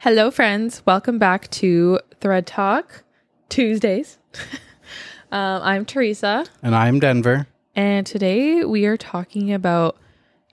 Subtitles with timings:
[0.00, 0.82] Hello, friends.
[0.86, 3.02] Welcome back to Thread Talk
[3.48, 4.18] Tuesdays.
[5.32, 7.46] um, I'm Teresa, And I'm Denver.
[7.74, 9.96] and today we are talking about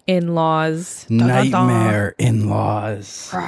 [0.08, 1.06] in laws.
[1.10, 3.34] Nightmare in laws.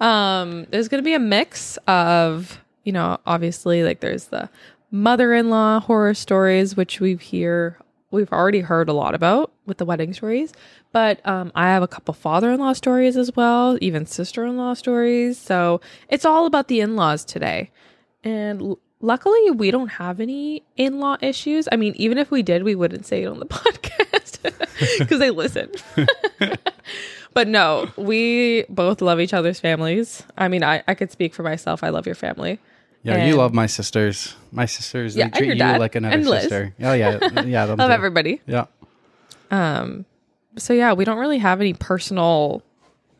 [0.00, 4.50] Um, there's going to be a mix of, you know, obviously, like there's the
[4.90, 7.78] mother in law horror stories, which we've hear
[8.10, 10.52] we've already heard a lot about with the wedding stories.
[10.92, 14.56] But um, I have a couple father in law stories as well, even sister in
[14.56, 15.38] law stories.
[15.38, 17.70] So it's all about the in laws today.
[18.22, 21.68] And l- luckily, we don't have any in law issues.
[21.72, 25.30] I mean, even if we did, we wouldn't say it on the podcast because they
[25.30, 25.70] listen.
[27.34, 30.22] but no, we both love each other's families.
[30.36, 31.82] I mean, I, I could speak for myself.
[31.82, 32.58] I love your family.
[33.02, 34.34] Yeah, And- you love my sisters.
[34.50, 36.74] My sisters, Yeah, they treat you like another sister.
[36.80, 37.42] Oh, yeah.
[37.42, 37.64] Yeah.
[37.64, 38.40] Love everybody.
[38.46, 38.66] Yeah.
[39.50, 40.04] Um,
[40.56, 42.62] so yeah, we don't really have any personal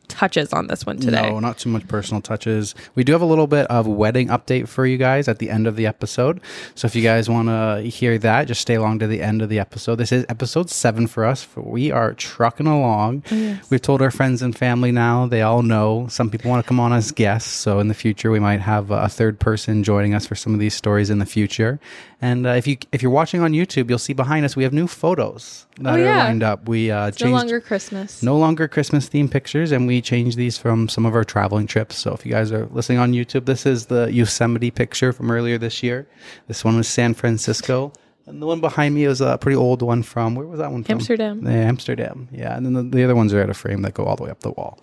[0.07, 1.29] touches on this one today.
[1.29, 2.75] No, not too much personal touches.
[2.95, 5.67] We do have a little bit of wedding update for you guys at the end
[5.67, 6.41] of the episode.
[6.75, 9.49] So if you guys want to hear that, just stay along to the end of
[9.49, 9.95] the episode.
[9.95, 11.43] This is episode seven for us.
[11.43, 13.23] For we are trucking along.
[13.31, 15.25] Oh, We've told our friends and family now.
[15.27, 16.07] They all know.
[16.09, 17.49] Some people want to come on as guests.
[17.51, 20.59] So in the future, we might have a third person joining us for some of
[20.59, 21.79] these stories in the future.
[22.21, 24.73] And uh, if you if you're watching on YouTube, you'll see behind us we have
[24.73, 26.67] new photos that Oh, are lined up.
[26.67, 28.23] We uh, no longer Christmas.
[28.23, 31.97] no longer Christmas themed pictures, and we changed these from some of our traveling trips.
[31.97, 35.57] So if you guys are listening on YouTube, this is the Yosemite picture from earlier
[35.57, 36.07] this year.
[36.47, 37.91] This one was San Francisco.
[38.27, 40.83] And the one behind me is a pretty old one from where was that one
[40.83, 40.93] from?
[40.93, 41.41] Amsterdam.
[41.43, 42.27] Yeah, Amsterdam.
[42.31, 44.23] Yeah, and then the, the other ones are at a frame that go all the
[44.23, 44.79] way up the wall.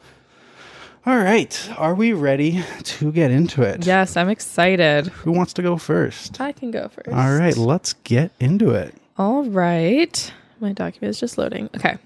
[1.05, 3.85] All right, are we ready to get into it?
[3.85, 5.09] Yes, I'm excited.
[5.09, 6.41] Who wants to go first?
[6.41, 7.09] I can go first.
[7.09, 8.95] All right, let's get into it.
[9.19, 10.33] All right.
[10.61, 11.69] My document is just loading.
[11.75, 11.99] Okay.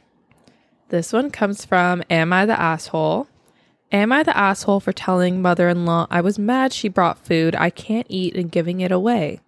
[0.89, 3.27] This one comes from Am I the Asshole?
[3.91, 7.57] Am I the asshole for telling mother in law I was mad she brought food
[7.57, 9.41] I can't eat and giving it away?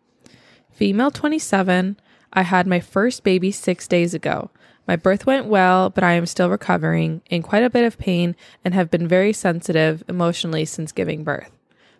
[0.72, 1.97] Female 27.
[2.32, 4.50] I had my first baby six days ago.
[4.88, 8.34] My birth went well, but I am still recovering, in quite a bit of pain,
[8.65, 11.50] and have been very sensitive emotionally since giving birth.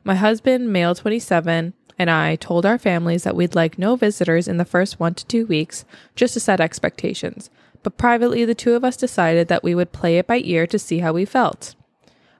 [0.03, 4.57] My husband, male 27, and I told our families that we'd like no visitors in
[4.57, 5.85] the first one to two weeks,
[6.17, 7.51] just to set expectations.
[7.83, 10.79] But privately, the two of us decided that we would play it by ear to
[10.79, 11.75] see how we felt.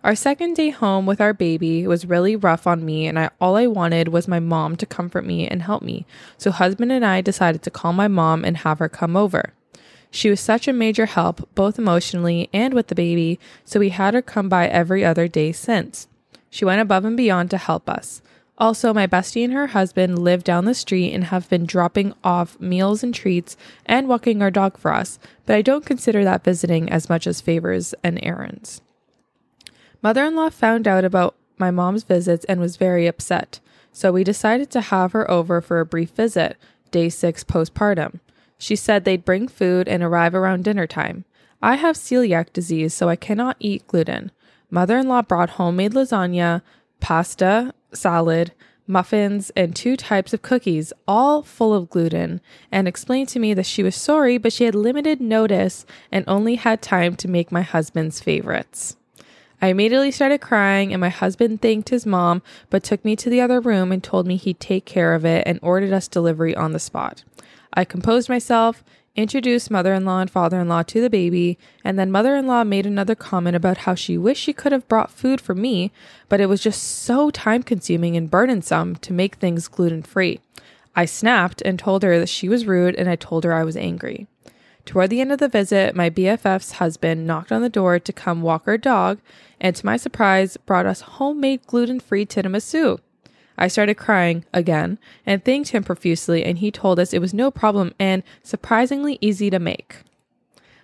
[0.05, 3.57] Our second day home with our baby was really rough on me, and I, all
[3.57, 6.07] I wanted was my mom to comfort me and help me.
[6.37, 9.53] So, husband and I decided to call my mom and have her come over.
[10.11, 14.15] She was such a major help, both emotionally and with the baby, so we had
[14.15, 16.07] her come by every other day since.
[16.49, 18.23] She went above and beyond to help us.
[18.59, 22.59] Also, my bestie and her husband live down the street and have been dropping off
[22.59, 26.91] meals and treats and walking our dog for us, but I don't consider that visiting
[26.91, 28.83] as much as favors and errands.
[30.03, 33.61] Mother in law found out about my mom's visits and was very upset,
[33.93, 36.57] so we decided to have her over for a brief visit,
[36.91, 38.19] day six postpartum.
[38.59, 41.25] She said they'd bring food and arrive around dinner time.
[41.63, 44.33] I have celiac disease, so I cannot eat gluten.
[44.71, 46.63] Mother in law brought homemade lasagna,
[47.01, 48.53] pasta, salad,
[48.87, 52.41] muffins, and two types of cookies, all full of gluten,
[52.73, 56.57] and explained to me that she was sorry, but she had limited notice and only
[56.57, 58.97] had time to make my husband's favorites.
[59.61, 63.41] I immediately started crying, and my husband thanked his mom, but took me to the
[63.41, 66.73] other room and told me he'd take care of it and ordered us delivery on
[66.73, 67.25] the spot.
[67.75, 68.85] I composed myself,
[69.19, 72.47] introduced mother in law and father in law to the baby, and then mother in
[72.47, 75.91] law made another comment about how she wished she could have brought food for me,
[76.29, 80.39] but it was just so time consuming and burdensome to make things gluten free.
[80.95, 83.77] I snapped and told her that she was rude, and I told her I was
[83.77, 84.29] angry.
[84.85, 88.41] Toward the end of the visit, my BFF's husband knocked on the door to come
[88.41, 89.19] walk our dog,
[89.61, 93.01] and to my surprise, brought us homemade gluten free tiramisu.
[93.59, 97.51] I started crying again and thanked him profusely, and he told us it was no
[97.51, 99.97] problem and surprisingly easy to make.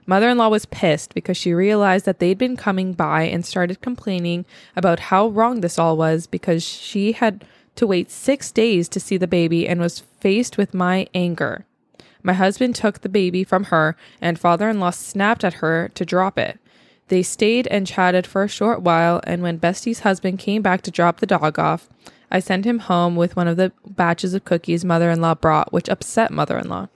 [0.07, 3.81] Mother in law was pissed because she realized that they'd been coming by and started
[3.81, 4.45] complaining
[4.77, 7.45] about how wrong this all was because she had
[7.77, 11.65] to wait six days to see the baby and was faced with my anger.
[12.23, 16.05] My husband took the baby from her, and father in law snapped at her to
[16.05, 16.59] drop it.
[17.09, 20.91] They stayed and chatted for a short while, and when Bestie's husband came back to
[20.91, 21.89] drop the dog off,
[22.31, 25.73] I sent him home with one of the batches of cookies mother in law brought,
[25.73, 26.89] which upset mother in law.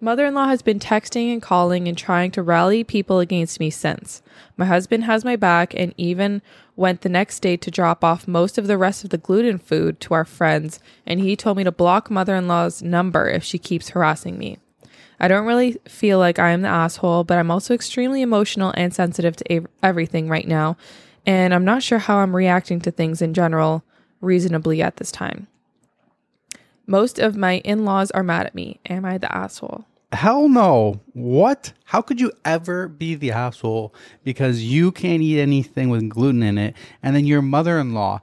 [0.00, 3.68] Mother in law has been texting and calling and trying to rally people against me
[3.68, 4.22] since.
[4.56, 6.40] My husband has my back and even
[6.76, 9.98] went the next day to drop off most of the rest of the gluten food
[10.00, 13.58] to our friends, and he told me to block mother in law's number if she
[13.58, 14.58] keeps harassing me.
[15.18, 18.94] I don't really feel like I am the asshole, but I'm also extremely emotional and
[18.94, 20.76] sensitive to ev- everything right now.
[21.26, 23.82] and I'm not sure how I'm reacting to things in general
[24.20, 25.46] reasonably at this time.
[26.86, 28.80] Most of my in laws are mad at me.
[28.88, 29.84] Am I the asshole?
[30.12, 31.00] Hell no.
[31.12, 31.74] What?
[31.84, 33.94] How could you ever be the asshole
[34.24, 38.20] because you can't eat anything with gluten in it and then your mother in law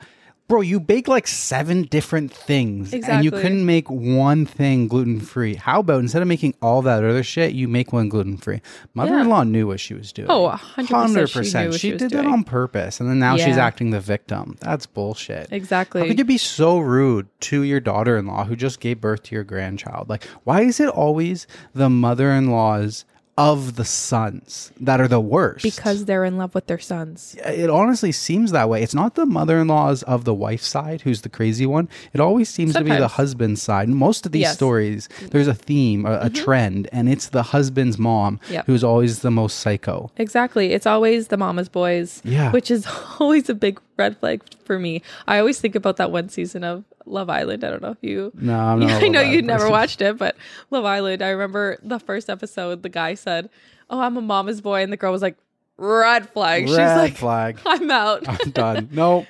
[0.48, 5.56] Bro, you bake like seven different things and you couldn't make one thing gluten free.
[5.56, 8.62] How about instead of making all that other shit, you make one gluten free?
[8.94, 10.30] Mother in law knew what she was doing.
[10.30, 13.00] Oh, 100% she knew what she was did that on purpose.
[13.00, 14.56] And then now she's acting the victim.
[14.60, 15.52] That's bullshit.
[15.52, 16.02] Exactly.
[16.02, 19.24] How could you be so rude to your daughter in law who just gave birth
[19.24, 20.10] to your grandchild?
[20.10, 23.06] Like, why is it always the mother in laws
[23.38, 25.62] of the sons that are the worst?
[25.64, 27.36] because they're in love with their sons.
[27.46, 28.82] it honestly seems that way.
[28.82, 31.90] It's not the mother-in-laws of the wife's side who's the crazy one.
[32.14, 33.12] It always seems to be the Sometimes.
[33.14, 33.90] husband's side.
[33.90, 34.52] Most of these Yes.
[34.52, 34.56] Mm-hmm.
[34.56, 38.68] stories, there's a theme, a, a trend, and it's the husband's mom Yep.
[38.68, 40.12] who's always the most psycho.
[40.18, 40.72] Exactly.
[40.72, 42.22] It's always the mama's boys.
[42.24, 42.52] Yeah.
[42.52, 42.88] Which is
[43.20, 45.02] always a big red flag for me.
[45.28, 47.64] I always think about that one season of Love Island.
[47.64, 48.32] I don't know if you.
[48.36, 49.04] No, I'm not.
[49.04, 50.36] I know you never watched it, but
[50.72, 51.22] Love Island.
[51.22, 52.84] I remember the first episode.
[52.84, 53.50] The guy said,
[53.90, 55.38] "Oh, I'm a mama's boy," and the girl was like,
[55.78, 57.60] "Red flag." She's like, flag.
[57.66, 58.90] "I'm out." I'm done.
[58.94, 59.26] Nope.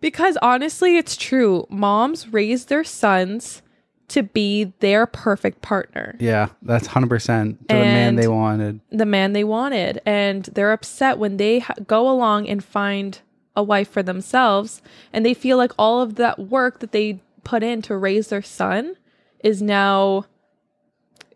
[0.00, 1.66] because honestly, it's true.
[1.70, 3.62] Moms raise their sons
[4.08, 6.16] to be their perfect partner.
[6.18, 8.80] Yeah, that's hundred percent to the man they wanted.
[8.90, 13.20] the man they wanted and they're upset when they ha- go along and find
[13.56, 14.80] a wife for themselves
[15.12, 18.42] and they feel like all of that work that they put in to raise their
[18.42, 18.94] son
[19.42, 20.24] is now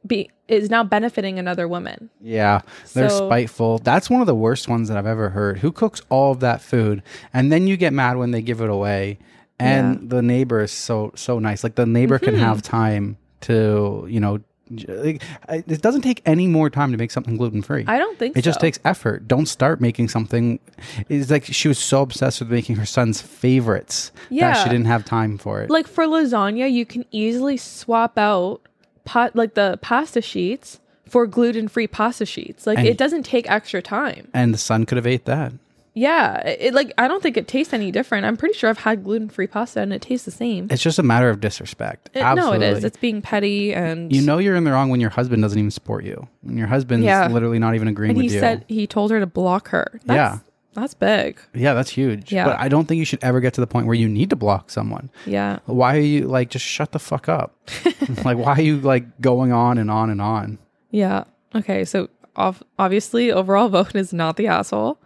[0.07, 2.11] be is now benefiting another woman.
[2.21, 2.61] Yeah,
[2.93, 3.79] they're So- spiteful.
[3.79, 5.59] That's one of the worst ones that I've ever heard.
[5.59, 7.03] Who cooks all of that food
[7.33, 9.19] and then you get mad when they give it away?
[9.59, 11.65] And the neighbor is so so nice.
[11.65, 12.43] Like the neighbor can Mm-hmm.
[12.45, 14.41] have time to you know.
[14.71, 17.85] Like, it doesn't take any more time to make something gluten free.
[17.87, 19.29] I don't think It just takes effort.
[19.29, 20.59] Don't start making something.
[21.09, 24.55] It's like she was so obsessed with making her son's favorites that Yeah.
[24.65, 25.71] she didn't have time for it.
[25.71, 28.61] like for lasagna, you can easily swap out
[29.05, 32.67] pot like the pasta sheets for gluten-free pasta sheets.
[32.67, 34.29] Like And- it doesn't take extra time.
[34.33, 35.53] and the son could have ate that.
[35.97, 38.27] Yeah, it like I don't think it tastes any different.
[38.27, 40.67] I'm pretty sure I've had gluten-free pasta and it tastes the same.
[40.71, 42.11] It's just a matter of disrespect.
[42.15, 42.83] It- no, it is.
[42.83, 45.71] It's being petty and You know you're in the wrong when your husband doesn't even
[45.71, 46.27] support you.
[46.43, 47.29] When your husband's Yeah.
[47.29, 48.41] literally not even agreeing and he with you.
[48.41, 50.01] said he told her to block her.
[50.05, 50.39] That's, Yeah.
[50.75, 51.39] that's big.
[51.55, 52.33] yeah, that's huge.
[52.33, 52.47] Yeah.
[52.47, 54.37] But I don't think you should ever get to the point where you need to
[54.37, 55.11] block someone.
[55.27, 57.55] Yeah, Why are you like just shut the fuck up?
[58.25, 60.59] like why are you like going on and on and on?
[60.91, 61.23] yeah.
[61.55, 62.09] Okay, so
[62.79, 64.99] obviously, overall vote is not the asshole.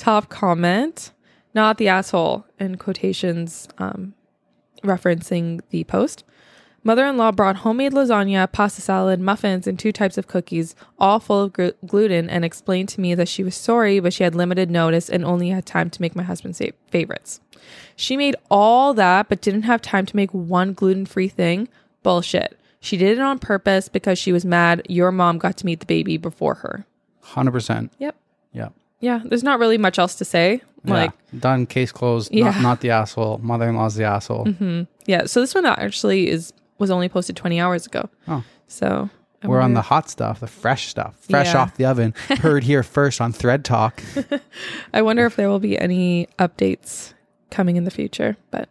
[0.00, 1.12] Top comment,
[1.54, 2.46] not the asshole.
[2.58, 4.14] In quotations, um,
[4.82, 6.24] referencing the post.
[6.82, 11.52] Mother-in-law brought homemade lasagna, pasta salad, muffins, and two types of cookies, all full of
[11.52, 15.10] glu- gluten, and explained to me that she was sorry, but she had limited notice
[15.10, 17.42] and only had time to make my husband's sa- favorites.
[17.94, 21.68] She made all that, but didn't have time to make one gluten-free thing.
[22.02, 22.58] Bullshit.
[22.80, 25.86] She did it on purpose because she was mad your mom got to meet the
[25.86, 26.86] baby before her.
[27.20, 27.92] Hundred percent.
[27.98, 28.16] Yep.
[28.54, 28.72] Yep.
[29.00, 29.20] Yeah.
[29.24, 30.62] There's not really much else to say.
[30.84, 31.40] Like, yeah.
[31.40, 32.32] done, case closed.
[32.32, 32.44] Yeah.
[32.50, 33.38] Not, not the asshole.
[33.38, 34.46] Mother in law's the asshole.
[34.46, 34.82] Mm-hmm.
[35.06, 38.08] yeah, so this one actually is was only posted 20 hours ago.
[38.28, 38.42] Oh.
[38.66, 39.10] So
[39.42, 41.60] I We're on the hot stuff, the fresh stuff, fresh Yeah.
[41.60, 42.14] off the oven.
[42.40, 44.02] Heard here first on Thread Talk.
[44.94, 47.12] I wonder if there will be any updates
[47.50, 48.70] coming in the future, but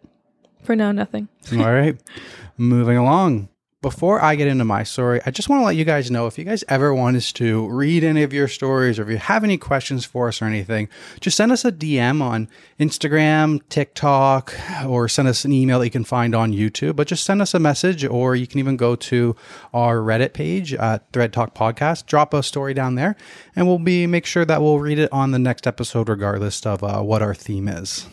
[0.63, 1.27] for now, nothing.
[1.51, 1.95] All right.
[2.57, 3.49] Moving along.
[3.81, 6.37] Before I get into my story, I just want to let you guys know if
[6.37, 9.45] you guys ever want us to read any of your stories or if you have
[9.45, 10.89] any questions for us or anything,
[11.21, 14.53] just send us a DM on Instagram, TikTok,
[14.85, 16.97] or send us an email that you can find on YouTube.
[16.97, 19.33] But just send us a message or you can even go to
[19.73, 23.15] our Reddit page at Thread Talk Podcast, drop a story down there,
[23.55, 26.83] and we'll be make sure that we'll read it on the next episode regardless of
[26.83, 28.05] uh, what our theme is.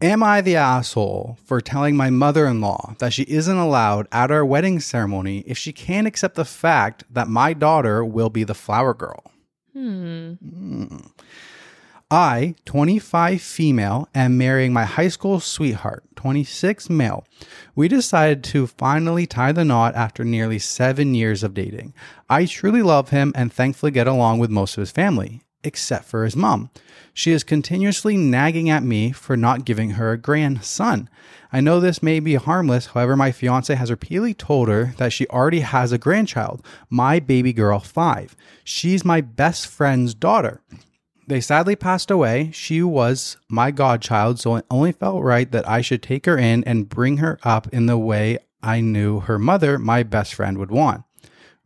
[0.00, 4.30] Am I the asshole for telling my mother in law that she isn't allowed at
[4.30, 8.54] our wedding ceremony if she can't accept the fact that my daughter will be the
[8.54, 9.32] flower girl?
[9.72, 10.98] Hmm.
[12.10, 17.26] I, 25 female, am marrying my high school sweetheart, 26 male.
[17.74, 21.92] We decided to finally tie the knot after nearly seven years of dating.
[22.30, 26.24] I truly love him and thankfully get along with most of his family, except for
[26.24, 26.70] his mom.
[27.12, 31.10] She is continuously nagging at me for not giving her a grandson.
[31.52, 35.26] I know this may be harmless, however, my fiance has repeatedly told her that she
[35.26, 38.36] already has a grandchild, my baby girl, five.
[38.64, 40.62] She's my best friend's daughter.
[41.26, 42.50] They sadly passed away.
[42.52, 46.64] She was my godchild, so it only felt right that I should take her in
[46.64, 50.70] and bring her up in the way I knew her mother, my best friend, would
[50.70, 51.04] want.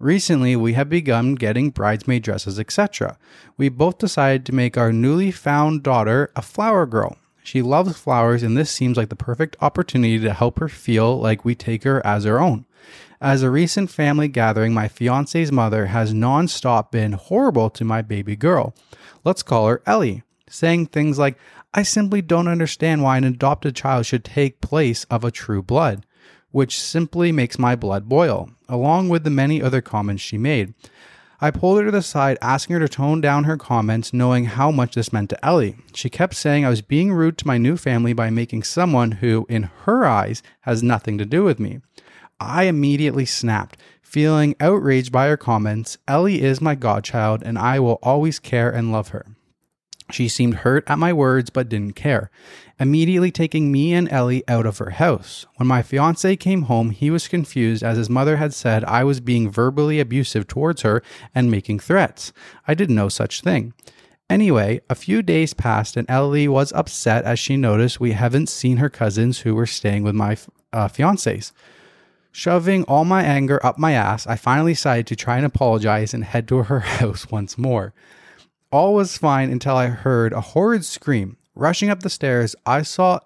[0.02, 3.16] Recently, we have begun getting bridesmaid dresses, etc.
[3.56, 7.18] We both decided to make our newly found daughter a flower girl.
[7.44, 11.44] She loves flowers, and this seems like the perfect opportunity to help her feel like
[11.44, 12.66] we take her as our own.
[13.20, 18.34] As a recent family gathering, my fiance's mother has nonstop been horrible to my baby
[18.34, 18.74] girl.
[19.22, 21.38] Let's call her Ellie, saying things like,
[21.72, 26.04] I simply don't understand why an adopted child should take place of a true blood,
[26.52, 30.72] which simply makes my blood boil, along with the many other comments she made.
[31.40, 34.70] I pulled her to the side, asking her to tone down her comments, knowing how
[34.70, 35.74] much this meant to Ellie.
[35.92, 39.44] She kept saying I was being rude to my new family by making someone who,
[39.48, 41.80] in her eyes, has nothing to do with me.
[42.38, 45.98] I immediately snapped, feeling outraged by her comments.
[46.06, 49.26] Ellie is my godchild, and I will always care and love her.
[50.12, 52.30] She seemed hurt at my words but didn't care,
[52.78, 55.46] immediately taking me and Ellie out of her house.
[55.56, 59.20] When my fiance came home, he was confused as his mother had said I was
[59.20, 61.02] being verbally abusive towards her
[61.34, 62.32] and making threats.
[62.66, 63.74] I did no such thing.
[64.30, 68.78] Anyway, a few days passed and Ellie was upset as she noticed we haven't seen
[68.78, 70.36] her cousins who were staying with my
[70.72, 71.52] uh, fiancés.
[72.34, 76.24] Shoving all my anger up my ass, I finally decided to try and apologize and
[76.24, 77.92] head to her house once more.
[78.70, 81.36] All was fine until I heard a horrid scream.
[81.54, 83.20] Rushing up the stairs, I saw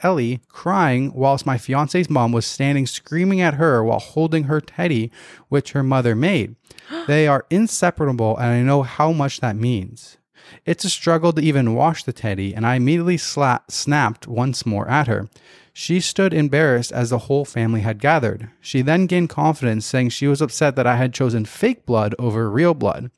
[0.00, 5.10] Ellie crying whilst my fiance's mom was standing screaming at her while holding her teddy,
[5.48, 6.56] which her mother made.
[7.06, 10.18] They are inseparable, and I know how much that means.
[10.64, 14.88] It's a struggle to even wash the teddy, and I immediately sla- snapped once more
[14.88, 15.28] at her.
[15.72, 18.50] She stood embarrassed as the whole family had gathered.
[18.60, 22.50] She then gained confidence, saying she was upset that I had chosen fake blood over
[22.50, 23.10] real blood.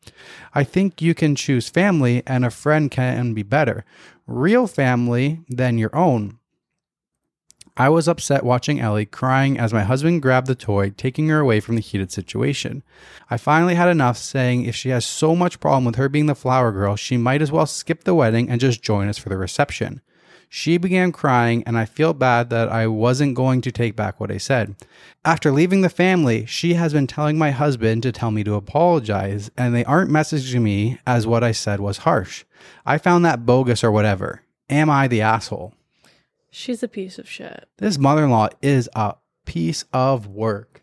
[0.52, 3.84] I think you can choose family, and a friend can be better.
[4.26, 6.39] Real family than your own.
[7.80, 11.60] I was upset watching Ellie crying as my husband grabbed the toy, taking her away
[11.60, 12.82] from the heated situation.
[13.30, 16.34] I finally had enough, saying if she has so much problem with her being the
[16.34, 19.38] flower girl, she might as well skip the wedding and just join us for the
[19.38, 20.02] reception.
[20.50, 24.30] She began crying, and I feel bad that I wasn't going to take back what
[24.30, 24.76] I said.
[25.24, 29.50] After leaving the family, she has been telling my husband to tell me to apologize,
[29.56, 32.44] and they aren't messaging me as what I said was harsh.
[32.84, 34.42] I found that bogus or whatever.
[34.68, 35.72] Am I the asshole?
[36.50, 37.68] She's a piece of shit.
[37.78, 39.14] This mother in law is a
[39.44, 40.82] piece of work.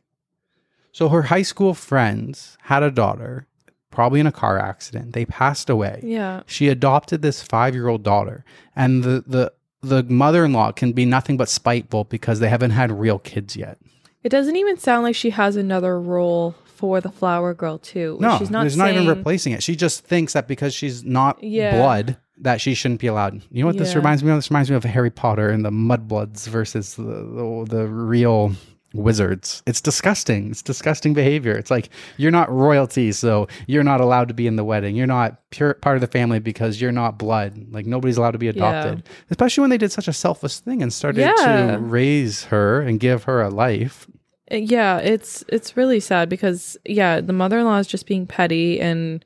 [0.92, 3.48] So her high school friends had a daughter,
[3.92, 5.14] probably in a car accident.
[5.14, 6.00] They passed away.
[6.04, 6.42] Yeah.
[6.48, 8.44] She adopted this five year old daughter,
[8.76, 12.72] and the, the the mother in law can be nothing but spiteful because they haven't
[12.72, 13.78] had real kids yet.
[14.24, 18.18] It doesn't even sound like she has another role for the flower girl too.
[18.20, 19.62] No, she's not there's saying, not even replacing it.
[19.64, 21.78] She just thinks that because she's not Yeah.
[21.78, 23.42] blood, that she shouldn't be allowed.
[23.52, 24.38] You know what this reminds me of?
[24.38, 28.54] This reminds me of Harry Potter and the mudbloods versus the, the the real
[28.94, 29.62] wizards.
[29.68, 30.52] It's disgusting.
[30.52, 31.52] It's disgusting behavior.
[31.58, 34.96] It's like you're not royalty, so you're not allowed to be in the wedding.
[34.96, 37.68] You're not pure part of the family because you're not blood.
[37.72, 39.04] Like nobody's allowed to be adopted.
[39.30, 41.72] Especially when they did such a selfless thing and started Yeah.
[41.74, 44.08] to raise her and give her a life.
[44.52, 49.26] Uh, Yeah, it's it's really sad because yeah, the mother-in-law is just being petty and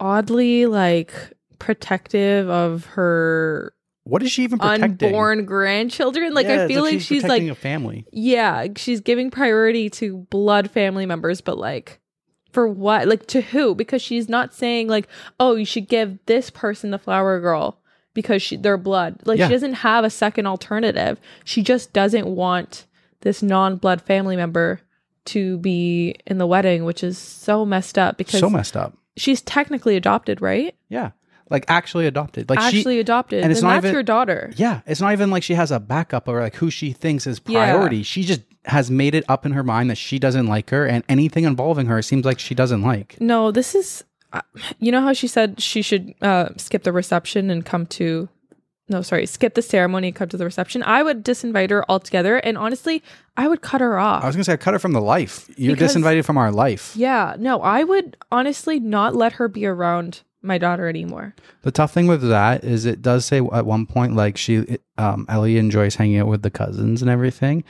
[0.00, 1.12] oddly like
[1.58, 3.72] protective of her
[4.04, 5.08] What is she even protecting?
[5.08, 6.32] unborn grandchildren.
[6.34, 8.06] Like Yeah, I feel like she's like a family.
[8.12, 12.00] yeah, she's giving priority to blood family members, but like
[12.52, 13.06] for what?
[13.08, 13.74] Like to who?
[13.74, 15.06] Because she's not saying like,
[15.38, 17.78] "Oh, you should give this person the flower girl
[18.14, 19.48] because she, they're blood." Like Yeah.
[19.48, 21.20] she doesn't have a second alternative.
[21.44, 22.86] She just doesn't want
[23.20, 24.80] this non-blood family member
[25.26, 28.96] to be in the wedding, which is so messed up because So messed up.
[29.18, 30.74] she's technically adopted, right?
[30.88, 31.10] Yeah.
[31.50, 32.50] Like actually adopted.
[32.50, 33.38] Like Actually she adopted.
[33.38, 34.52] and And it's then not that's even- your daughter.
[34.56, 37.40] Yeah, it's not even like she has a backup or like who she thinks is
[37.46, 37.72] Yeah.
[37.72, 38.02] priority.
[38.02, 41.02] She just has made it up in her mind that she doesn't like her and
[41.08, 43.16] anything involving her seems like she doesn't like.
[43.20, 44.04] No, this is.
[44.34, 44.42] uh,
[44.78, 48.28] You know how she said she should uh, skip the reception and come to.
[48.90, 50.82] No, sorry, skip the ceremony and come to the reception.
[50.82, 53.02] I would disinvite her altogether, and honestly,
[53.36, 54.22] I would cut her off.
[54.24, 55.46] I was gonna say I cut her from the life.
[55.58, 56.92] You're Because- disinvited from our life.
[56.96, 61.34] yeah, no, I would honestly not let her be around my daughter anymore.
[61.62, 65.26] The tough thing with that is it does say at one point like she um
[65.28, 67.64] Ellie enjoys hanging out with the cousins and everything.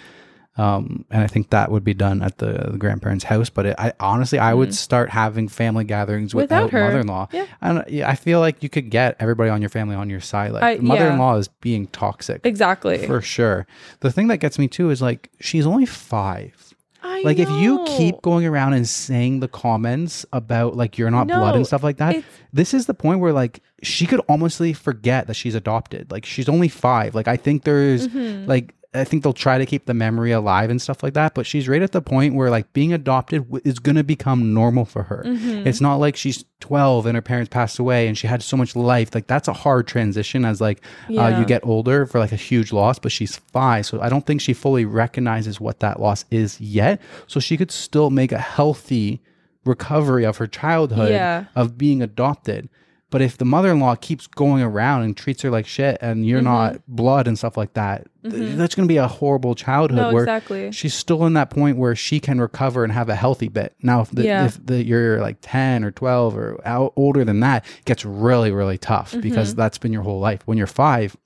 [0.59, 3.49] Um, and I think that would be done at the, the grandparents' house.
[3.49, 6.35] But it, I honestly, I would start having family gatherings.
[6.35, 6.85] Without without, her.
[6.85, 7.29] mother-in-law.
[7.31, 7.47] Yeah.
[7.61, 10.51] And I feel like you could get everybody on your family on your side.
[10.51, 13.07] Like I- mother-in-law is being toxic Exactly.
[13.07, 13.69] for sure.
[14.01, 16.68] The thing that gets me too is like she's only five.
[17.09, 21.27] I Like if you keep going around and saying the comments about like you're not
[21.27, 22.23] blood and stuff like that,
[22.53, 26.11] this is the point where like she could almostly forget that she's adopted.
[26.11, 27.15] Like she's only five.
[27.15, 28.47] Like I think there's Mm-hmm.
[28.49, 31.35] like I think they'll try to keep the memory alive and stuff like that.
[31.35, 34.85] But she's right at the point where like being adopted is going to become normal
[34.85, 35.23] for her.
[35.27, 35.67] Mm-hmm.
[35.67, 38.75] It's not like she's 12 and her parents passed away and she had so much
[38.77, 39.15] life.
[39.15, 40.83] Like that's a hard transition as like
[41.17, 42.99] uh, you get older for like a huge loss.
[42.99, 47.01] But she's five, so I don't think she fully recognizes what that loss is yet.
[47.27, 49.23] So she could still make a healthy
[49.65, 51.45] recovery of her childhood Yeah.
[51.55, 52.69] of being adopted.
[53.11, 56.27] But if the mother in law keeps going around and treats her like shit and
[56.27, 56.45] you're Mm-hmm.
[56.45, 60.13] not blood and stuff like that, th- that's going to be a horrible childhood No,
[60.13, 60.71] where exactly.
[60.73, 63.75] she's still in that point where she can recover and have a healthy bit.
[63.83, 64.45] Now, if, the, Yeah.
[64.45, 68.51] if the, you're like 10 or 12 or out, older than that, it gets really,
[68.51, 69.21] really tough Mm-hmm.
[69.23, 70.43] because that's been your whole life.
[70.45, 71.17] When you're five,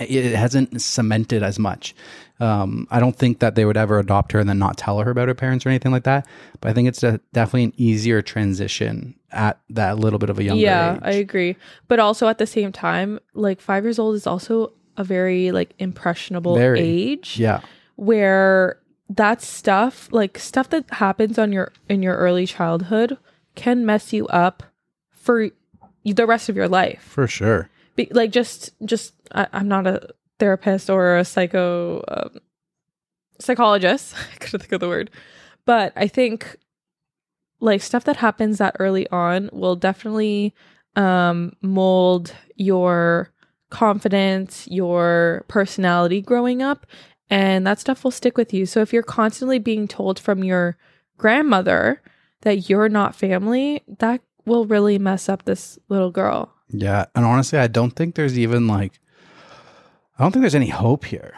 [0.00, 1.94] it hasn't cemented as much.
[2.38, 5.10] Um, I don't think that they would ever adopt her and then not tell her
[5.10, 6.26] about her parents or anything like that.
[6.60, 10.44] But I think it's a, definitely an easier transition at that little bit of a
[10.44, 10.64] younger age.
[10.64, 11.00] yeah, age.
[11.02, 11.56] I agree.
[11.88, 15.74] But also at the same time, like five years old is also a very like
[15.78, 16.80] impressionable Very.
[16.80, 17.60] age yeah,
[17.96, 23.18] where that stuff, like stuff that happens on your in your early childhood,
[23.54, 24.62] can mess you up
[25.10, 25.50] for
[26.04, 27.02] the rest of your life.
[27.02, 27.68] for sure.
[27.94, 32.38] Be, like just just I, I'm not a therapist or a psycho um,
[33.40, 34.14] psychologist.
[34.34, 35.10] I couldn't think of the word,
[35.64, 36.56] but I think
[37.60, 40.54] like stuff that happens that early on will definitely
[40.94, 43.30] um, mold your
[43.70, 46.86] confidence, your personality growing up,
[47.30, 48.66] and that stuff will stick with you.
[48.66, 50.76] So if you're constantly being told from your
[51.18, 52.02] grandmother
[52.42, 56.52] that you're not family, that will really mess up this little girl.
[56.68, 59.00] Yeah, and honestly, I don't think there's even like,
[60.18, 61.34] I don't think there's any hope here.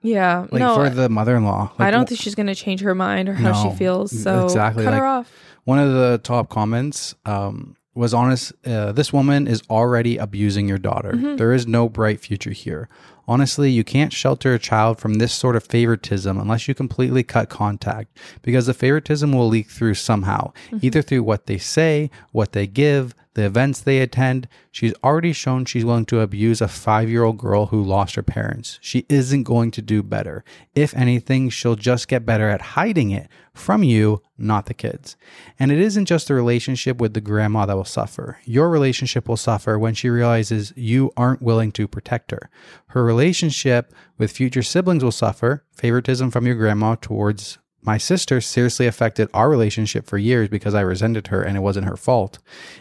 [0.00, 3.34] Yeah, Like no, for the mother-in-law, I don't think she's gonna change her mind or
[3.34, 4.10] how No, she feels.
[4.22, 5.30] So exactly, cut her off.
[5.64, 10.78] one of the top comments um, was honest uh, this woman is already abusing your
[10.78, 11.36] daughter Mm-hmm.
[11.36, 12.88] There is no bright future here
[13.26, 17.48] honestly you can't shelter a child from this sort of favoritism unless you completely cut
[17.50, 20.78] contact because the favoritism will leak through somehow Mm-hmm.
[20.86, 25.64] either through what they say what they give the events they attend she's already shown
[25.64, 29.80] she's willing to abuse a five-year-old girl who lost her parents she isn't going to
[29.80, 34.74] do better if anything she'll just get better at hiding it from you not the
[34.74, 35.16] kids.
[35.58, 38.38] And it isn't just the relationship with the grandma that will suffer.
[38.44, 42.48] Your relationship will suffer when she realizes you aren't willing to protect her.
[42.88, 45.64] Her relationship with future siblings will suffer.
[45.72, 50.80] Favoritism from your grandma towards my sister seriously affected our relationship for years because I
[50.80, 52.38] resented her and it wasn't her fault.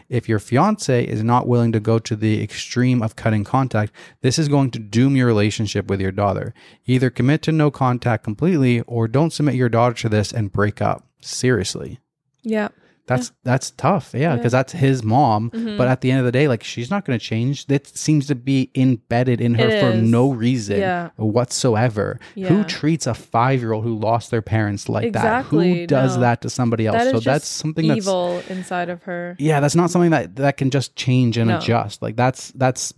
[0.09, 4.39] If your fiance is not willing to go to the extreme of cutting contact, this
[4.39, 6.53] is going to doom your relationship with your daughter.
[6.85, 10.81] Either commit to no contact completely or don't submit your daughter to this and break
[10.81, 11.07] up.
[11.21, 11.99] Seriously.
[12.41, 12.69] Yeah,
[13.07, 14.11] That's that's tough.
[14.13, 15.49] Yeah, because that's his mom.
[15.51, 15.77] Mm-hmm.
[15.77, 17.65] But at the end of the day, like she's not going to change.
[17.67, 20.03] That seems to be embedded in her It for is.
[20.03, 21.09] no reason Yeah.
[21.15, 22.19] whatsoever.
[22.35, 22.49] Yeah.
[22.49, 25.45] Who treats a five year old who lost their parents like that?
[25.45, 26.21] Who does no.
[26.21, 26.97] that to somebody else?
[26.97, 29.35] that so that's something that's evil inside of her.
[29.39, 31.57] yeah, that's not something that that can just change and No.
[31.57, 32.01] adjust.
[32.01, 32.93] Like that's that's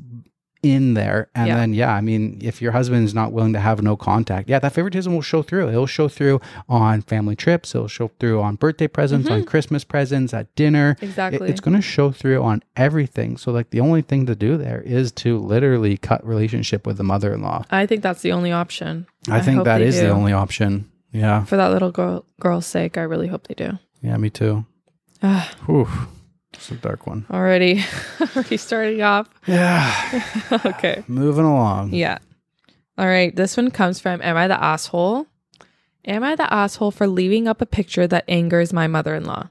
[0.61, 1.29] in there.
[1.33, 1.55] And Yeah.
[1.55, 4.59] then yeah, I mean, if your husband is not willing to have no contact, yeah,
[4.59, 5.69] that favoritism will show through.
[5.69, 7.73] It'll show through on family trips.
[7.73, 10.91] It'll show through on birthday presents, on Christmas presents, at dinner.
[10.91, 11.05] It- Mm-hmm.
[11.05, 11.49] Exactly.
[11.49, 13.37] it's going to show through on everything.
[13.37, 17.03] So like the only thing to do there is to literally cut relationship with the
[17.03, 17.65] mother-in-law.
[17.71, 19.05] I think that's the only option.
[19.29, 20.89] I, think hope that they the only option.
[21.11, 21.43] Yeah.
[21.45, 23.79] For that little girl girl's sake, I really hope they do.
[24.01, 24.65] Yeah, me too.
[25.23, 25.87] Ah, Whew.
[26.59, 27.25] It's a dark one.
[27.31, 27.85] already,
[28.35, 29.29] already starting off.
[29.47, 30.23] Yeah.
[30.65, 31.05] okay.
[31.07, 31.93] Moving along.
[31.93, 32.17] Yeah.
[32.97, 33.33] All right.
[33.33, 35.25] This one comes from Am I the asshole?
[36.03, 39.49] Am I the asshole for leaving up a picture that angers my mother in law?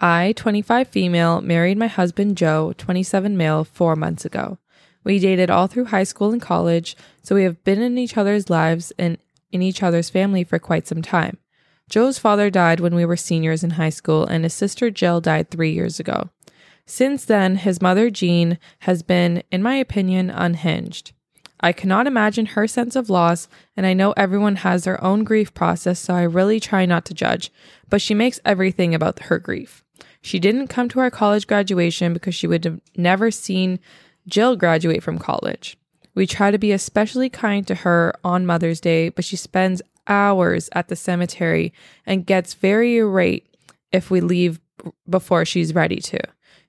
[0.00, 4.58] I, 25 female, married my husband Joe, 27 male, four months ago.
[5.02, 8.48] We dated all through high school and college, so we have been in each other's
[8.48, 9.18] lives and
[9.50, 11.38] in each other's family for quite some time.
[11.88, 15.50] Joe's father died when we were seniors in high school, and his sister Jill died
[15.50, 16.30] three years ago.
[16.84, 21.12] Since then, his mother Jean has been, in my opinion, unhinged.
[21.60, 25.52] I cannot imagine her sense of loss, and I know everyone has their own grief
[25.54, 27.50] process, so I really try not to judge,
[27.88, 29.84] but she makes everything about her grief.
[30.22, 33.80] She didn't come to our college graduation because she would have never seen
[34.26, 35.76] Jill graduate from college.
[36.14, 40.68] We try to be especially kind to her on Mother's Day, but she spends hours
[40.72, 41.72] at the cemetery
[42.06, 43.46] and gets very irate
[43.92, 44.60] if we leave
[45.08, 46.20] before she's ready to.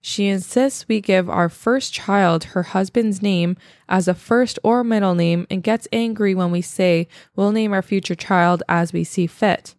[0.02, 3.58] She insists we give our first child her husband's name
[3.90, 7.82] as a first or middle name and gets angry when we say we'll name our
[7.82, 9.76] future child as we see fit.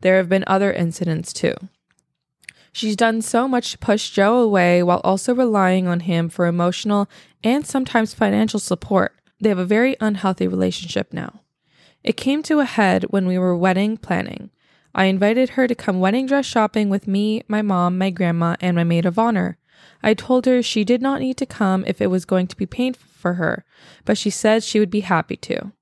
[0.00, 1.54] There have been other incidents too.
[2.72, 7.08] She's done so much to push Joe away while also relying on him for emotional
[7.44, 9.12] and sometimes financial support.
[9.40, 11.41] They have a very unhealthy relationship now.
[12.04, 14.50] It came to a head when we were wedding planning.
[14.94, 18.76] I invited her to come wedding dress shopping with me, my mom, my grandma, and
[18.76, 19.58] my maid of honor.
[20.02, 22.66] I told her she did not need to come if it was going to be
[22.66, 23.64] painful for her,
[24.04, 25.72] but she said she would be happy to.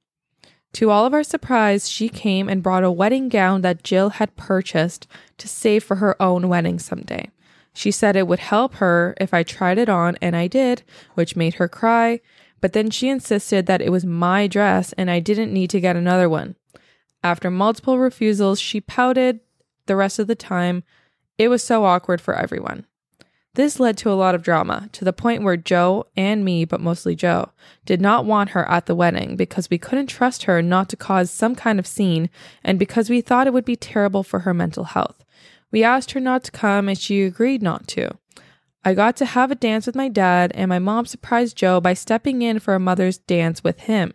[0.75, 4.37] To all of our surprise, she came and brought a wedding gown that Jill had
[4.37, 7.31] purchased to save for her own wedding someday.
[7.73, 10.83] She said it would help her if I tried it on, and I did,
[11.15, 12.21] which made her cry.
[12.61, 15.97] But then she insisted that it was my dress and I didn't need to get
[15.97, 16.57] another one.
[17.23, 19.41] After multiple refusals, she pouted
[19.87, 20.83] the rest of the time.
[21.39, 22.87] It was so awkward for everyone.
[23.55, 26.81] This led to a lot of drama, to the point where Joe and me, but
[26.81, 27.51] mostly Joe,
[27.85, 31.33] did not want her at the wedding because we couldn't trust her not to cause
[31.33, 32.31] some kind of scene
[32.63, 35.25] and because we thought it would be terrible for her mental health.
[35.73, 38.17] We asked her not to come and she agreed not to.
[38.83, 41.93] I got to have a dance with my dad, and my mom surprised Joe by
[41.93, 44.15] stepping in for a mother's dance with him.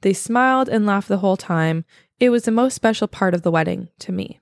[0.00, 1.84] They smiled and laughed the whole time.
[2.18, 4.40] It was the most special part of the wedding to me.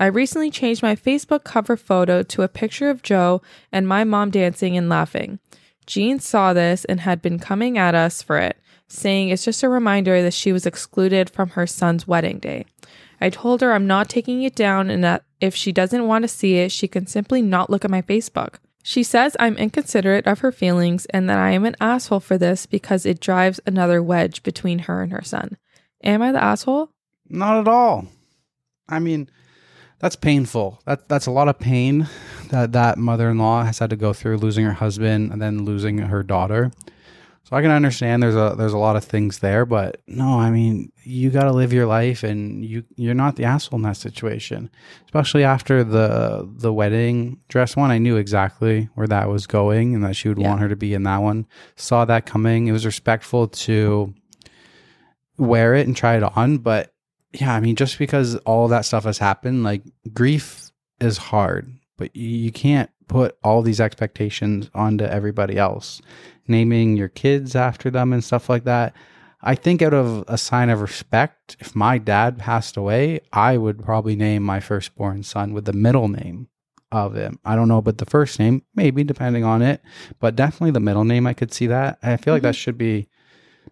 [0.00, 3.40] I recently changed my Facebook cover photo to a picture of Joe
[3.72, 5.38] and my mom dancing and laughing.
[5.86, 8.58] Jean saw this and had been coming at us for it,
[8.88, 12.66] saying it's just a reminder that she was excluded from her son's wedding day.
[13.20, 16.28] I told her I'm not taking it down and that if she doesn't want to
[16.28, 18.56] see it, she can simply not look at my Facebook.
[18.82, 22.66] She says I'm inconsiderate of her feelings and that I am an asshole for this
[22.66, 25.58] because it drives another wedge between her and her son.
[26.02, 26.90] Am I the asshole?
[27.28, 28.06] Not at all.
[28.88, 29.28] I mean,
[29.98, 30.80] that's painful.
[30.86, 32.08] That that's a lot of pain
[32.50, 36.22] that that mother-in-law has had to go through losing her husband and then losing her
[36.22, 36.70] daughter.
[37.48, 40.50] So I can understand there's a there's a lot of things there, but no, I
[40.50, 43.96] mean, you got to live your life and you you're not the asshole in that
[43.96, 44.68] situation.
[45.06, 50.04] Especially after the the wedding dress one, I knew exactly where that was going and
[50.04, 50.48] that she would Yeah.
[50.50, 51.46] want her to be in that one.
[51.74, 52.66] Saw that coming.
[52.66, 54.12] It was respectful to
[55.38, 56.92] wear it and try it on, but
[57.32, 59.82] yeah, I mean, just because all that stuff has happened, like
[60.12, 66.02] grief is hard, but you, you can't put all these expectations onto everybody else.
[66.48, 68.94] Naming your kids after them and stuff like that.
[69.40, 73.84] I think out of a sign of respect, if my dad passed away, I would
[73.84, 76.48] probably name my firstborn son with the middle name
[76.90, 77.38] of him.
[77.44, 79.80] I don't know about the first name, maybe depending on it,
[80.18, 81.26] but definitely the middle name.
[81.26, 81.98] I could see that.
[82.02, 82.58] I feel like that mm-hmm.
[82.58, 83.08] should be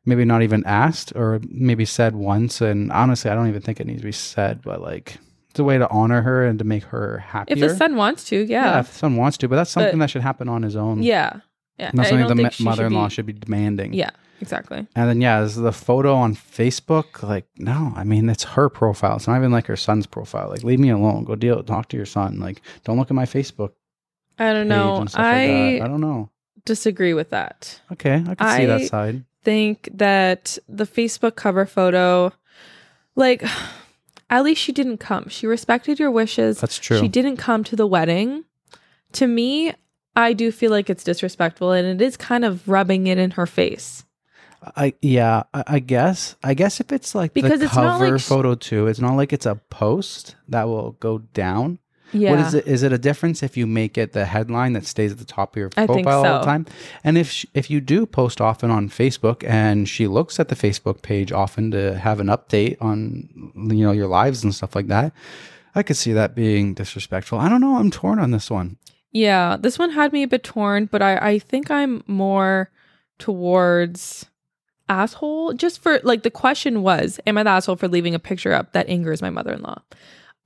[0.04, 2.60] maybe not even asked or maybe said once.
[2.60, 5.18] And honestly, I don't even think it needs to be said, but like
[5.50, 7.64] it's a way to honor her and to make her happier.
[7.64, 8.64] If the son wants to, yeah.
[8.66, 8.80] yeah.
[8.80, 11.02] if the son wants to, but that's something But- that should happen on his own.
[11.02, 11.40] Yeah.
[11.78, 11.90] Yeah.
[11.92, 13.92] Not I something the think ma- she should mother-in-law should be demanding.
[13.92, 14.10] Yeah,
[14.40, 14.86] exactly.
[14.94, 19.16] And then yeah, is the photo on Facebook like no, I mean it's her profile.
[19.16, 20.48] It's not even like her son's profile.
[20.48, 21.24] Like leave me alone.
[21.24, 22.38] Go deal talk to your son.
[22.38, 23.72] Like don't look at my Facebook
[24.38, 25.06] I don't know.
[25.14, 25.82] I, like.
[25.82, 26.30] I don't know.
[26.64, 27.80] disagree with that.
[27.92, 29.24] Okay, I can see that side.
[29.42, 32.32] Think that the Facebook cover photo,
[33.14, 33.42] like,
[34.30, 35.28] at least she didn't come.
[35.28, 36.60] She respected your wishes.
[36.60, 36.98] That's true.
[36.98, 38.44] She didn't come to the wedding.
[39.12, 39.72] To me,
[40.16, 43.46] I do feel like it's disrespectful and it is kind of rubbing it in her
[43.46, 44.04] face.
[44.74, 46.34] I yeah, I, I guess.
[46.42, 48.98] I guess if it's like Because the it's not cover like sh- photo too, it's
[48.98, 51.78] not like it's a post that will go down.
[52.12, 52.30] Yeah.
[52.30, 52.66] What is it?
[52.66, 55.54] Is it a difference if you make it the headline that stays at the top
[55.54, 56.46] of your I profile all the so.
[56.46, 56.66] time?
[57.04, 60.54] And if sh- if you do post often on Facebook and she looks at the
[60.56, 64.86] Facebook page often to have an update on you know your lives and stuff like
[64.86, 65.12] that,
[65.74, 67.38] I could see that being disrespectful.
[67.38, 67.76] I don't know.
[67.76, 68.78] I'm torn on this one.
[69.16, 72.70] Yeah, this one had me a bit torn, but I, I think I'm more
[73.18, 74.26] towards
[74.90, 75.54] asshole.
[75.54, 78.72] Just for like the question was, am I the asshole for leaving a picture up
[78.72, 79.80] that angers my mother in law?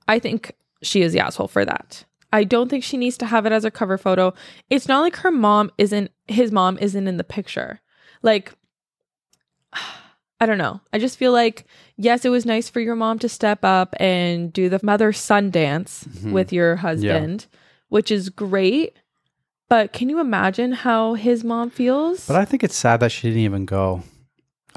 [0.07, 2.05] I think she is the asshole for that.
[2.31, 4.33] I don't think she needs to have it as a cover photo.
[4.69, 7.81] It's not like her mom isn't his mom isn't in the picture.
[8.21, 8.53] Like
[10.39, 10.79] I don't know.
[10.93, 11.65] I just feel like
[11.97, 15.49] yes, it was nice for your mom to step up and do the mother son
[15.51, 16.31] dance Mhm.
[16.31, 17.47] with your husband,
[17.91, 18.95] which is great.
[19.67, 22.25] But can you imagine how his mom feels?
[22.25, 24.03] But I think it's sad that she didn't even go.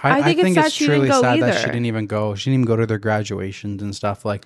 [0.03, 2.35] I think it's sad she didn't truly sad that she didn't even go.
[2.35, 4.24] She didn't even go to their graduations and stuff.
[4.24, 4.44] Like,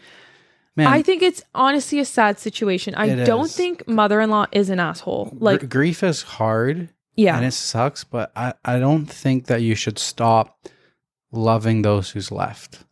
[0.76, 2.94] man, I think it's honestly a sad situation.
[2.94, 3.56] I don't is.
[3.56, 5.30] think mother-in-law is an asshole.
[5.38, 6.90] gr- Like, grief is hard.
[7.16, 10.68] yeah, and it sucks but I, I don't think that you should stop
[11.32, 12.84] loving those who's left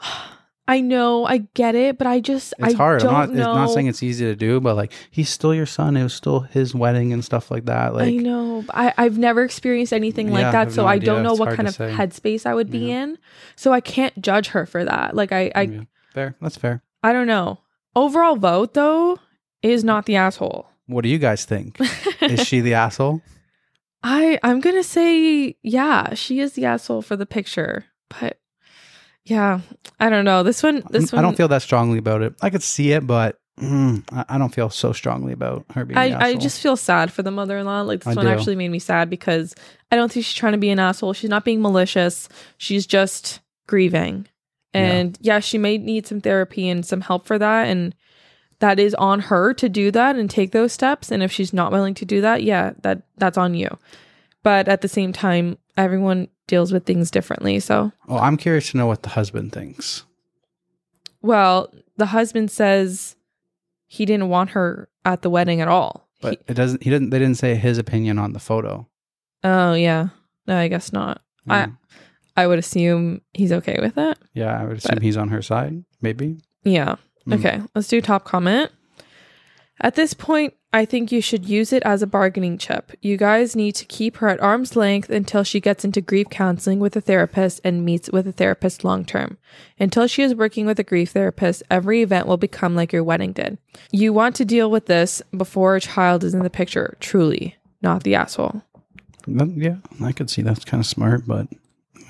[0.70, 3.40] I know, I get it, but I just it's I hard don't i'm not, know.
[3.40, 6.12] it's not saying it's easy to do but like he's still your son it was
[6.12, 8.62] still his wedding and stuff like that like I know.
[8.66, 11.30] but I, I've never experienced anything Yeah, like that, have so no I don't know
[11.32, 11.90] It's what kind of say.
[11.90, 13.02] headspace I would be Yeah.
[13.04, 13.18] in.
[13.56, 15.16] So I can't judge her for that.
[15.16, 15.80] Like I, I, Yeah.
[16.12, 17.60] fair that's fair I don't know.
[17.96, 19.18] Overall vote though
[19.62, 20.68] is not the asshole.
[20.86, 21.80] what do you guys think
[22.20, 23.22] is she the asshole
[24.02, 27.86] I I'm gonna say yeah, she is the asshole for the picture,
[28.20, 28.38] but
[29.28, 29.60] Yeah,
[30.00, 30.42] I don't know.
[30.42, 32.34] This one, this one, I don't feel that strongly about it.
[32.40, 35.98] I could see it, but mm, I, I don't feel so strongly about her being.
[35.98, 37.82] I, I just feel sad for the mother-in-law.
[37.82, 38.32] Like this I one do.
[38.32, 39.54] actually made me sad because
[39.92, 41.12] I don't think she's trying to be an asshole.
[41.12, 42.28] She's not being malicious.
[42.56, 44.26] She's just grieving.
[44.72, 44.80] Yeah.
[44.80, 47.68] And yeah, she may need some therapy and some help for that.
[47.68, 47.94] And
[48.60, 51.12] that is on her to do that and take those steps.
[51.12, 53.78] And if she's not willing to do that, yeah, that that's on you.
[54.42, 57.60] But at the same time, everyone deals with things differently.
[57.60, 60.02] So Well, I'm curious to know what the husband thinks.
[61.22, 63.16] well, the husband says
[63.86, 66.08] he didn't want her at the wedding at all.
[66.20, 66.82] But He- it doesn't.
[66.82, 67.10] He didn't.
[67.10, 68.88] They didn't say his opinion on the photo.
[69.44, 70.08] oh yeah.
[70.48, 71.22] No, I guess not.
[71.48, 71.76] I Mm.
[72.36, 74.18] I would assume he's okay with it.
[74.34, 75.84] yeah, I would assume but- he's on her side.
[76.00, 76.38] Maybe.
[76.64, 76.96] Yeah.
[77.26, 77.34] Mm.
[77.38, 78.70] Okay, let's do top comment.
[79.80, 82.92] At this point, I think you should use it as a bargaining chip.
[83.00, 86.78] You guys need to keep her at arm's length until she gets into grief counseling
[86.78, 89.38] with a therapist and meets with a therapist long term.
[89.80, 93.32] Until she is working with a grief therapist, every event will become like your wedding
[93.32, 93.56] did.
[93.90, 98.02] You want to deal with this before a child is in the picture, truly, not
[98.02, 98.62] the asshole.
[99.26, 101.48] Yeah, I could see that's kind of smart, but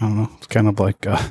[0.01, 0.31] I don't know.
[0.37, 1.31] It's kind of like uh,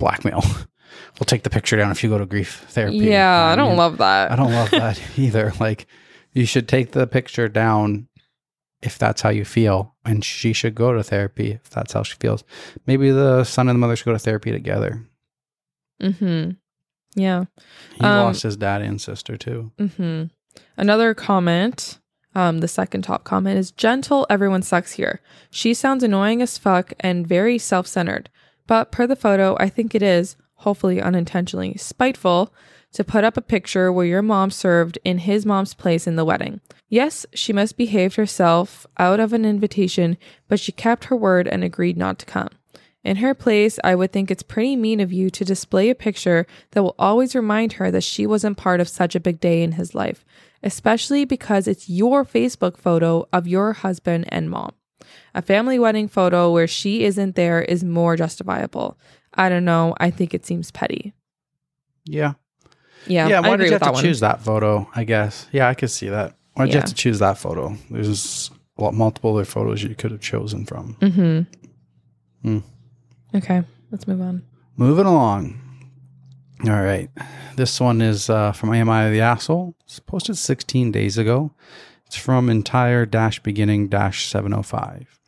[0.00, 0.42] blackmail.
[1.18, 2.96] we'll take the picture down if you go to grief therapy.
[2.96, 4.32] Yeah, I mean, don't love that.
[4.32, 5.52] I don't love that either.
[5.60, 5.86] Like,
[6.36, 8.08] you should take the picture down
[8.82, 12.14] if that's how you feel, and she should go to therapy if that's how she
[12.16, 12.44] feels.
[12.86, 15.02] Maybe the son and the mother should go to therapy together.
[16.02, 16.50] Mm-hmm.
[17.14, 17.44] Yeah.
[17.94, 19.72] He Um, lost his dad and sister too.
[19.78, 20.24] Mm-hmm.
[20.76, 21.98] Another comment,
[22.34, 24.26] um, the second top comment is gentle.
[24.28, 25.20] Everyone sucks here.
[25.50, 28.28] She sounds annoying as fuck and very self centered.
[28.66, 32.52] But per the photo, I think it is, hopefully unintentionally, spiteful
[32.96, 36.24] to put up a picture where your mom served in his mom's place in the
[36.24, 36.62] wedding.
[36.88, 40.16] Yes, she must behaved herself out of an invitation,
[40.48, 42.48] but she kept her word and agreed not to come.
[43.04, 46.46] In her place, I would think it's pretty mean of you to display a picture
[46.70, 49.72] that will always remind her that she wasn't part of such a big day in
[49.72, 50.24] his life,
[50.62, 54.72] especially because it's your Facebook photo of your husband and mom.
[55.34, 58.96] A family wedding photo where she isn't there is more justifiable.
[59.34, 59.94] I don't know.
[60.00, 61.12] I think it seems petty.
[62.06, 62.32] Yeah.
[63.06, 64.02] Yeah, yeah, I why agree did you have to one.
[64.02, 64.88] choose that photo?
[64.94, 65.46] I guess.
[65.52, 66.36] Yeah, I could see that.
[66.54, 67.76] Why did you have to choose that photo?
[67.90, 70.94] There's a lot multiple other photos you could have chosen from.
[71.00, 71.40] Mm-hmm.
[72.42, 72.58] Hmm.
[73.36, 74.42] Okay, let's move on.
[74.76, 75.60] Moving along.
[76.64, 77.10] All right.
[77.56, 79.74] This one is uh, from Am I the Asshole?
[79.84, 81.52] It's posted 16 days ago.
[82.06, 85.18] It's from entire dash beginning dash 705.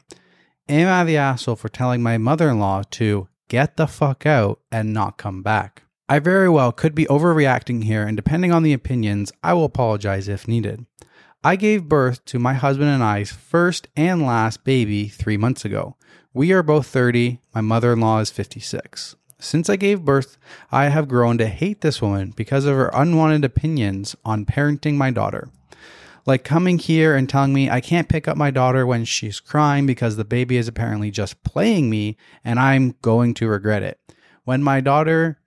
[0.69, 4.61] Am I the asshole for telling my mother in law to get the fuck out
[4.71, 5.83] and not come back?
[6.11, 10.27] I very well could be overreacting here, and depending on the opinions, I will apologize
[10.27, 10.87] if needed.
[11.45, 15.97] I gave birth to my husband and I's first and last baby three months ago.
[16.33, 17.41] We are both 30.
[17.55, 19.17] My mother in law is 56.
[19.39, 20.39] Since I gave birth,
[20.73, 25.11] I have grown to hate this woman because of her unwanted opinions on parenting my
[25.11, 25.51] daughter.
[26.25, 29.85] Like coming here and telling me I can't pick up my daughter when she's crying
[29.85, 34.01] because the baby is apparently just playing me and I'm going to regret it.
[34.45, 35.39] When my daughter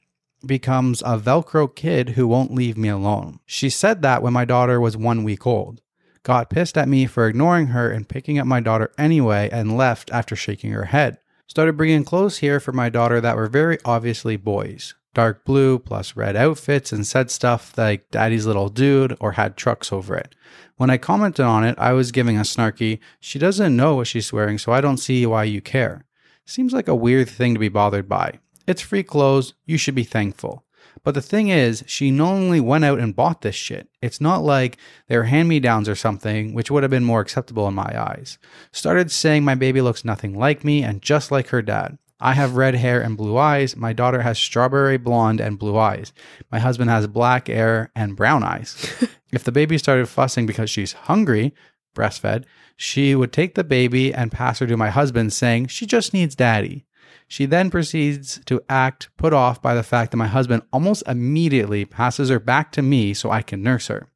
[0.45, 3.39] becomes a Velcro kid who won't leave me alone.
[3.45, 5.81] She said that when my daughter was one week old.
[6.23, 10.11] Got pissed at me for ignoring her and picking up my daughter anyway and left
[10.11, 11.17] after shaking her head.
[11.47, 14.93] Started bringing clothes here for my daughter that were very obviously boys.
[15.13, 19.91] Dark blue plus red outfits and said stuff like daddy's little dude or had trucks
[19.91, 20.35] over it.
[20.77, 24.31] When I commented on it, I was giving a snarky, she doesn't know what she's
[24.31, 26.05] wearing, so I don't see why you care.
[26.45, 28.39] Seems like a weird thing to be bothered by.
[28.67, 30.63] It's free clothes, you should be thankful.
[31.03, 33.89] But the thing is, she knowingly went out and bought this shit.
[34.01, 37.67] It's not like they're hand me downs or something, which would have been more acceptable
[37.67, 38.37] in my eyes.
[38.71, 41.97] Started saying my baby looks nothing like me and just like her dad.
[42.19, 43.75] I have red hair and blue eyes.
[43.75, 46.13] My daughter has strawberry blonde and blue eyes.
[46.51, 48.93] My husband has black hair and brown eyes.
[49.31, 51.55] if the baby started fussing because she's hungry,
[51.95, 52.45] breastfed,
[52.77, 56.35] she would take the baby and pass her to my husband, saying she just needs
[56.35, 56.85] daddy.
[57.31, 61.85] She then proceeds to act put off by the fact that my husband almost immediately
[61.85, 64.09] passes her back to me so I can nurse her.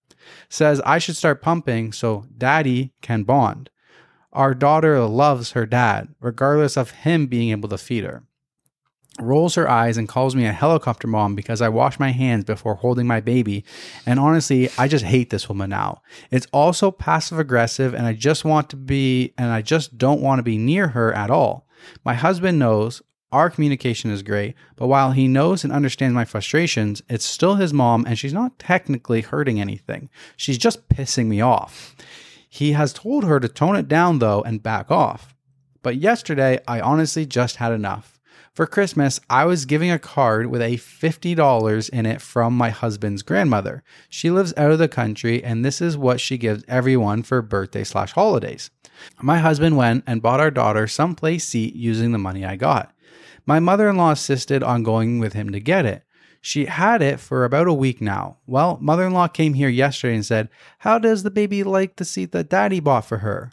[0.49, 3.69] Says I should start pumping so daddy can bond.
[4.33, 8.23] Our daughter loves her dad, regardless of him being able to feed her.
[9.17, 12.75] Rolls her eyes and calls me a helicopter mom because I wash my hands before
[12.75, 13.63] holding my baby.
[14.05, 16.01] And honestly, I just hate this woman now.
[16.31, 20.39] It's also passive aggressive, and I just want to be, and I just don't want
[20.39, 21.65] to be near her at all.
[22.03, 27.01] My husband knows our communication is great, but while he knows and understands my frustrations,
[27.09, 30.09] it's still his mom, and she's not technically hurting anything.
[30.37, 31.95] She's just pissing me off.
[32.49, 35.35] He has told her to tone it down though and back off.
[35.81, 38.15] But yesterday, I honestly just had enough.
[38.53, 43.21] For Christmas, I was giving a card with a $50 in it from my husband's
[43.21, 43.83] grandmother.
[44.07, 47.83] She lives out of the country, and this is what she gives everyone for birthday
[47.83, 48.71] slash holidays.
[49.21, 52.93] My husband went and bought our daughter some play seat using the money I got.
[53.45, 56.03] My mother in law insisted on going with him to get it.
[56.41, 58.37] She had it for about a week now.
[58.45, 62.05] Well, mother in law came here yesterday and said, How does the baby like the
[62.05, 63.51] seat that daddy bought for her?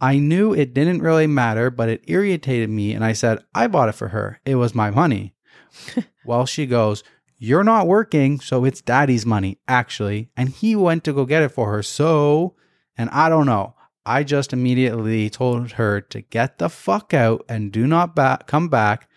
[0.00, 3.88] I knew it didn't really matter, but it irritated me, and I said, I bought
[3.88, 4.40] it for her.
[4.44, 5.34] It was my money.
[6.26, 7.02] well, she goes,
[7.38, 10.30] You're not working, so it's daddy's money, actually.
[10.36, 11.82] And he went to go get it for her.
[11.82, 12.54] So,
[12.98, 13.73] and I don't know.
[14.06, 18.68] I just immediately told her to get the fuck out and do not ba- come
[18.68, 19.08] back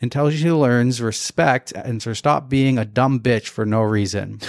[0.00, 4.40] until she learns respect and to stop being a dumb bitch for no reason.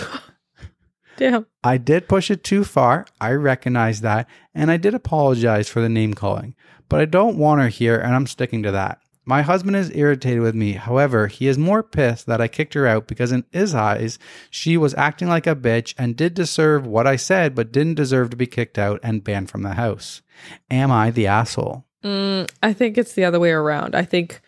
[1.17, 1.45] Damn.
[1.63, 3.05] I did push it too far.
[3.21, 4.27] I recognize that.
[4.53, 6.55] And I did apologize for the name calling.
[6.89, 8.99] But I don't want her here, and I'm sticking to that.
[9.25, 10.73] My husband is irritated with me.
[10.73, 14.75] However, he is more pissed that I kicked her out because, in his eyes, she
[14.75, 18.38] was acting like a bitch and did deserve what I said, but didn't deserve to
[18.38, 20.21] be kicked out and banned from the house.
[20.69, 21.86] Am I the asshole?
[22.03, 23.95] Mm, I think it's the other way around.
[23.95, 24.41] I think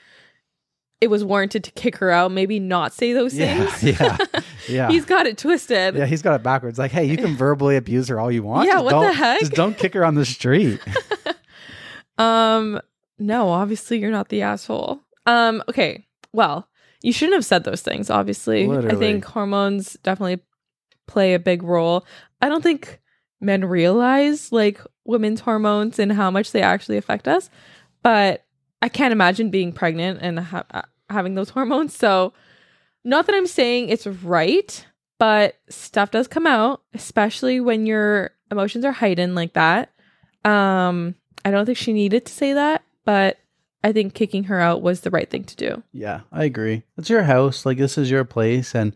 [1.00, 4.00] it was warranted to kick her out, maybe not say those Yeah, things.
[4.02, 4.18] yeah,
[4.68, 4.90] yeah.
[4.92, 5.96] He's got it twisted.
[5.96, 6.78] yeah, he's got it backwards.
[6.78, 8.68] Like, hey, you can verbally abuse her all you want.
[8.68, 9.40] Yeah, Just what the heck?
[9.40, 10.82] Just don't kick her on the street.
[12.18, 12.80] Um,
[13.18, 15.02] no, obviously you're not the asshole.
[15.26, 16.06] Um, okay.
[16.34, 16.68] Well,
[17.02, 18.66] you shouldn't have said those things, obviously.
[18.92, 20.42] I think hormones definitely
[21.08, 22.06] play a big role.
[22.42, 23.00] I don't think
[23.42, 27.50] men realize like women's hormones and how much they actually affect us,
[28.02, 28.46] but
[28.82, 31.96] I can't imagine being pregnant and ha- uh, having those hormones.
[31.96, 32.34] So,
[33.04, 34.86] not that I'm saying it's right,
[35.20, 39.92] but stuff does come out, especially when your emotions are heightened like that.
[40.44, 43.38] Um, I don't think she needed to say that, but
[43.84, 45.84] I think kicking her out was the right thing to do.
[45.94, 46.84] Yeah, I agree.
[46.98, 47.66] It's your house.
[47.66, 48.96] Like this is your place, and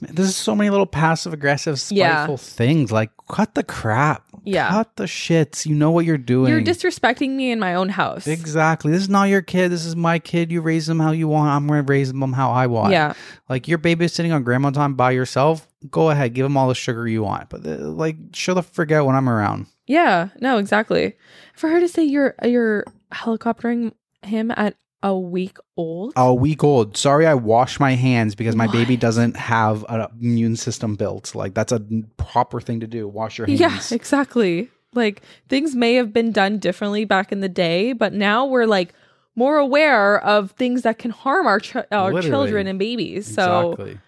[0.00, 2.24] there's so many little passive aggressive, Yeah.
[2.24, 2.90] spiteful things.
[2.92, 4.24] Like cut the crap.
[4.42, 4.70] Yeah.
[4.70, 5.66] cut the shits.
[5.66, 6.50] You know what you're doing.
[6.50, 8.26] You're disrespecting me in my own house.
[8.26, 8.90] exactly.
[8.90, 9.68] This is not your kid.
[9.70, 10.50] This is my kid.
[10.50, 11.50] You raise them how you want.
[11.50, 12.92] I'm gonna raise them how I want.
[12.92, 13.12] Yeah.
[13.50, 15.68] Like you're babysitting on grandma time by yourself.
[15.90, 17.50] Go ahead, give them all the sugar you want.
[17.50, 19.66] But uh, like, show the frick out when I'm around.
[19.86, 20.28] Yeah.
[20.40, 21.16] No, exactly.
[21.54, 23.92] For her to say you're you're helicoptering
[24.22, 26.12] him at a week old.
[26.16, 26.96] A week old.
[26.96, 31.34] Sorry, I wash my hands because my baby doesn't have an immune system built.
[31.34, 31.80] Like that's a
[32.18, 33.08] proper thing to do.
[33.08, 33.60] Wash your hands.
[33.60, 34.68] Yeah, exactly.
[34.92, 38.92] Like things may have been done differently back in the day, but now we're like
[39.36, 42.28] more aware of things that can harm our ch- our Literally.
[42.28, 43.32] children and babies.
[43.32, 43.98] So, Exactly.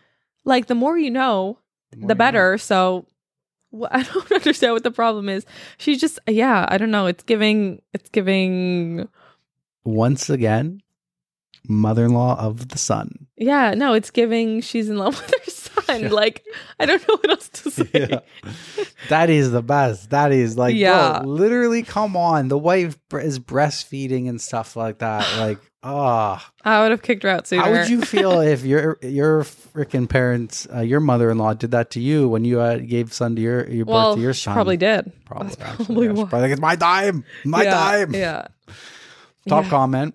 [0.44, 1.58] like the more you know,
[1.96, 2.58] more the you better.
[2.58, 3.06] So
[3.72, 5.44] wh- I don't understand what the problem is.
[5.78, 7.06] She's just yeah, I don't know.
[7.06, 9.08] It's giving it's giving.
[9.84, 10.80] Once again,
[11.68, 13.26] mother-in-law of the son.
[13.36, 16.02] yeah, no, it's giving she's in love with her son.
[16.02, 16.08] Yeah.
[16.10, 16.44] Like
[16.80, 17.88] I don't know what else to say.
[17.92, 18.20] Yeah.
[19.08, 20.10] that is the best.
[20.10, 21.20] That is like, Yeah.
[21.20, 22.48] bro, literally, come on.
[22.48, 25.22] The wife is breastfeeding and stuff like that.
[25.38, 27.62] Like, ah, I would have kicked her out sooner.
[27.62, 32.00] how would you feel if your your freaking parents, uh, your mother-in-law, did that to
[32.00, 34.54] you when you uh, gave son to your your well, birth to your she son?
[34.54, 35.10] probably did.
[35.24, 36.12] Probably, That's actually, probably yeah.
[36.28, 38.14] Probably like, it's my time, my yeah, time.
[38.14, 38.46] Yeah.
[39.48, 40.14] Top comment.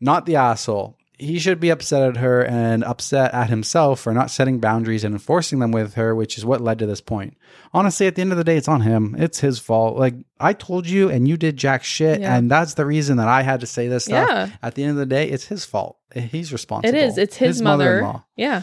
[0.00, 0.96] Not the asshole.
[1.18, 5.14] He should be upset at her and upset at himself for not setting boundaries and
[5.14, 7.38] enforcing them with her, which is what led to this point.
[7.72, 9.16] Honestly, at the end of the day, it's on him.
[9.18, 9.96] It's his fault.
[9.96, 12.36] Like I told you, and you did jack shit, Yeah.
[12.36, 14.28] and that's the reason that I had to say this stuff.
[14.28, 14.50] Yeah.
[14.62, 15.96] At the end of the day, it's his fault.
[16.14, 16.94] He's responsible.
[16.94, 17.16] It is.
[17.16, 18.02] It's his, mother.
[18.02, 18.24] mother-in-law.
[18.36, 18.62] Yeah.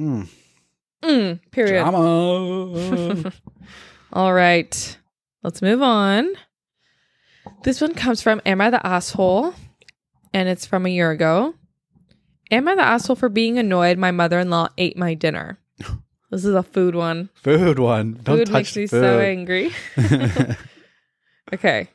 [0.00, 0.26] Mm.
[1.04, 1.82] Mm, period.
[1.84, 3.32] Drama.
[4.12, 4.98] All right.
[5.44, 6.28] Let's move on.
[7.62, 9.54] This one comes from Am I the Asshole?
[10.32, 11.54] And it's from a year ago.
[12.50, 15.58] Am I the asshole for being annoyed my mother in law ate my dinner?
[16.28, 17.30] This is a food one.
[17.34, 18.18] food one.
[18.24, 19.00] Don't food touch makes me food.
[19.00, 19.70] so angry.
[21.54, 21.88] Okay.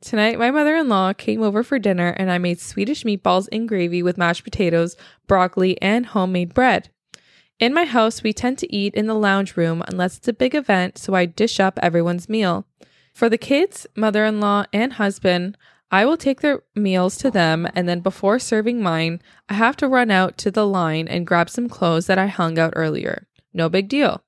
[0.00, 3.66] Tonight, my mother in law came over for dinner and I made Swedish meatballs in
[3.66, 6.88] gravy with mashed potatoes, broccoli, and homemade bread.
[7.58, 10.54] In my house, we tend to eat in the lounge room unless it's a big
[10.54, 12.64] event, so I dish up everyone's meal.
[13.12, 15.58] For the kids, mother in law, and husband,
[15.90, 19.88] I will take their meals to them, and then before serving mine, I have to
[19.88, 23.26] run out to the line and grab some clothes that I hung out earlier.
[23.54, 24.22] No big deal.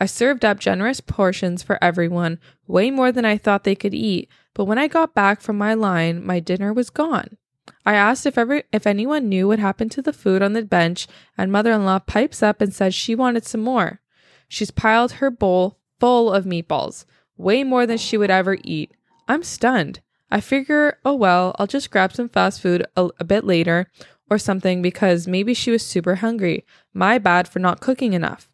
[0.00, 4.30] I served up generous portions for everyone, way more than I thought they could eat,
[4.54, 7.36] but when I got back from my line, my dinner was gone.
[7.84, 11.06] I asked if every if anyone knew what happened to the food on the bench,
[11.36, 14.00] and mother-in-law pipes up and says she wanted some more.
[14.48, 17.04] She's piled her bowl full of meatballs,
[17.36, 18.92] way more than she would ever eat.
[19.28, 20.00] I'm stunned.
[20.30, 23.86] I figure, oh well, I'll just grab some fast food a, a bit later
[24.30, 26.64] or something because maybe she was super hungry.
[26.94, 28.48] My bad for not cooking enough.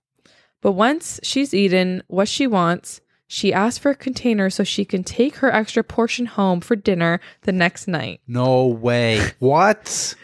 [0.62, 5.04] But once she's eaten what she wants, she asks for a container so she can
[5.04, 8.20] take her extra portion home for dinner the next night.
[8.26, 9.32] No way.
[9.38, 10.14] what?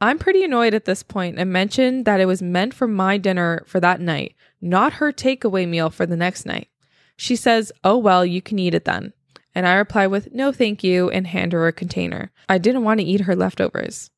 [0.00, 3.62] I'm pretty annoyed at this point and mentioned that it was meant for my dinner
[3.66, 6.68] for that night, not her takeaway meal for the next night.
[7.16, 9.12] She says, Oh, well, you can eat it then.
[9.54, 12.30] And I reply with, No, thank you, and hand her a container.
[12.48, 14.10] I didn't want to eat her leftovers.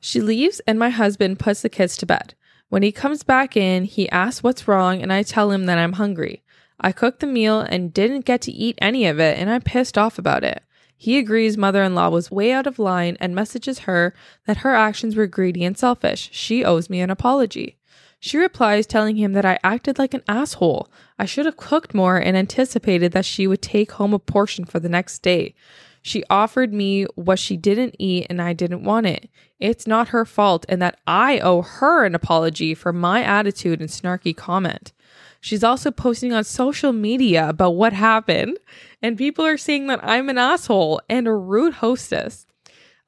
[0.00, 2.34] She leaves, and my husband puts the kids to bed.
[2.68, 5.94] When he comes back in, he asks what's wrong, and I tell him that I'm
[5.94, 6.42] hungry.
[6.80, 9.96] I cooked the meal and didn't get to eat any of it, and I'm pissed
[9.96, 10.62] off about it.
[10.96, 14.14] He agrees mother in law was way out of line and messages her
[14.46, 16.30] that her actions were greedy and selfish.
[16.32, 17.76] She owes me an apology.
[18.18, 20.88] She replies, telling him that I acted like an asshole.
[21.18, 24.80] I should have cooked more and anticipated that she would take home a portion for
[24.80, 25.54] the next day.
[26.02, 29.28] She offered me what she didn't eat and I didn't want it.
[29.58, 33.90] It's not her fault, and that I owe her an apology for my attitude and
[33.90, 34.92] snarky comment.
[35.40, 38.58] She's also posting on social media about what happened,
[39.02, 42.46] and people are saying that I'm an asshole and a rude hostess.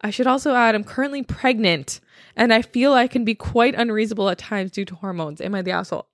[0.00, 2.00] I should also add I'm currently pregnant,
[2.38, 5.40] and I feel I can be quite unreasonable at times due to hormones.
[5.40, 6.08] Am I the asshole?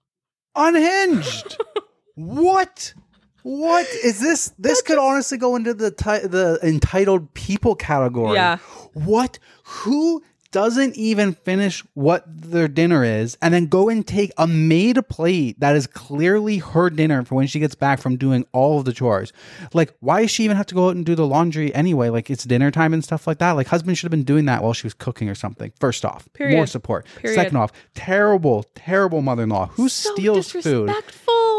[0.56, 1.56] Unhinged.
[2.14, 2.94] what?
[3.42, 4.52] What is this?
[4.58, 8.34] This could honestly go into the ti- the entitled people category.
[8.34, 8.56] Yeah.
[8.94, 9.38] What?
[9.64, 10.22] Who
[10.54, 15.58] doesn't even finish what their dinner is and then go and take a made plate
[15.58, 18.92] that is clearly her dinner for when she gets back from doing all of the
[18.92, 19.32] chores.
[19.72, 22.08] Like, why does she even have to go out and do the laundry anyway?
[22.08, 23.50] Like, it's dinner time and stuff like that.
[23.52, 25.72] Like, husband should have been doing that while she was cooking or something.
[25.80, 26.54] First off, Period.
[26.54, 27.04] more support.
[27.16, 27.34] Period.
[27.34, 30.88] Second off, terrible, terrible mother in law who So steals food.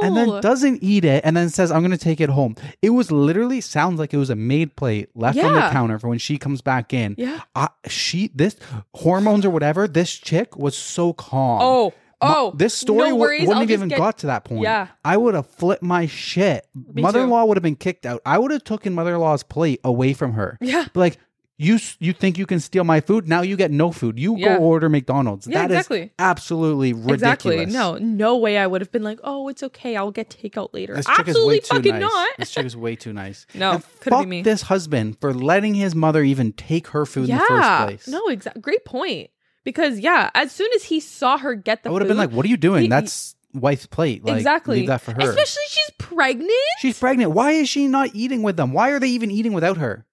[0.04, 2.56] And then doesn't eat it and then says i'm going to take it home.
[2.82, 6.08] It was literally sounds like it was a made plate left on the counter for
[6.10, 7.16] when she comes back in.
[7.18, 7.42] Yeah.
[7.56, 8.56] I, she this
[8.94, 11.60] hormones or whatever this chick was so calm.
[11.62, 14.62] Oh, oh, this story no worries, wouldn't have even get- got to that point.
[14.64, 14.88] Yeah.
[15.04, 16.68] i would have flipped my shit.
[16.94, 18.22] Mother-in-law would have been kicked out.
[18.26, 20.58] I would have taken mother-in-law's plate away from her.
[20.62, 20.86] Yeah.
[20.96, 21.18] Like
[21.58, 24.58] you you think you can steal my food now you get no food you Yeah.
[24.58, 26.12] go order mcdonald's Yeah, That is exactly.
[26.20, 27.66] absolutely ridiculous Exactly.
[27.68, 29.96] No, no way I would have been like, oh, it's okay.
[29.96, 30.96] I'll get takeout later.
[30.96, 32.02] This chick is Absolutely fucking nice.
[32.02, 32.30] not.
[32.38, 33.46] This chick is way too nice.
[33.56, 34.42] No, And couldn't be fuck me.
[34.42, 38.08] this husband for letting his mother even take her food in the first place.
[38.10, 38.62] No, exactly.
[38.62, 39.30] Great point.
[39.64, 42.32] Because yeah, as soon as he saw her get the I would have been like,
[42.32, 42.84] "What are you doing?
[42.84, 44.24] he- That's wife's plate.
[44.26, 44.80] Like, exactly.
[44.80, 45.22] leave that for her.
[45.22, 46.52] Especially she's pregnant.
[46.80, 47.32] She's pregnant.
[47.32, 48.74] Why is she not eating with them?
[48.74, 50.06] Why are they even eating without her?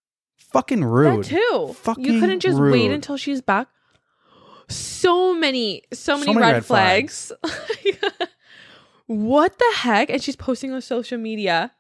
[0.53, 1.25] Fucking rude.
[1.25, 1.75] That too.
[1.75, 3.69] Fucking you couldn't just wait until she's back.
[4.69, 7.33] So many, so many, many red, red flags.
[9.07, 10.11] what the heck?
[10.11, 11.73] And she's posting on social media.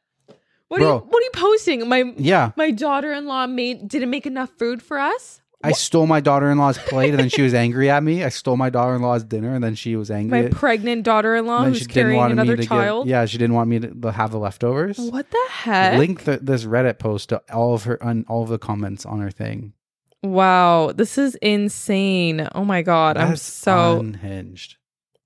[0.69, 1.87] What are you what are you posting?
[1.87, 5.42] My Yeah, my daughter-in-law made didn't make enough food for us.
[5.65, 8.25] I stole my daughter-in-law's plate, and then she was angry at me.
[8.25, 10.43] I stole my daughter-in-law's dinner, and then she was angry.
[10.43, 13.05] My pregnant daughter-in-law then who's she didn't carrying want another me to child.
[13.07, 14.99] Give, yeah, she didn't want me to have the leftovers.
[14.99, 15.99] What the heck?
[15.99, 19.21] Link the, this Reddit post to all of her on all of the comments on
[19.21, 19.75] her thing.
[20.23, 22.49] Wow, this is insane.
[22.55, 24.77] Oh my god, I'm so unhinged.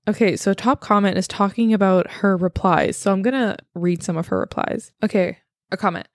[0.07, 2.95] Okay, so top comment is talking about her replies.
[2.95, 4.93] So I'm going to read some of her replies.
[5.03, 5.39] Okay,
[5.71, 6.07] a comment.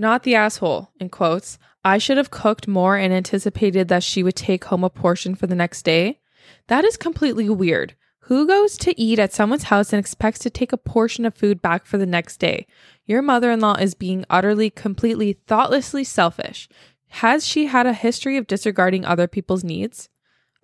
[0.00, 1.58] Not the asshole, in quotes.
[1.84, 5.46] I should have cooked more and anticipated that she would take home a portion for
[5.46, 6.20] the next day.
[6.68, 7.94] That is completely weird.
[8.20, 11.60] Who goes to eat at someone's house and expects to take a portion of food
[11.60, 12.66] back for the next day?
[13.04, 16.66] Your mother in law is being utterly, completely, thoughtlessly selfish.
[17.08, 20.08] Has she had a history of disregarding other people's needs?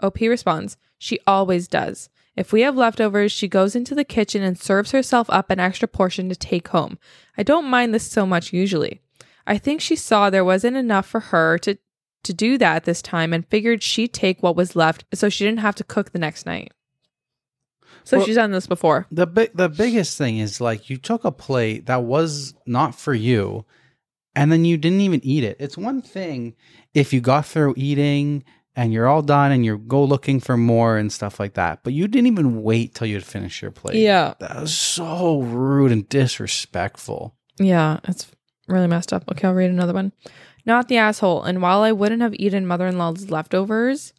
[0.03, 2.09] OP responds, She always does.
[2.37, 5.89] If we have leftovers, she goes into the kitchen and serves herself up an extra
[5.89, 6.99] portion to take home.
[7.37, 9.03] I don't mind this so much usually.
[9.47, 11.79] I think she saw there wasn't enough for her to,
[12.25, 15.61] to do that this time and figured she'd take what was left so she didn't
[15.61, 16.73] have to cook the next night.
[18.05, 19.07] So Well- she's done this before.
[19.11, 23.15] The big the biggest thing is like you took a plate that was not for
[23.15, 23.65] you
[24.35, 25.57] and then you didn't even eat it.
[25.61, 26.55] It's one thing
[26.95, 28.45] if you got through eating
[28.77, 31.95] and you're all done and you go looking for more and stuff like that, but
[31.95, 33.97] you didn't even wait till you'd finish your plate.
[33.97, 34.35] Yeah.
[34.39, 37.35] That was so rude and disrespectful.
[37.59, 38.31] Yeah, it's
[38.67, 39.25] really messed up.
[39.31, 40.13] Okay, I'll read another one.
[40.65, 41.45] Not the asshole.
[41.45, 44.13] And while I wouldn't have eaten mother in law's leftovers,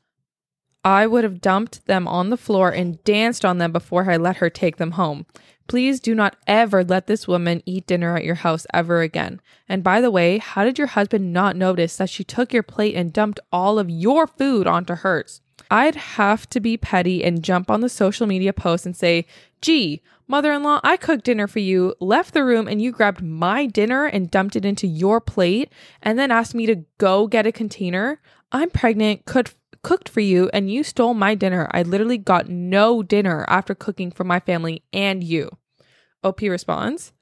[0.84, 4.38] I would have dumped them on the floor and danced on them before I let
[4.38, 5.26] her take them home.
[5.68, 9.42] Please do not ever let this woman eat dinner at your house ever again.
[9.68, 12.96] And by the way, how did your husband not notice that she took your plate
[12.96, 15.42] and dumped all of your food onto hers?
[15.70, 19.26] I'd have to be petty and jump on the social media post and say,
[19.62, 23.22] gee, Mother in law, I cooked dinner for you, left the room, and you grabbed
[23.22, 25.72] my dinner and dumped it into your plate,
[26.02, 28.22] and then asked me to go get a container.
[28.52, 29.52] I'm pregnant, could,
[29.84, 31.70] cooked for you, and you stole my dinner.
[31.72, 35.50] I literally got no dinner after cooking for my family and you.
[36.24, 37.14] OP responds,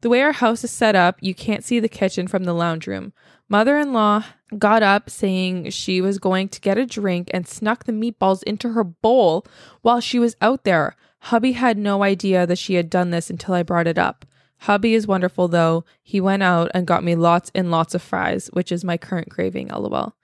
[0.00, 2.86] The way our house is set up, you can't see the kitchen from the lounge
[2.86, 3.12] room.
[3.46, 4.24] Mother in law
[4.58, 8.70] got up saying she was going to get a drink and snuck the meatballs into
[8.70, 9.46] her bowl
[9.82, 10.96] while she was out there.
[11.24, 14.24] Hubby had no idea that she had done this until I brought it up.
[14.58, 15.84] Hubby is wonderful though.
[16.02, 19.30] He went out and got me lots and lots of fries, which is my current
[19.30, 20.14] craving, lol.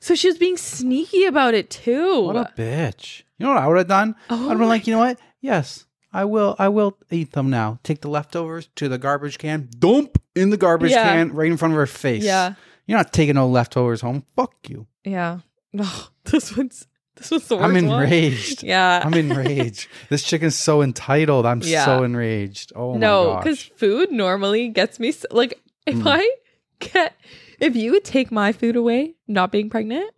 [0.00, 2.22] So she was being sneaky about it too.
[2.22, 3.22] What a bitch.
[3.38, 4.14] You know what I would have done?
[4.30, 5.18] Oh I'd have been like, you know what?
[5.40, 6.56] Yes, I will.
[6.58, 7.78] I will eat them now.
[7.82, 11.04] Take the leftovers to the garbage can, dump in the garbage Yeah.
[11.04, 12.24] can right in front of her face.
[12.24, 12.54] yeah.
[12.86, 14.24] You're not taking no leftovers home.
[14.34, 14.86] Fuck you.
[15.04, 15.40] Yeah.
[15.78, 16.86] Oh, this one's
[17.16, 18.02] this was the worst I'm one.
[18.04, 18.62] enraged.
[18.62, 19.02] Yeah.
[19.04, 19.88] I'm enraged.
[20.08, 21.44] this chicken's so entitled.
[21.46, 21.84] I'm Yeah.
[21.84, 22.72] so enraged.
[22.74, 26.06] Oh no, because food normally gets me s like if Mm.
[26.20, 26.30] I
[26.78, 27.14] get
[27.60, 30.10] if you would take my food away, not being pregnant,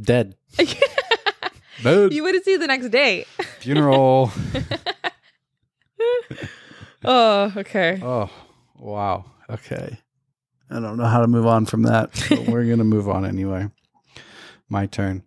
[0.00, 0.36] Dead.
[1.82, 2.12] Dead.
[2.12, 3.24] you would see the next day.
[3.60, 4.30] Funeral.
[7.06, 8.00] Oh, okay.
[8.02, 8.30] oh,
[8.78, 9.26] wow.
[9.50, 9.98] Okay.
[10.70, 13.26] I don't know how to move on from that, but we're going to move on
[13.26, 13.68] anyway.
[14.70, 15.22] My turn.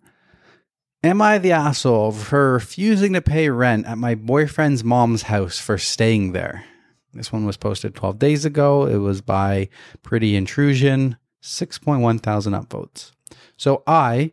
[1.04, 5.78] Am I the asshole for refusing to pay rent at my boyfriend's mom's house for
[5.78, 6.66] staying there?
[7.14, 8.88] This one was posted 12 days ago.
[8.88, 9.70] It was by
[10.02, 13.12] Pretty Intrusion, 6.1 thousand upvotes.
[13.58, 14.32] So I,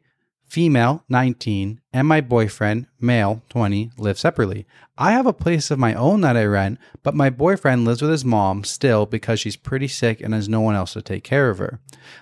[0.55, 4.65] female 19, and my boyfriend, male 20, live separately.
[4.97, 8.13] I have a place of my own that I rent, but my boyfriend lives with
[8.13, 11.51] his mom still because she's pretty sick and has no one else to take care
[11.51, 11.81] of her.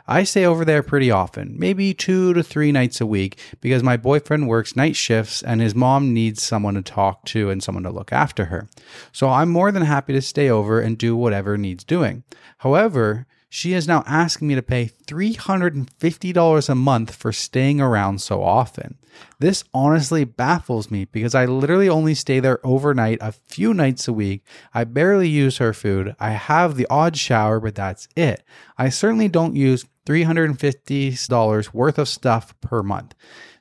[0.08, 3.98] I stay over there pretty often, maybe two to three nights a week, because my
[3.98, 7.90] boyfriend works night shifts and his mom needs someone to talk to and someone to
[7.90, 8.66] look after her.
[9.12, 12.24] So I'm more than happy to stay over and do whatever needs doing.
[12.56, 18.42] However, she is now asking me to pay $350 a month for staying around so
[18.42, 18.96] often.
[19.40, 24.12] This honestly baffles me because I literally only stay there overnight a few nights a
[24.14, 24.42] week.
[24.72, 26.16] I barely use her food.
[26.18, 28.42] I have the odd shower, but that's it.
[28.78, 33.14] I certainly don't use $350 worth of stuff per month.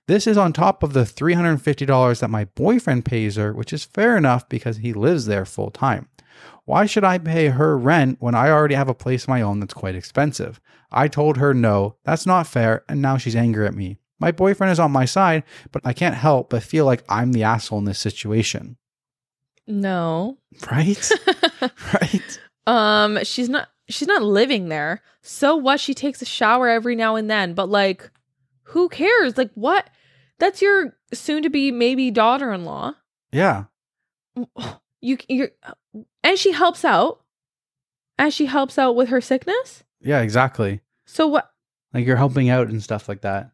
[0.07, 4.15] This is on top of the $350 that my boyfriend pays her, which is fair
[4.15, 6.07] enough because he lives there full time.
[6.71, 9.59] Why should I pay her rent when I already have a place of my own
[9.59, 10.61] that's quite expensive?
[10.89, 13.97] I told her no, that's not fair, and now she's angry at me.
[14.19, 15.43] My boyfriend is on my side,
[15.73, 18.77] but I can't help but feel like I'm the asshole in this situation.
[19.67, 20.37] No.
[20.71, 21.11] Right?
[21.93, 22.39] right?
[22.65, 25.01] Um, she's not she's not living there.
[25.21, 25.81] So what?
[25.81, 28.09] She takes a shower every now and then, but like
[28.63, 29.37] who cares?
[29.37, 29.89] Like what?
[30.39, 32.93] That's your soon to be maybe daughter-in-law.
[33.33, 33.65] Yeah.
[35.03, 35.49] You you're
[36.23, 37.19] and she helps out.
[38.17, 39.83] And she helps out with her sickness?
[39.99, 40.81] Yeah, exactly.
[41.05, 41.51] So what
[41.93, 43.51] Like you're helping out and stuff like that.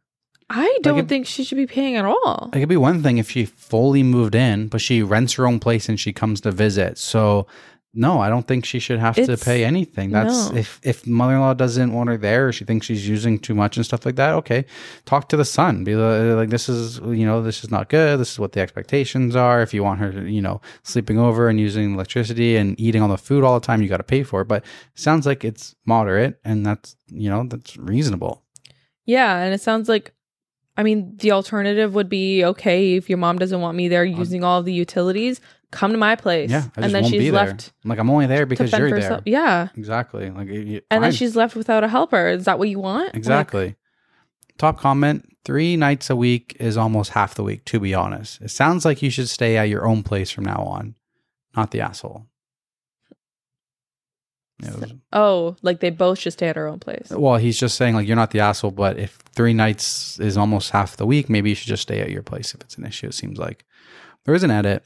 [0.49, 2.49] I don't it- think she should be paying at all.
[2.53, 5.59] It could be one thing if she fully moved in, but she rents her own
[5.59, 6.97] place and she comes to visit.
[6.97, 7.47] So
[7.97, 10.11] no, I don't think she should have to pay anything.
[10.11, 10.57] That's no.
[10.57, 13.85] if if mother-in-law doesn't want her there, or she thinks she's using too much and
[13.85, 14.35] stuff like that.
[14.35, 14.65] Okay,
[15.05, 15.83] talk to the son.
[15.83, 18.19] Be like, this is you know this is not good.
[18.19, 19.63] This is what the expectations are.
[19.63, 23.09] If you want her, to, you know, sleeping over and using electricity and eating all
[23.09, 24.47] the food all the time, you got to pay for it.
[24.47, 28.43] But it sounds like it's moderate, and that's you know that's reasonable.
[29.05, 30.13] Yeah, and it sounds like
[30.77, 34.43] I mean, the alternative would be okay if your mom doesn't want me there using
[34.43, 35.41] all the utilities,
[35.71, 36.49] come to my place.
[36.49, 38.99] Yeah, and then she's left I'm like I'm only there because you're there.
[38.99, 39.23] herself.
[39.25, 39.69] Yeah.
[39.75, 40.29] Exactly.
[40.29, 42.29] Like you- And then she's left without a helper.
[42.29, 43.07] Is that what you want?
[43.07, 43.75] Like, Exactly.
[44.57, 48.41] Top comment three nights a week is almost half the week, to be honest.
[48.41, 50.95] It sounds like you should stay at your own place from now on,
[51.55, 52.25] not the asshole.
[54.59, 57.09] Was- oh, like they both should stay at her own place.
[57.11, 60.71] well, he's just saying, like, you're not the asshole, but if three nights is almost
[60.71, 63.05] half the week, maybe you should just stay at your place if it's an issue,
[63.07, 63.65] it seems like.
[64.25, 64.83] There is an edit.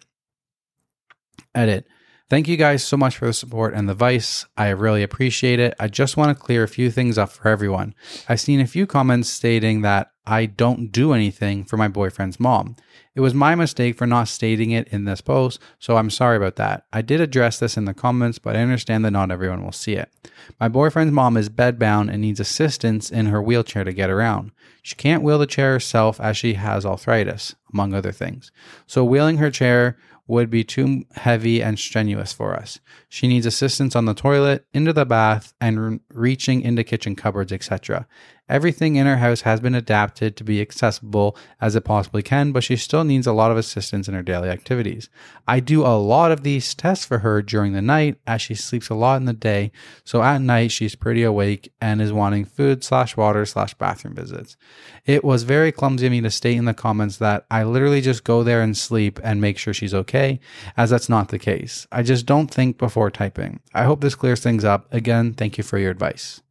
[1.54, 1.88] Edit.
[2.30, 4.45] Thank you guys so much for the support and the advice.
[4.56, 5.74] I really appreciate it.
[5.78, 7.93] I just want to clear a few things up for everyone.
[8.30, 12.78] I've seen a few comments stating that I don't do anything for my boyfriend's mom.
[13.16, 16.56] It was my mistake for not stating it in this post, so I'm sorry about
[16.56, 16.86] that.
[16.93, 19.95] I did address this in the comments, but I understand that not everyone will see
[19.95, 20.10] it.
[20.58, 24.52] My boyfriend's mom is bedbound and needs assistance in her wheelchair to get around.
[24.82, 28.52] She can't wheel the chair herself as she has arthritis, among other things.
[28.88, 29.97] So wheeling her chair
[30.32, 32.79] would be too heavy and strenuous for us.
[33.09, 37.51] She needs assistance on the toilet, into the bath, and re- reaching into kitchen cupboards,
[37.51, 38.07] etc.
[38.52, 42.66] Everything in her house has been adapted to be accessible as it possibly can, but
[42.66, 45.10] she still needs a lot of assistance in her daily activities.
[45.47, 48.89] I do a lot of these tests for her during the night as she sleeps
[48.89, 49.72] a lot in the day,
[50.04, 54.58] so at night she's pretty awake and is wanting food slash water slash bathroom visits.
[55.06, 58.26] It was very clumsy of me to state in the comments that I literally just
[58.26, 60.41] go there and sleep and make sure she's okay,
[60.76, 61.88] as that's not the case.
[61.89, 63.62] I just don't think before typing.
[63.74, 64.93] I hope this clears things up.
[64.93, 66.41] Again, thank you for your advice.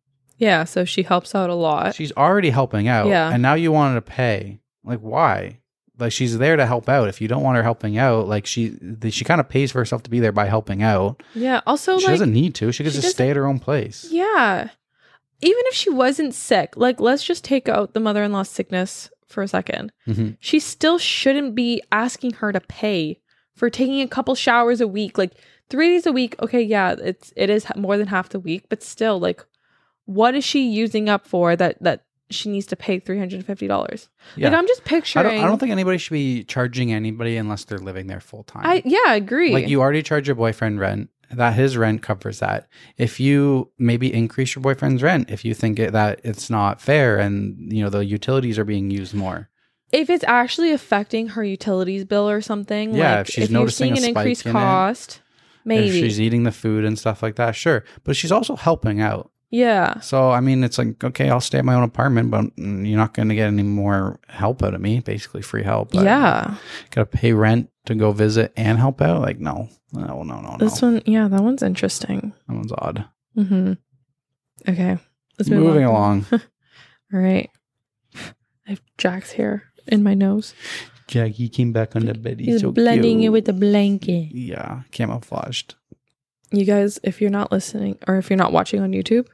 [0.40, 1.94] Yeah, so she helps out a lot.
[1.94, 3.30] She's already helping out, Yeah.
[3.32, 4.58] and now you want her to pay.
[4.82, 5.58] Like, why?
[5.98, 7.08] Like, she's there to help out.
[7.08, 9.78] If you don't want her helping out, like she the- she kind of pays for
[9.78, 11.22] herself to be there by helping out.
[11.34, 11.60] yeah.
[11.66, 12.72] Also, she like, doesn't need to.
[12.72, 14.08] She could she just stay at her own place.
[14.10, 14.70] yeah.
[15.42, 19.10] Even if she wasn't sick, like, let's just take out the mother in law's sickness
[19.26, 19.90] for a second.
[20.06, 20.36] Mhm.
[20.40, 23.20] She still shouldn't be asking her to pay
[23.54, 25.16] for taking a couple showers a week.
[25.16, 25.32] Like,
[25.70, 26.34] three days a week.
[26.42, 29.44] Okay, yeah, it's it is more than half the week, but still, like,
[30.10, 33.46] what is she using up for that that she needs to pay three hundred and
[33.46, 34.08] fifty dollars?
[34.36, 34.48] Yeah.
[34.48, 35.24] Like, I'm just I picturing.
[35.24, 38.66] don't, I don't think anybody should be charging anybody unless they're living there full time.
[38.66, 39.52] I yeah, I agree.
[39.52, 41.10] Like you already charge your boyfriend rent.
[41.32, 42.66] That his rent covers that.
[42.96, 47.18] If you maybe increase your boyfriend's rent, if you think it, that it's not fair
[47.18, 49.48] and you know the utilities are being used more,
[49.92, 53.94] if it's actually affecting her utilities bill or something, Yeah, like if she's noticing you're
[53.94, 55.20] a seeing an increased in it, cost, if
[55.64, 56.00] maybe.
[56.00, 57.84] she's eating the food and stuff like that, sure.
[58.02, 59.30] But she's also helping out.
[59.50, 60.00] Yeah.
[60.00, 63.14] So I mean, it's like okay, I'll stay at my own apartment, but you're not
[63.14, 65.00] going to get any more help out of me.
[65.00, 65.92] Basically, free help.
[65.92, 66.56] but yeah.
[66.90, 69.22] Got to pay rent to go visit and help out.
[69.22, 70.56] Like no, no, no, no, no.
[70.58, 72.32] This one, yeah, that one's interesting.
[72.48, 73.04] that one's odd.
[73.36, 73.72] Mm-hmm.
[74.68, 74.98] Okay.
[75.38, 75.90] Let's move Moving on.
[75.90, 76.26] along.
[76.32, 77.50] All right.
[78.14, 80.54] I have Jack's hair in my nose.
[81.08, 82.38] Jack, he came back on the bed.
[82.38, 83.26] He's so blending cute.
[83.26, 84.32] it with the blanket.
[84.32, 85.74] Yeah, camouflaged.
[86.52, 89.26] You guys, if you're not listening or if you're not watching on YouTube,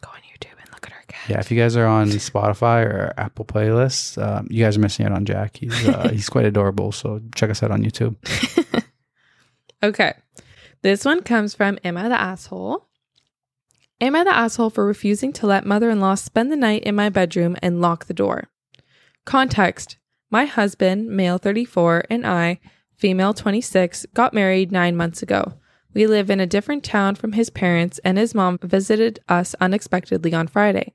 [0.00, 1.17] go on YouTube and look at our cat.
[1.28, 5.04] Yeah, if you guys are on Spotify or Apple playlists, um, you guys are missing
[5.04, 5.58] out on Jack.
[5.58, 6.90] He's uh, he's quite adorable.
[6.92, 8.16] So check us out on YouTube.
[9.82, 10.14] Okay.
[10.82, 12.88] This one comes from Am I the Asshole?
[14.00, 16.94] Am I the asshole for refusing to let mother in law spend the night in
[16.94, 18.48] my bedroom and lock the door?
[19.24, 19.98] Context
[20.30, 22.60] My husband, male 34, and I,
[22.96, 25.54] female 26, got married nine months ago.
[25.94, 30.32] We live in a different town from his parents, and his mom visited us unexpectedly
[30.32, 30.94] on Friday.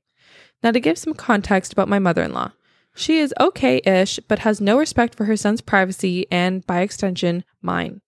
[0.64, 2.52] Now, to give some context about my mother in law,
[2.94, 7.44] she is okay ish, but has no respect for her son's privacy and, by extension,
[7.60, 8.00] mine.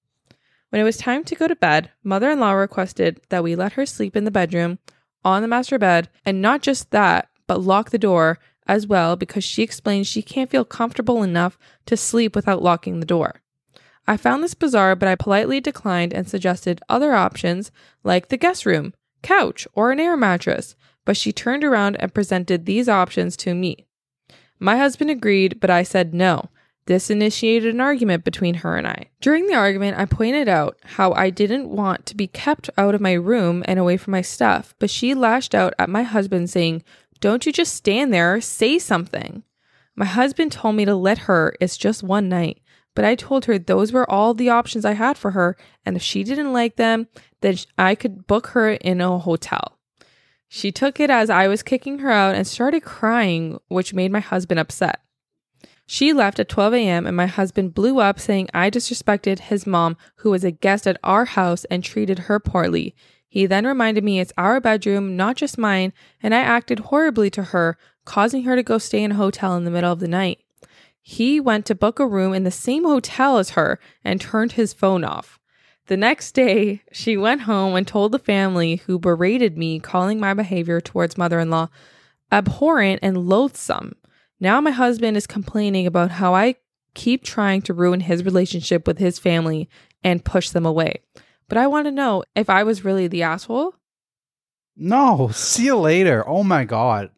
[0.70, 3.74] When it was time to go to bed, mother in law requested that we let
[3.74, 4.78] her sleep in the bedroom,
[5.22, 9.44] on the master bed, and not just that, but lock the door as well because
[9.44, 13.42] she explained she can't feel comfortable enough to sleep without locking the door.
[14.08, 17.70] I found this bizarre, but I politely declined and suggested other options
[18.02, 20.74] like the guest room, couch, or an air mattress,
[21.06, 23.86] but she turned around and presented these options to me.
[24.58, 26.50] My husband agreed, but I said no.
[26.86, 29.06] This initiated an argument between her and I.
[29.20, 33.00] During the argument, I pointed out how I didn't want to be kept out of
[33.00, 36.84] my room and away from my stuff, but she lashed out at my husband, saying,
[37.20, 39.42] Don't you just stand there, say something.
[39.96, 42.60] My husband told me to let her, it's just one night,
[42.94, 46.02] but I told her those were all the options I had for her, and if
[46.02, 47.08] she didn't like them,
[47.40, 49.75] then I could book her in a hotel.
[50.48, 54.20] She took it as I was kicking her out and started crying, which made my
[54.20, 55.00] husband upset.
[55.86, 59.96] She left at 12 a.m., and my husband blew up saying I disrespected his mom,
[60.16, 62.94] who was a guest at our house, and treated her poorly.
[63.28, 65.92] He then reminded me it's our bedroom, not just mine,
[66.22, 69.64] and I acted horribly to her, causing her to go stay in a hotel in
[69.64, 70.40] the middle of the night.
[71.00, 74.72] He went to book a room in the same hotel as her and turned his
[74.72, 75.38] phone off.
[75.86, 80.34] The next day, she went home and told the family, who berated me, calling my
[80.34, 81.68] behavior towards mother in law
[82.32, 83.94] abhorrent and loathsome.
[84.40, 86.56] Now my husband is complaining about how I
[86.94, 89.68] keep trying to ruin his relationship with his family
[90.02, 91.02] and push them away.
[91.48, 93.74] But I want to know if I was really the asshole.
[94.76, 96.26] No, see you later.
[96.28, 97.10] Oh my god.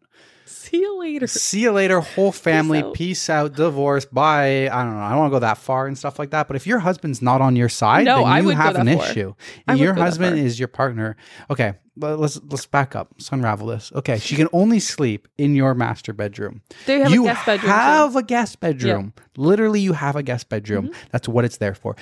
[0.69, 1.27] See you later.
[1.27, 2.81] See you later, whole family.
[2.83, 2.95] out.
[2.95, 4.05] Peace out, divorce.
[4.05, 4.69] Bye.
[4.69, 5.01] I don't know.
[5.01, 6.47] I don't want to go that far and stuff like that.
[6.47, 9.35] But if your husband's not on your side, No, then I you have an issue.
[9.67, 11.17] Would Your husband is your partner.
[11.51, 13.09] Okay, but let's let's back up.
[13.15, 13.91] Let's unravel this.
[13.95, 16.63] Okay, she can only sleep in your master bedroom.
[16.87, 17.71] They have you a guest bedroom.
[17.73, 17.77] too.
[17.77, 19.15] have a guest bedroom.
[19.37, 20.89] Literally, you have a guest bedroom.
[20.89, 21.09] Mm-hmm.
[21.13, 21.97] That's what it's there for.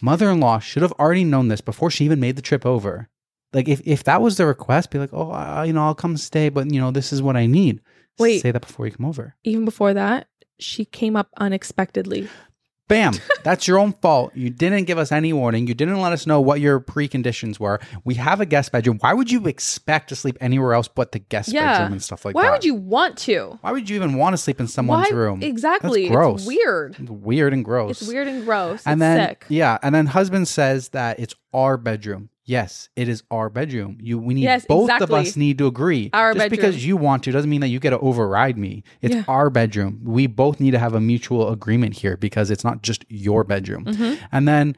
[0.00, 3.08] Mother-in-law should have already known this before she even made the trip over.
[3.54, 6.48] Like if, if that was the request, be like, oh, you know, I'll come stay,
[6.48, 7.80] but you know, this is what I need.
[8.18, 8.42] Wait.
[8.42, 9.34] say that before you come over.
[9.44, 10.28] Even before that,
[10.58, 12.28] she came up unexpectedly.
[12.86, 13.14] Bam.
[13.44, 14.36] That's your own fault.
[14.36, 15.66] You didn't give us any warning.
[15.66, 17.80] You didn't let us know what your preconditions were.
[18.04, 18.98] We have a guest bedroom.
[19.00, 21.78] Why would you expect to sleep anywhere else but the guest Yeah.
[21.78, 22.36] bedroom and stuff like that?
[22.36, 22.52] Why that?
[22.52, 23.58] would you want to?
[23.62, 25.42] Why would you even want to sleep in someone's Why room?
[25.42, 26.02] exactly?
[26.04, 26.40] That's gross.
[26.40, 26.96] It's weird.
[27.00, 28.02] It's weird and gross.
[28.02, 28.82] It's weird and gross.
[28.84, 29.44] And it's then sick.
[29.48, 32.28] yeah, and then husband says that it's our bedroom.
[32.46, 33.98] Yes, it is our bedroom.
[34.02, 36.10] You we need Yes, both of us need to agree.
[36.12, 38.84] Our Just because you want to doesn't mean that you get to override me.
[39.00, 39.24] It's Yeah.
[39.28, 40.00] our bedroom.
[40.04, 43.86] We both need to have a mutual agreement here because it's not just your bedroom.
[43.86, 44.24] Mm-hmm.
[44.30, 44.76] And then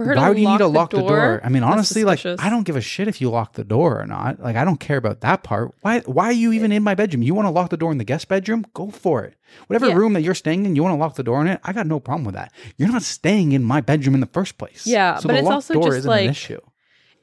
[0.00, 1.42] For her why would you need to lock the door?
[1.44, 2.24] I mean, honestly, like.
[2.24, 4.40] I don't give a shit if you lock the door or not.
[4.40, 5.74] Like I don't care about that part.
[5.82, 7.22] Why why are you even in my bedroom?
[7.22, 8.64] You want to lock the door in the guest bedroom?
[8.72, 9.34] Go for it.
[9.66, 9.96] Whatever Yeah.
[9.96, 11.60] room that you're staying in, you want to lock the door in it?
[11.64, 12.50] I got no problem with that.
[12.78, 14.86] You're not staying in my bedroom in the first place.
[14.86, 16.60] Yeah, so but the it's also door just like- an issue.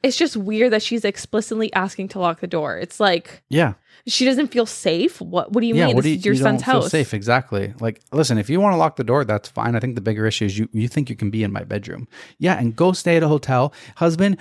[0.00, 2.78] It's just weird that she's explicitly asking to lock the door.
[2.78, 3.72] It's like Yeah.
[4.08, 5.20] She doesn't feel safe.
[5.20, 5.96] What What do you yeah, mean?
[5.96, 6.90] what This do you, is your you son's house.
[6.90, 7.14] safe?
[7.14, 7.74] Exactly.
[7.80, 9.76] Like, listen, if you want to lock the door, that's fine.
[9.76, 12.08] I think the bigger issue is you you think you can be in my bedroom.
[12.38, 13.72] Yeah, and go stay at a hotel.
[13.96, 14.38] Husband,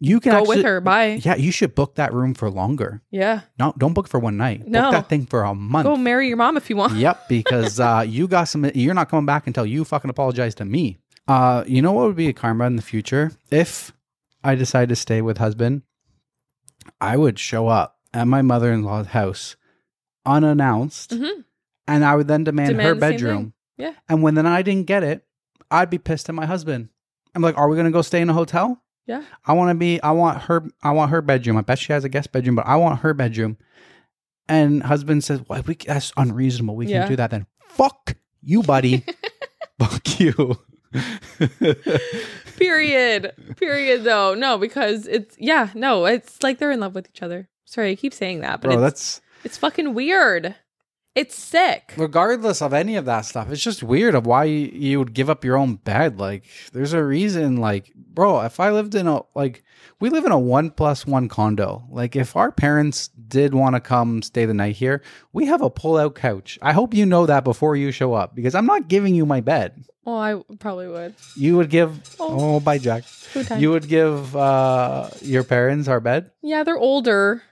[0.00, 0.80] you can Go actually, with her.
[0.80, 1.20] Bye.
[1.22, 3.02] Yeah, you should book that room for longer.
[3.12, 3.42] Yeah.
[3.58, 4.66] No, don't book for one night.
[4.66, 4.82] No.
[4.82, 5.84] Book that thing for a month.
[5.86, 6.94] Go marry your mom if you want.
[6.94, 8.68] yep, because uh, you got some.
[8.74, 10.98] You're not coming back until you fucking apologize to me.
[11.28, 13.92] Uh, you know what would be a karma in the future if
[14.42, 15.82] I decide to stay with husband?
[17.00, 19.56] I would show up at my mother-in-law's house
[20.26, 21.44] unannounced, Mhm.
[21.88, 23.54] and I would then demand, Demand her the bedroom.
[23.76, 23.94] Yeah.
[24.08, 25.24] And when then I didn't get it,
[25.70, 26.88] I'd be pissed at my husband.
[27.34, 29.22] I'm like, "Are we gonna go stay in a hotel?" Yeah.
[29.46, 30.00] I want to be.
[30.02, 30.62] I want her.
[30.82, 31.56] I want her bedroom.
[31.56, 33.56] I bet she has a guest bedroom, but I want her bedroom.
[34.48, 36.76] And husband says, "Well, we that's unreasonable.
[36.76, 37.00] We Yeah.
[37.02, 39.04] can do that." Then fuck you, buddy.
[39.78, 40.58] fuck you.
[42.56, 43.32] Period.
[43.56, 44.04] Period.
[44.04, 47.48] Though no, because it's yeah no, it's like they're in love with each other.
[47.72, 50.56] Sorry, I keep saying that, but Bro, it's, that's it's fucking weird.
[51.14, 51.94] It's sick.
[51.96, 53.50] regardless of any of that stuff.
[53.50, 56.18] It's just weird of why you, you would give up your own bed.
[56.18, 56.44] Like,
[56.74, 57.56] there's a reason.
[57.56, 59.64] Like, bro, if I lived in a like,
[60.00, 61.86] we live in a one plus one condo.
[61.88, 65.02] Like, if our parents did want to come stay the night here,
[65.32, 66.58] we have a pull out couch.
[66.60, 69.40] I hope you know that before you show up because I'm not giving you my
[69.40, 69.86] bed.
[70.04, 71.14] Well, I probably would.
[71.36, 71.98] You would give.
[72.20, 72.56] Oh.
[72.56, 73.04] Oh, bye, Jack.
[73.56, 76.32] You would give uh, your parents our bed.
[76.42, 77.42] Yeah, they're older.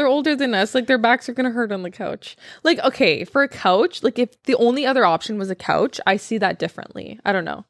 [0.00, 0.74] They're older than us.
[0.74, 2.34] Like their backs are gonna hurt on the couch.
[2.62, 6.16] Like, okay, for a couch, like if the only other option was a couch, I
[6.16, 7.20] see that differently.
[7.22, 7.66] I don't know.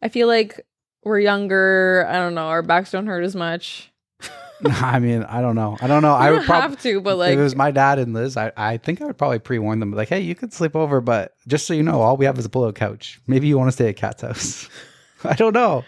[0.00, 0.60] I feel like
[1.02, 2.06] we're younger.
[2.08, 2.46] I don't know.
[2.46, 3.90] Our backs don't hurt as much.
[4.64, 5.76] I mean, I don't know.
[5.80, 6.14] I don't know.
[6.14, 6.70] I I would probably.
[6.70, 9.06] have to, but like, if it was my dad and Liz, I, I think I
[9.06, 11.82] would probably pre warn them like, hey, you could sleep over, but just so you
[11.82, 13.20] know, all we have is a pull-out couch.
[13.26, 14.68] Maybe you want to stay at Cat's house.
[15.24, 15.84] I don't know.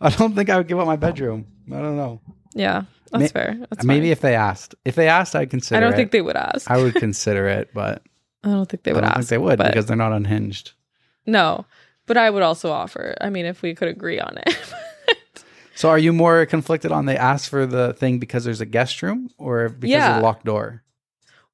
[0.00, 1.46] I don't think I would give up my bedroom.
[1.68, 2.20] I don't know.
[2.54, 3.56] yeah, that's May- fair.
[3.70, 4.12] That's Maybe fine.
[4.12, 5.76] if they asked, if they asked, I'd consider.
[5.76, 5.78] It.
[5.78, 5.96] I don't it.
[5.96, 6.70] think they would ask.
[6.70, 8.02] I would consider it, but
[8.44, 9.18] I don't think they I would don't ask.
[9.18, 10.72] think they would because they're not unhinged.
[11.26, 11.66] no,
[12.06, 13.14] but I would also offer.
[13.20, 14.56] I mean, if we could agree on it.
[15.74, 19.00] So, are you more conflicted on they ask for the thing because there's a guest
[19.00, 20.16] room or because of Yeah.
[20.16, 20.82] the locked door?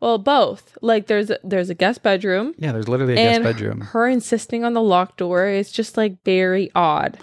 [0.01, 0.79] well, both.
[0.81, 2.55] Like, there's a, there's a guest bedroom.
[2.57, 3.83] Yeah, there's literally a guest bedroom.
[3.83, 7.19] her insisting on the locked door is just like very odd.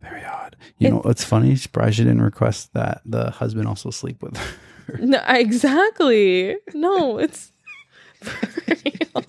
[0.00, 0.39] Very odd.
[0.78, 1.56] You know what's funny?
[1.56, 4.98] Surprised she didn't request that the husband also sleep with her.
[4.98, 6.56] No, exactly.
[6.74, 7.52] No, it's
[8.22, 9.24] for real.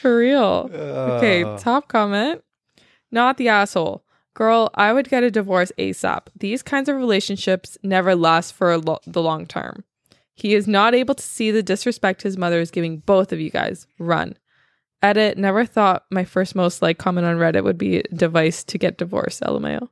[0.00, 0.70] for real.
[0.72, 2.42] Okay, Uh, top comment.
[3.10, 4.04] Not the asshole.
[4.34, 6.26] Girl, I would get a divorce ASAP.
[6.38, 9.84] These kinds of relationships never last for a lo- the long term.
[10.34, 13.50] He is not able to see the disrespect his mother is giving both of you
[13.50, 13.86] guys.
[13.98, 14.36] Run.
[15.02, 15.38] Edit.
[15.38, 19.42] Never thought my first most like comment on Reddit would be device to get divorced.
[19.42, 19.88] LMAO.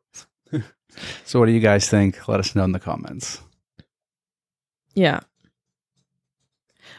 [1.24, 2.28] So, what do you guys think?
[2.28, 3.40] Let us know in the comments.
[4.94, 5.20] Yeah.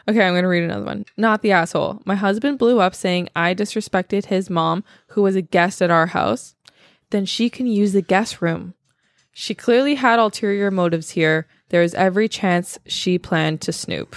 [0.08, 1.06] Okay, I'm going to read another one.
[1.16, 2.02] Not the asshole.
[2.04, 6.06] My husband blew up saying I disrespected his mom, who was a guest at our
[6.06, 6.54] house.
[7.10, 8.74] Then she can use the guest room.
[9.32, 11.46] She clearly had ulterior motives here.
[11.68, 14.16] There is every chance she planned to snoop.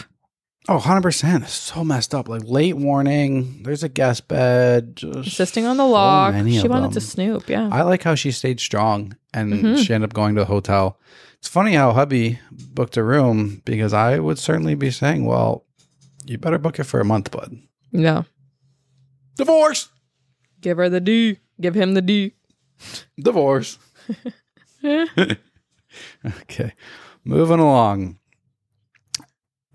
[0.72, 1.42] Oh, 100%.
[1.42, 2.30] It's so messed up.
[2.30, 3.64] Like, late warning.
[3.64, 4.98] There's a guest bed.
[4.98, 6.34] Just Insisting on the so lock.
[6.36, 6.92] many she of wanted them.
[6.94, 7.50] to snoop.
[7.50, 7.70] Yeah.
[7.72, 9.78] I like how she stayed strong and Mhm.
[9.84, 11.00] she ended up going to a hotel.
[11.40, 15.66] It's funny how hubby booked a room because I would certainly be saying, well,
[16.26, 17.58] you better book it for a month, bud.
[17.92, 18.26] no.
[19.38, 19.90] Divorce.
[20.62, 21.40] Give her the D.
[21.60, 22.34] Give him the D.
[23.18, 23.80] Divorce.
[24.84, 26.74] okay.
[27.24, 28.19] Moving along.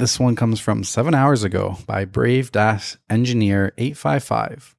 [0.05, 4.77] This one comes from seven hours ago by Brave Dash Engineer 855.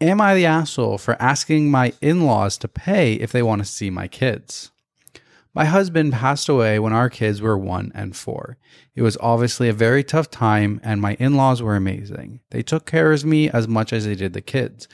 [0.00, 3.64] Am I the asshole for asking my in laws to pay if they want to
[3.64, 4.72] see my kids?
[5.54, 8.58] My husband passed away when our kids were one and four.
[8.96, 12.40] It was obviously a very tough time, and my in laws were amazing.
[12.50, 14.88] They took care of me as much as they did the kids.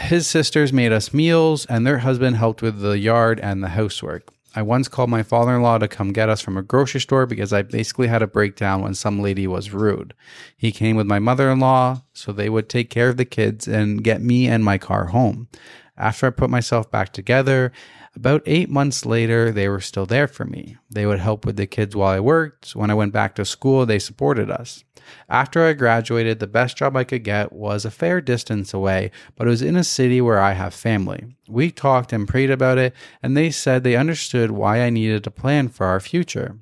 [0.00, 4.32] His sisters made us meals, and their husband helped with the yard and the housework.
[4.56, 7.26] I once called my father in law to come get us from a grocery store
[7.26, 10.14] because I basically had a breakdown when some lady was rude.
[10.56, 13.68] He came with my mother in law so they would take care of the kids
[13.68, 15.48] and get me and my car home.
[15.98, 17.70] After I put myself back together,
[18.14, 20.78] about eight months later, they were still there for me.
[20.88, 22.70] They would help with the kids while I worked.
[22.70, 24.84] When I went back to school, they supported us.
[25.28, 29.46] After I graduated, the best job I could get was a fair distance away, but
[29.46, 31.36] it was in a city where I have family.
[31.48, 35.30] We talked and prayed about it, and they said they understood why I needed to
[35.30, 36.58] plan for our future.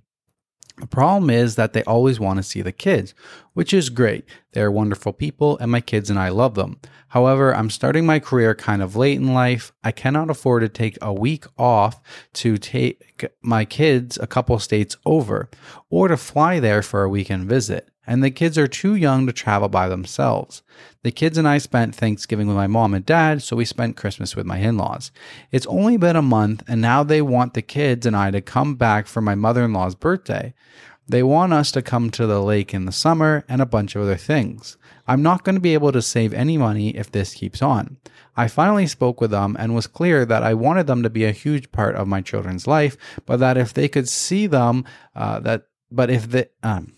[0.78, 3.14] The problem is that they always want to see the kids,
[3.52, 4.24] which is great.
[4.52, 6.80] They're wonderful people, and my kids and I love them.
[7.08, 9.72] However, I'm starting my career kind of late in life.
[9.84, 12.00] I cannot afford to take a week off
[12.34, 15.48] to take my kids a couple states over
[15.90, 19.32] or to fly there for a weekend visit and the kids are too young to
[19.32, 20.62] travel by themselves.
[21.02, 24.36] The kids and I spent Thanksgiving with my mom and dad, so we spent Christmas
[24.36, 25.10] with my in laws.
[25.52, 28.74] It's only been a month, and now they want the kids and I to come
[28.74, 30.54] back for my mother in law's birthday.
[31.06, 34.02] They want us to come to the lake in the summer and a bunch of
[34.02, 34.78] other things.
[35.06, 37.98] I'm not going to be able to save any money if this keeps on.
[38.36, 41.32] I finally spoke with them and was clear that I wanted them to be a
[41.32, 42.96] huge part of my children's life,
[43.26, 44.84] but that if they could see them,
[45.14, 46.92] uh, that but if the um,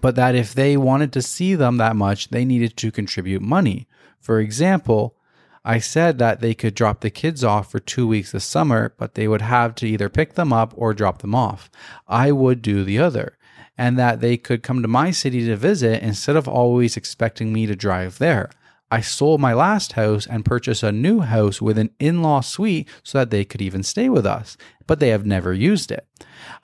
[0.00, 3.86] but that if they wanted to see them that much, they needed to contribute money.
[4.20, 5.16] For example,
[5.64, 9.14] I said that they could drop the kids off for two weeks this summer, but
[9.14, 11.70] they would have to either pick them up or drop them off.
[12.06, 13.36] I would do the other.
[13.76, 17.66] And that they could come to my city to visit instead of always expecting me
[17.66, 18.50] to drive there.
[18.90, 22.88] I sold my last house and purchased a new house with an in law suite
[23.02, 26.06] so that they could even stay with us, but they have never used it.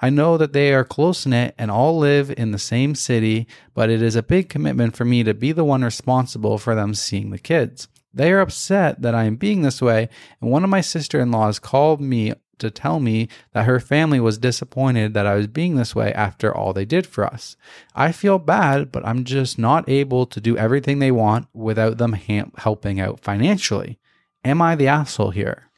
[0.00, 3.90] I know that they are close knit and all live in the same city, but
[3.90, 7.30] it is a big commitment for me to be the one responsible for them seeing
[7.30, 7.88] the kids.
[8.14, 10.08] They are upset that I am being this way,
[10.40, 14.20] and one of my sister in laws called me to tell me that her family
[14.20, 17.56] was disappointed that I was being this way after all they did for us.
[17.94, 22.12] I feel bad, but I'm just not able to do everything they want without them
[22.12, 23.98] ha- helping out financially.
[24.44, 25.70] Am I the asshole here?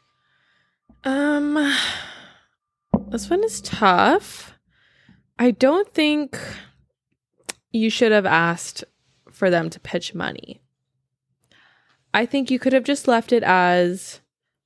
[1.04, 1.74] Um,
[3.08, 4.52] this one is tough.
[5.38, 6.38] I don't think
[7.70, 8.84] you should have asked
[9.30, 10.60] for them to pitch money.
[12.16, 14.20] I think you could have just left it as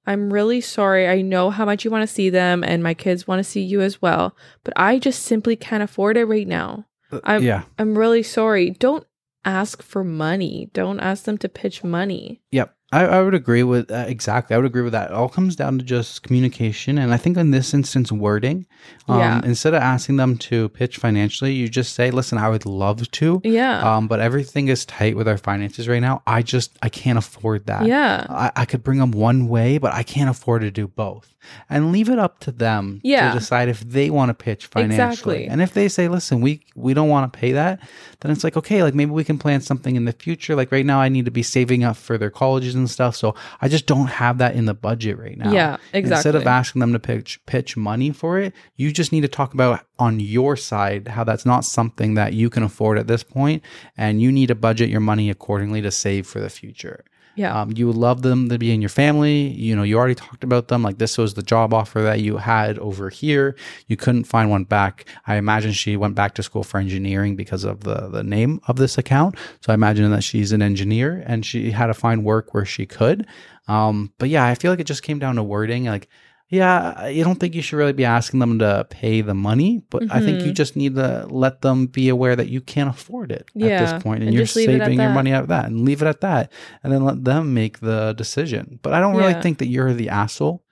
[0.07, 1.09] I'm really sorry.
[1.09, 3.61] I know how much you want to see them, and my kids want to see
[3.61, 6.87] you as well, but I just simply can't afford it right now.
[7.11, 7.65] Uh, I'm, yeah.
[7.77, 8.71] I'm really sorry.
[8.71, 9.05] Don't
[9.45, 10.71] ask for money.
[10.73, 12.41] Don't ask them to pitch money.
[12.53, 12.73] Yep.
[12.93, 14.55] I, I would agree with uh, exactly.
[14.55, 15.11] I would agree with that.
[15.11, 18.67] It all comes down to just communication, and I think in this instance, wording.
[19.09, 19.41] Um, Yeah.
[19.45, 23.41] Instead of asking them to pitch financially, you just say, "Listen, I would love to,
[23.45, 23.79] Yeah.
[23.97, 26.23] um, but everything is tight with our finances right now.
[26.27, 27.87] I just I can't afford that.
[27.87, 28.27] yeah.
[28.29, 31.35] I, I could bring them one way, but I can't afford to do both.
[31.71, 33.33] And leave it up to them Yeah.
[33.33, 35.05] to decide if they want to pitch financially.
[35.05, 35.47] Exactly.
[35.47, 37.81] And if they say, listen, we we don't want to pay that,
[38.21, 40.55] then it's like, okay, like maybe we can plan something in the future.
[40.55, 43.17] Like right now I need to be saving up for their colleges and stuff.
[43.17, 45.53] So I just don't have that in the budget right now.
[45.53, 46.17] Yeah, exactly.
[46.17, 49.55] Instead of asking them to pitch pitch money for it, you just need to talk
[49.55, 53.63] about on your side how that's not something that you can afford at this point,
[53.97, 57.05] and you need to budget your money accordingly to save for the future.
[57.37, 57.59] Yeah.
[57.59, 59.49] Um, you love them to be in your family.
[59.49, 60.83] You know, you already talked about them.
[60.83, 63.57] Like this was the job offer that you had over here.
[63.87, 65.07] You couldn't find one back.
[65.27, 68.77] I imagine she went back to school for engineering because of the the name of
[68.77, 69.37] this account.
[69.61, 72.85] So I imagine that she's an engineer and she had to find work where she
[72.85, 73.27] could.
[73.69, 75.85] Um, but yeah, I feel like it just came down to wording.
[75.85, 76.09] Like,
[76.51, 80.03] yeah, I don't think you should really be asking them to pay the money, but
[80.11, 80.57] I think you Mhm.
[80.57, 84.19] just need to let them be aware that you can't afford it at this point,
[84.21, 86.03] and, and you're just leave it at saving your money out of that, and leave
[86.03, 86.51] it at that,
[86.83, 88.81] and then let them make the decision.
[88.83, 89.41] But I don't really Yeah.
[89.41, 90.63] think that you're the asshole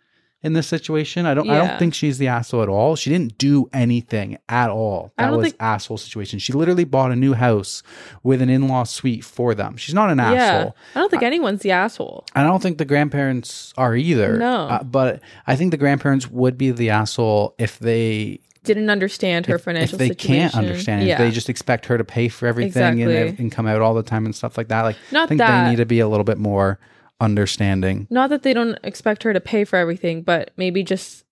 [0.42, 1.26] in this situation.
[1.26, 1.48] I don't.
[1.50, 2.94] I don't think she's the asshole at all.
[2.94, 5.12] She didn't do anything at all.
[5.18, 6.38] That was think- asshole situation.
[6.38, 7.82] She literally bought a new house
[8.22, 9.76] with an in-law suite for them.
[9.76, 10.24] She's not an yeah.
[10.32, 10.76] asshole.
[10.94, 12.24] I don't think anyone's the asshole.
[12.34, 14.36] I don't think the grandparents are either.
[14.38, 14.68] No.
[14.68, 19.56] Uh, but I think the grandparents would be the asshole if they Didn't understand her
[19.56, 20.50] if, financial if they situation.
[20.50, 21.02] can't understand.
[21.02, 21.14] it, Yeah.
[21.14, 23.42] If they just expect her to pay for everything and, Exactly.
[23.42, 24.82] and come out all the time and stuff like that.
[24.82, 25.64] Like I think that.
[25.64, 26.78] they need to be a little bit more
[27.20, 28.06] understanding.
[28.10, 31.24] Not that they don't expect her to pay for everything, but maybe just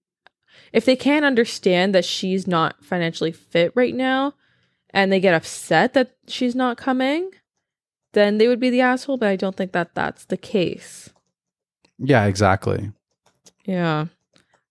[0.72, 4.34] if they can't understand that she's not financially fit right now
[4.90, 7.30] and they get upset that she's not coming,
[8.12, 11.10] then they would be the asshole, but I don't think that that's the case.
[11.98, 12.92] Yeah, exactly.
[13.64, 14.06] Yeah.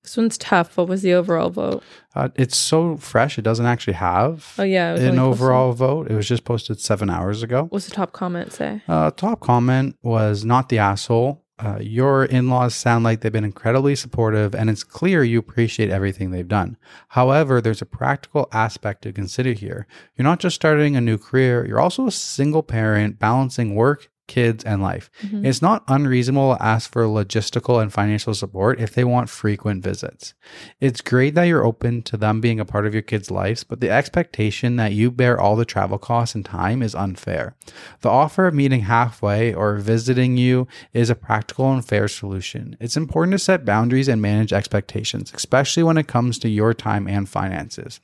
[0.05, 0.77] This one's tough.
[0.77, 1.83] What was the overall vote?
[2.13, 6.09] Uh, it's so fresh; it doesn't actually have Oh yeah, an only posted- overall vote.
[6.11, 7.65] It was just posted seven hours ago.
[7.71, 8.81] What's the top comment say?
[8.87, 11.41] Uh, top comment was not the asshole.
[11.57, 15.89] Uh, your in laws sound like they've been incredibly supportive, and it's clear you appreciate
[15.89, 16.75] everything they've done.
[17.09, 19.87] However, there's a practical aspect to consider here.
[20.17, 24.63] You're not just starting a new career, you're also a single parent balancing work, kids,
[24.63, 25.09] and life.
[25.23, 25.45] Mhm.
[25.45, 30.33] It's not unreasonable to ask for logistical and financial support if they want frequent visits.
[30.81, 33.81] It's great that you're open to them being a part of your kids' lives, but
[33.81, 37.55] the expectation that you bear all the travel costs and time is unfair.
[38.01, 42.77] The offer of meeting halfway or visiting you is a practical and fair solution.
[42.79, 47.07] It's important to set boundaries and manage expectations, especially when it comes to your time
[47.07, 47.99] and finances.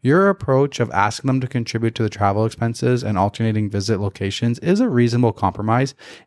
[0.00, 4.58] Your approach of asking them to contribute to the travel expenses and alternating visit locations
[4.60, 5.65] is a reasonable compromise.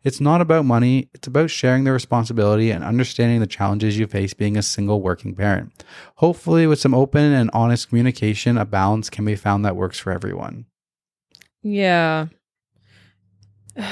[0.04, 4.34] It's not about money, it's about sharing the responsibility and understanding the challenges you face
[4.34, 5.84] being a single working parent.
[6.16, 10.12] Hopefully, with some open and honest communication, a balance can be found that works for
[10.12, 10.66] everyone.
[11.62, 12.26] Yeah.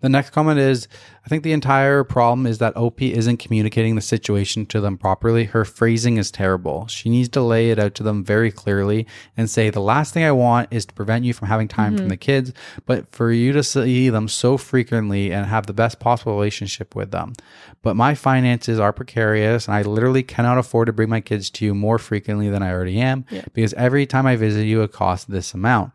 [0.00, 0.86] The next comment is
[1.28, 5.44] I think the entire problem is that OP isn't communicating the situation to them properly.
[5.44, 6.86] Her phrasing is terrible.
[6.86, 9.06] She needs to lay it out to them very clearly
[9.36, 12.04] and say, The last thing I want is to prevent you from having time from
[12.04, 12.08] mm-hmm.
[12.08, 12.54] the kids,
[12.86, 17.10] but for you to see them so frequently and have the best possible relationship with
[17.10, 17.34] them.
[17.82, 21.64] But my finances are precarious and I literally cannot afford to bring my kids to
[21.66, 23.44] you more frequently than I already am Yeah.
[23.52, 25.92] because every time I visit you, it costs this amount.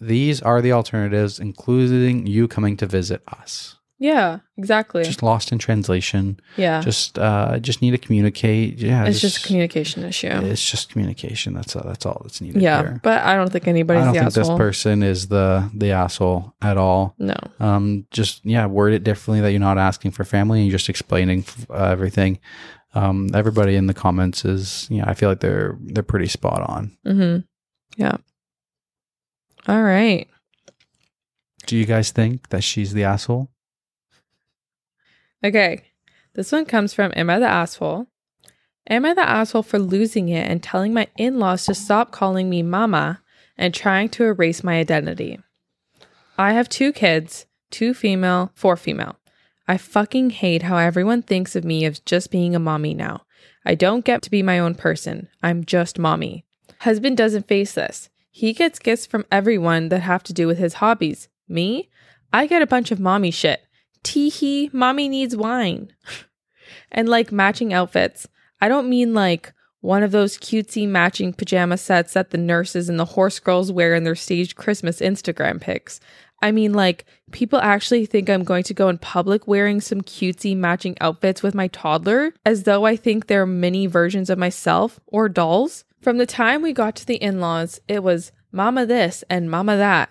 [0.00, 3.76] These are the alternatives, including you coming to visit us.
[4.02, 5.04] Yeah, exactly.
[5.04, 6.40] Just lost in translation.
[6.56, 6.80] yeah.
[6.80, 8.78] Just uh, just need to communicate.
[8.78, 10.26] Yeah, it's just a communication issue.
[10.26, 11.54] It's just communication.
[11.54, 11.84] That's all.
[11.86, 12.60] That's all that's needed.
[12.60, 12.82] yeah.
[12.82, 13.00] here.
[13.04, 14.56] But I don't think anybody's I don't think asshole.
[14.56, 17.14] this person is the the asshole at all.
[17.18, 17.36] no.
[17.60, 20.88] Um, just yeah, word it differently that you're not asking for family and you're just
[20.88, 22.40] explaining uh, everything.
[22.94, 26.96] Um, everybody in the comments is yeah, I feel like they're they're pretty spot on.
[27.06, 27.42] Mm-hmm.
[28.02, 28.16] Yeah.
[29.68, 30.26] All right.
[31.66, 33.48] Do you guys think that she's the asshole?
[35.44, 35.82] Okay.
[36.34, 38.06] This one comes from Am I the asshole?
[38.88, 42.48] Am I the asshole for losing it and telling my in laws to stop calling
[42.48, 43.20] me mama
[43.56, 45.38] and trying to erase my identity?
[46.38, 49.18] I have two kids, two female, four female.
[49.68, 53.22] I fucking hate how everyone thinks of me as just being a mommy now.
[53.64, 55.28] I don't get to be my own person.
[55.42, 56.44] I'm just mommy.
[56.80, 58.08] Husband doesn't face this.
[58.30, 61.28] He gets gifts from everyone that have to do with his hobbies.
[61.48, 61.90] Me?
[62.32, 63.60] I get a bunch of mommy shit.
[64.04, 65.92] Teehee, mommy needs wine.
[66.92, 68.26] and like matching outfits.
[68.60, 72.98] I don't mean like one of those cutesy matching pajama sets that the nurses and
[72.98, 75.98] the horse girls wear in their staged Christmas Instagram pics.
[76.40, 80.56] I mean, like, people actually think I'm going to go in public wearing some cutesy
[80.56, 85.28] matching outfits with my toddler, as though I think they're mini versions of myself or
[85.28, 85.84] dolls.
[86.00, 89.76] From the time we got to the in laws, it was mama this and mama
[89.76, 90.10] that.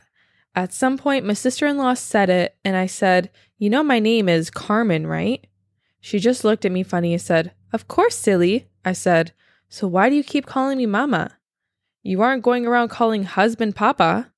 [0.56, 4.00] At some point, my sister in law said it, and I said, You know, my
[4.00, 5.46] name is Carmen, right?
[6.02, 8.68] She just looked at me funny and said, Of course, silly.
[8.84, 9.32] I said,
[9.70, 11.38] So why do you keep calling me mama?
[12.04, 14.32] You aren't going around calling husband papa.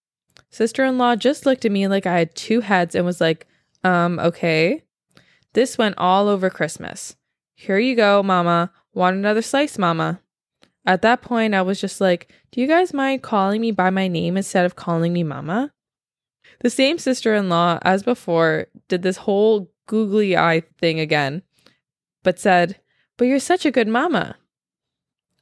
[0.50, 3.48] Sister in law just looked at me like I had two heads and was like,
[3.84, 4.84] Um, okay.
[5.54, 7.16] This went all over Christmas.
[7.56, 8.72] Here you go, mama.
[8.94, 10.20] Want another slice, mama?
[10.86, 14.08] At that point, I was just like, Do you guys mind calling me by my
[14.08, 15.72] name instead of calling me mama?
[16.64, 21.44] The same sister in law as before did this whole googly eye thing again,
[22.24, 22.80] but said,
[23.18, 24.38] But you're such a good mama.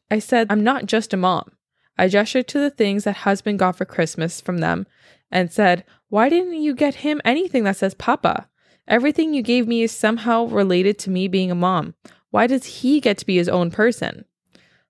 [0.09, 1.51] I said, I'm not just a mom.
[1.95, 4.87] I gestured to the things that husband got for Christmas from them
[5.29, 8.49] and said, Why didn't you get him anything that says Papa?
[8.87, 11.93] Everything you gave me is somehow related to me being a mom.
[12.31, 14.25] Why does he get to be his own person?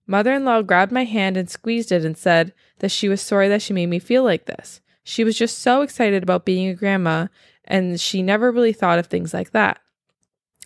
[0.07, 3.49] Mother in law grabbed my hand and squeezed it and said that she was sorry
[3.49, 4.79] that she made me feel like this.
[5.03, 7.27] She was just so excited about being a grandma,
[7.65, 9.79] and she never really thought of things like that.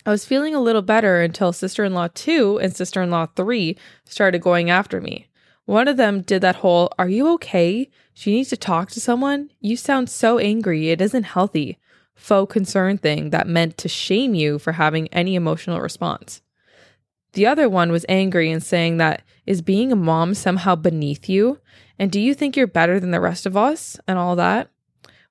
[0.04, 3.26] I was feeling a little better until sister in law 2 and sister in law
[3.34, 5.26] 3 started going after me.
[5.64, 7.90] One of them did that whole, Are you okay?
[8.14, 9.50] Do you need to talk to someone?
[9.60, 10.90] You sound so angry.
[10.90, 11.78] It isn't healthy.
[12.14, 16.40] Faux concern thing that meant to shame you for having any emotional response.
[17.36, 21.60] The other one was angry and saying that, Is being a mom somehow beneath you?
[21.98, 24.00] And do you think you're better than the rest of us?
[24.08, 24.70] And all that.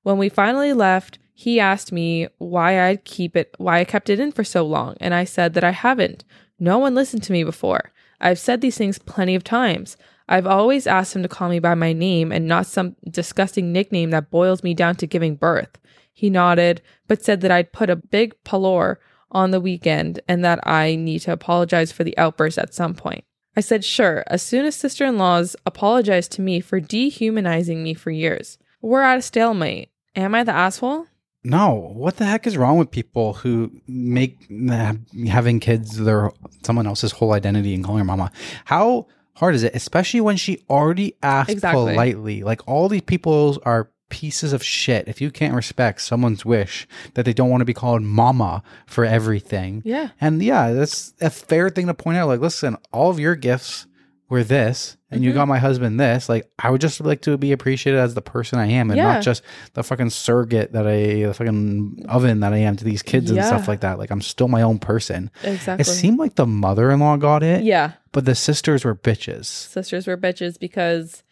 [0.04, 4.20] When we finally left, he asked me why I'd keep it, why I kept it
[4.20, 4.94] in for so long.
[5.00, 6.22] And I said that I haven't.
[6.60, 7.90] No one listened to me before.
[8.20, 9.96] I've said these things plenty of times.
[10.28, 14.10] I've always asked him to call me by my name and not some disgusting nickname
[14.10, 15.76] that boils me down to giving birth.
[16.12, 19.00] He nodded, but said that I'd put a big pallor
[19.30, 23.24] on the weekend and that I need to apologize for the outburst at some point.
[23.56, 27.94] I said, sure, as soon as sister in laws apologized to me for dehumanizing me
[27.94, 28.58] for years.
[28.82, 29.90] We're at a stalemate.
[30.14, 31.06] Am I the asshole?
[31.42, 34.94] No, what the heck is wrong with people who make uh,
[35.28, 36.32] having kids their
[36.64, 38.32] someone else's whole identity and calling her mama?
[38.64, 39.06] How
[39.36, 41.92] hard is it, especially when she already asked Exactly.
[41.92, 42.42] politely?
[42.42, 45.08] Like all these people are pieces of shit.
[45.08, 49.04] If you can't respect someone's wish that they don't want to be called mama for
[49.04, 50.10] everything, Yeah.
[50.20, 52.28] and yeah, that's a fair thing to point out.
[52.28, 53.86] Like, listen, all of your gifts
[54.28, 55.34] were this, and you Mhm.
[55.34, 56.28] got my husband this.
[56.28, 59.12] Like, I would just like to be appreciated as the person I am, and Yeah.
[59.14, 59.40] not just
[59.74, 63.44] the fucking surrogate that I, the fucking oven that I am to these kids and
[63.44, 63.98] stuff like that.
[64.00, 65.30] Like, I'm still my own person.
[65.44, 65.80] Exactly.
[65.82, 67.92] It seemed like the mother-in-law got it, yeah.
[68.10, 69.44] but the sisters were bitches.
[69.46, 71.22] Sisters were bitches because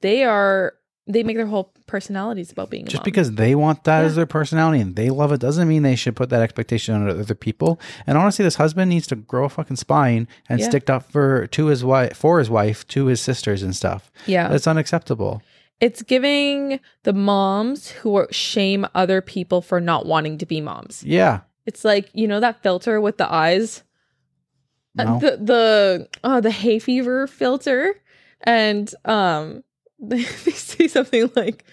[0.00, 0.74] they are,
[1.06, 3.04] they make their whole personalities about being a Just mom.
[3.04, 4.06] because they want that Yeah.
[4.06, 7.08] as their personality and they love it doesn't mean they should put that expectation on
[7.08, 7.80] other people.
[8.06, 10.68] And honestly, this husband needs to grow a fucking spine and Yeah.
[10.68, 14.12] stick up for to his wife, for his wife, to his sisters and stuff.
[14.26, 14.46] Yeah.
[14.48, 15.42] That's unacceptable.
[15.80, 21.02] It's giving the moms who are shame other people for not wanting to be moms.
[21.04, 21.40] Yeah.
[21.66, 23.82] It's like, you know, that filter with the eyes?
[24.96, 27.94] Uh, The the oh the hay fever filter.
[28.42, 29.64] And um
[30.08, 31.64] they, say something like,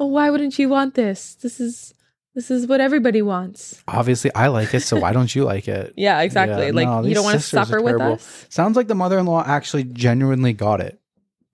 [0.00, 1.34] Oh, why wouldn't you want this?
[1.36, 1.92] This is
[2.34, 3.82] this is what everybody wants.
[3.88, 5.94] Obviously, I like it, so why don't you like it?
[5.96, 6.66] Yeah, exactly.
[6.66, 8.46] Yeah, like no, you don't want to suffer with us.
[8.50, 10.98] Sounds like the mother-in-law actually genuinely got it,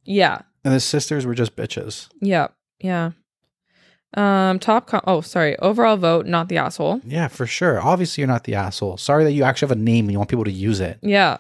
[0.04, 0.40] Yeah.
[0.64, 2.08] and the sisters were just bitches.
[2.20, 2.48] Yeah.
[2.80, 3.12] Yeah.
[4.14, 5.58] Um top com- oh sorry.
[5.60, 7.00] Overall vote, not the asshole.
[7.04, 7.80] Yeah, for sure.
[7.80, 8.96] Obviously, you're not the asshole.
[8.98, 10.98] Sorry that you actually have a name and you want people to use it.
[11.02, 11.38] Yeah.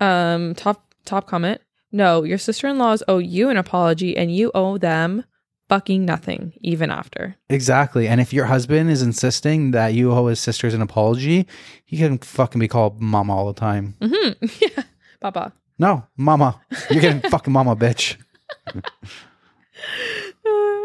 [0.00, 1.60] Um top top comment.
[1.92, 5.24] No, your sister-in-laws owe you an apology and you owe them
[5.68, 7.36] fucking nothing even after.
[7.48, 8.08] Exactly.
[8.08, 11.46] And if your husband is insisting that you owe his sisters an apology,
[11.84, 13.94] he can fucking be called mama all the time.
[14.00, 14.36] Mhm.
[14.60, 14.82] Yeah.
[15.20, 15.52] Papa.
[15.78, 16.60] No, mama.
[16.90, 18.16] You're getting fucking mama, bitch.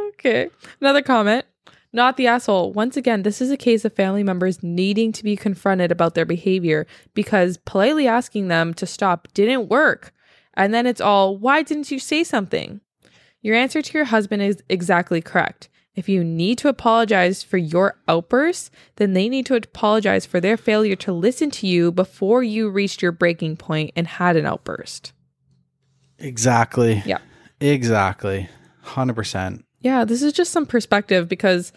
[0.09, 0.49] okay.
[0.81, 1.45] Another comment.
[1.93, 2.73] Not the asshole.
[2.73, 6.25] Once again, this is a case of family members needing to be confronted about their
[6.25, 10.11] behavior because politely asking them to stop didn't work.
[10.55, 12.81] And then it's all, why didn't you say something?
[13.41, 15.69] Your answer to your husband is exactly correct.
[15.95, 20.57] If you need to apologize for your outbursts, then they need to apologize for their
[20.57, 25.13] failure to listen to you before you reached your breaking point and had an outburst.
[26.19, 27.01] Exactly.
[27.05, 27.19] Yeah.
[27.61, 28.49] Exactly.
[28.85, 29.63] 100%.
[29.79, 31.71] Yeah, this is just some perspective because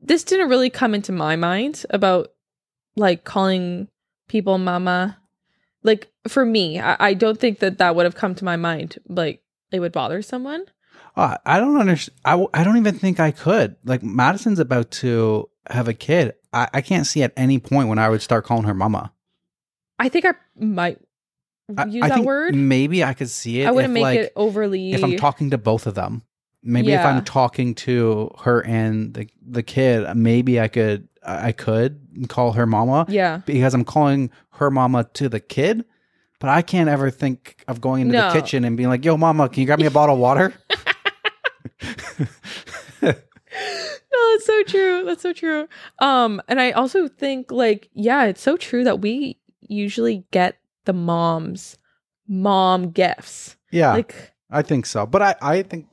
[0.00, 2.28] this didn't really come into my mind about
[2.96, 3.88] like calling
[4.28, 5.18] people mama.
[5.82, 8.98] Like for me, I, I don't think that that would have come to my mind.
[9.08, 10.64] Like it would bother someone.
[11.16, 12.18] Uh, I don't understand.
[12.24, 13.76] I, w- I don't even think I could.
[13.84, 16.34] Like, Madison's about to have a kid.
[16.52, 19.12] I, I can't see at any point when I would start calling her mama.
[19.98, 20.98] I think I might
[21.76, 22.54] I, use I that think word.
[22.54, 23.66] Maybe I could see it.
[23.66, 24.92] I wouldn't if, make like, it overly.
[24.92, 26.22] if I'm talking to both of them.
[26.66, 32.26] Maybe if I'm talking to her and the the kid, maybe I could I could
[32.28, 35.84] call her mama yeah, because I'm calling her mama to the kid.
[36.44, 38.28] But I can't ever think of going into No.
[38.30, 40.52] the kitchen and being like, "Yo, mama, can you grab me a bottle of water?"
[43.02, 43.14] no,
[44.32, 45.04] that's so true.
[45.06, 45.66] That's so true.
[46.00, 50.92] Um, and I also think like, yeah, it's so true that we usually get the
[50.92, 51.78] moms
[52.28, 53.56] mom gifts.
[53.70, 55.06] yeah, Like I think so.
[55.06, 55.86] But I I think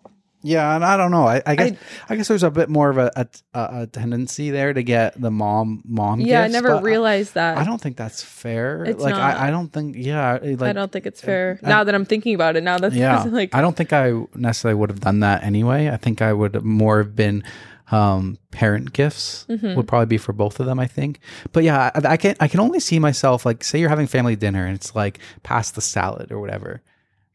[0.43, 1.25] yeah, and I don't know.
[1.27, 1.77] I, I guess
[2.09, 5.31] I, guess there's a bit more of a, a a tendency there to get the
[5.31, 6.19] mom mom.
[6.21, 7.57] yeah, I never realized that.
[7.57, 8.83] I don't think that's fair.
[8.85, 9.37] It's like not.
[9.37, 10.39] I, I don't think yeah.
[10.41, 11.59] Like I don't think it's fair.
[11.63, 14.11] I- now that I'm thinking about it, now that yeah like i don't think i
[14.35, 17.43] necessarily would have done that anyway i think i would more have been
[17.91, 19.75] um parent gifts Mhm.
[19.75, 21.19] would probably be for both of them i think
[21.51, 24.35] but yeah I, I can i can only see myself like say you're having family
[24.35, 26.81] dinner and it's like pass the salad or whatever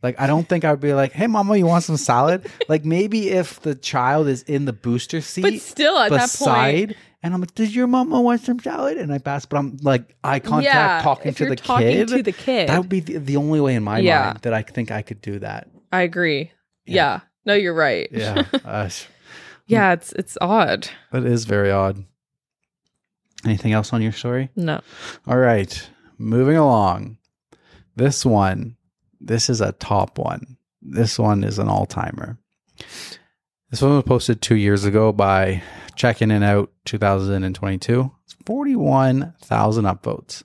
[0.07, 2.85] like i don't think i would be like hey mama you want some salad like
[2.85, 7.35] maybe if the child is in the booster seat but still at that point, and
[7.35, 10.39] i'm like does your mama want some salad and i pass but i'm like eye
[10.39, 13.19] contact yeah, talking to you're the talking kid to the kid, that would be the,
[13.19, 14.27] the only way in my Yeah.
[14.27, 16.51] mind that i think i could do that I agree.
[16.85, 16.95] Yeah.
[16.95, 17.21] Yeah.
[17.47, 18.09] no, you're right.
[18.11, 18.89] yeah uh,
[19.67, 20.89] yeah, it's it's odd.
[21.13, 22.05] that is very odd
[23.45, 24.81] anything else on your story No,
[25.27, 27.19] all right moving along
[27.95, 28.77] this one
[29.21, 30.57] this is a top one.
[30.83, 32.39] This one is an all-timer.
[33.71, 35.63] This one was posted two years ago by
[35.97, 40.43] checking in out 2022 it's 41000 upvotes.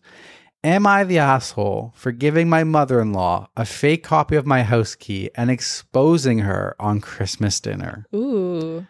[0.63, 4.61] Am I the asshole for giving my mother in law a fake copy of my
[4.61, 8.05] house key and exposing her on Christmas dinner?
[8.13, 8.85] ooh,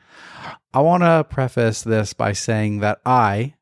[0.74, 3.56] I want to preface this by saying that I,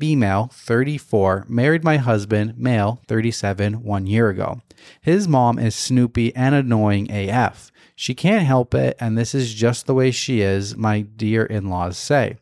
[0.00, 4.62] female, 34, married my husband, male, 37, one year ago.
[5.02, 7.70] His mom is snoopy and annoying AF.
[8.00, 11.68] She can't help it, and this is just the way she is, my dear in
[11.68, 12.38] laws say.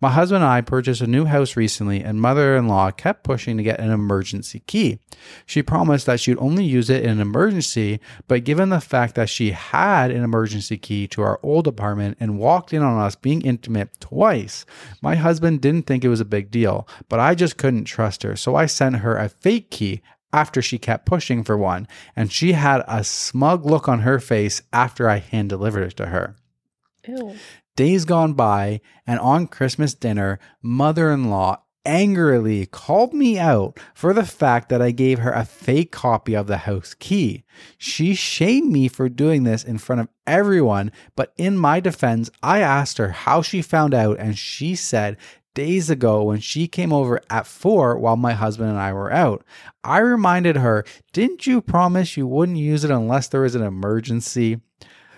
[0.00, 3.58] My husband and I purchased a new house recently, and mother in law kept pushing
[3.58, 5.00] to get an emergency key.
[5.44, 9.28] She promised that she'd only use it in an emergency, but given the fact that
[9.28, 13.42] she had an emergency key to our old apartment and walked in on us being
[13.42, 14.64] intimate twice,
[15.02, 18.34] my husband didn't think it was a big deal, but I just couldn't trust her,
[18.34, 20.00] so I sent her a fake key
[20.32, 21.86] after she kept pushing for one,
[22.16, 26.06] and she had a smug look on her face after I hand delivered it to
[26.06, 26.36] her.
[27.06, 27.36] Ew.
[27.74, 34.12] Days gone by, and on Christmas dinner, mother in law angrily called me out for
[34.12, 37.44] the fact that I gave her a fake copy of the house key.
[37.78, 42.60] She shamed me for doing this in front of everyone, but in my defense, I
[42.60, 45.16] asked her how she found out, and she said
[45.54, 49.44] days ago when she came over at four while my husband and I were out.
[49.84, 54.60] I reminded her, Didn't you promise you wouldn't use it unless there was an emergency?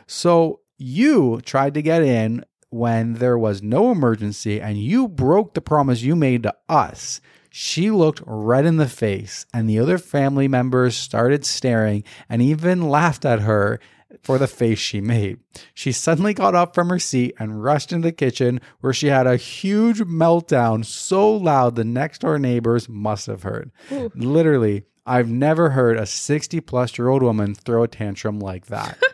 [0.06, 5.60] So you tried to get in when there was no emergency and you broke the
[5.60, 7.20] promise you made to us.
[7.50, 12.90] She looked red in the face, and the other family members started staring and even
[12.90, 13.78] laughed at her
[14.24, 15.38] for the face she made.
[15.74, 19.26] She suddenly got up from her seat and rushed into the kitchen where she had
[19.26, 23.70] a huge meltdown so loud the next door neighbors must have heard.
[23.92, 24.10] Ooh.
[24.14, 28.98] Literally, I've never heard a 60 plus year old woman throw a tantrum like that.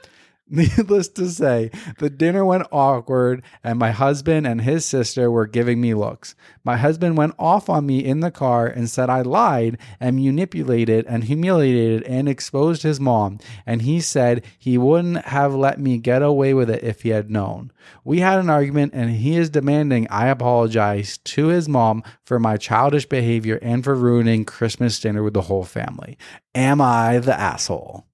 [0.52, 5.80] Needless to say, the dinner went awkward, and my husband and his sister were giving
[5.80, 6.34] me looks.
[6.64, 11.06] My husband went off on me in the car and said I lied and manipulated
[11.06, 13.38] and humiliated and exposed his mom.
[13.64, 17.30] And he said he wouldn't have let me get away with it if he had
[17.30, 17.70] known.
[18.02, 22.56] We had an argument, and he is demanding I apologize to his mom for my
[22.56, 26.18] childish behavior and for ruining Christmas dinner with the whole family.
[26.56, 28.08] Am I the asshole?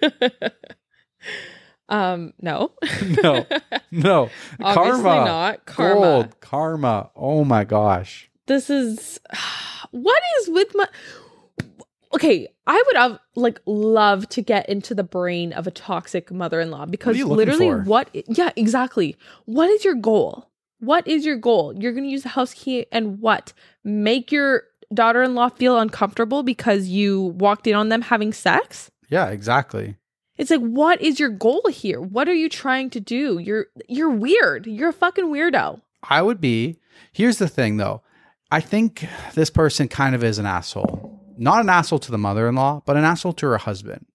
[1.88, 2.72] um, no.
[3.22, 3.46] No,
[3.90, 4.30] no.
[4.60, 5.24] Obviously karma.
[5.24, 5.66] not.
[5.66, 6.00] Karma.
[6.00, 6.40] Gold.
[6.40, 7.10] Karma.
[7.16, 8.30] Oh my gosh.
[8.46, 9.20] This is
[9.90, 10.86] what is with my
[12.14, 16.86] Okay, I would have like love to get into the brain of a toxic mother-in-law
[16.86, 17.82] because you looking literally for?
[17.82, 19.16] what yeah, exactly.
[19.44, 20.48] What is your goal?
[20.80, 21.74] What is your goal?
[21.76, 23.52] You're going to use the house key and what?
[23.84, 24.62] Make your
[24.94, 28.90] daughter-in-law feel uncomfortable because you walked in on them having sex?
[29.10, 29.96] Yeah, exactly.
[30.38, 32.00] It's like what is your goal here?
[32.00, 33.38] What are you trying to do?
[33.38, 34.66] You're you're weird.
[34.66, 35.80] You're a fucking weirdo.
[36.02, 36.78] I would be.
[37.12, 38.02] Here's the thing though.
[38.50, 41.20] I think this person kind of is an asshole.
[41.36, 44.06] Not an asshole to the mother-in-law, but an asshole to her husband.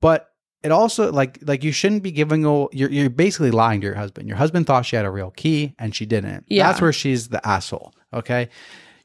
[0.00, 0.30] But
[0.62, 3.96] it also like like you shouldn't be giving a you're you're basically lying to your
[3.96, 4.28] husband.
[4.28, 6.44] Your husband thought she had a real key and she didn't.
[6.48, 6.66] Yeah.
[6.66, 7.92] That's where she's the asshole.
[8.12, 8.48] Okay.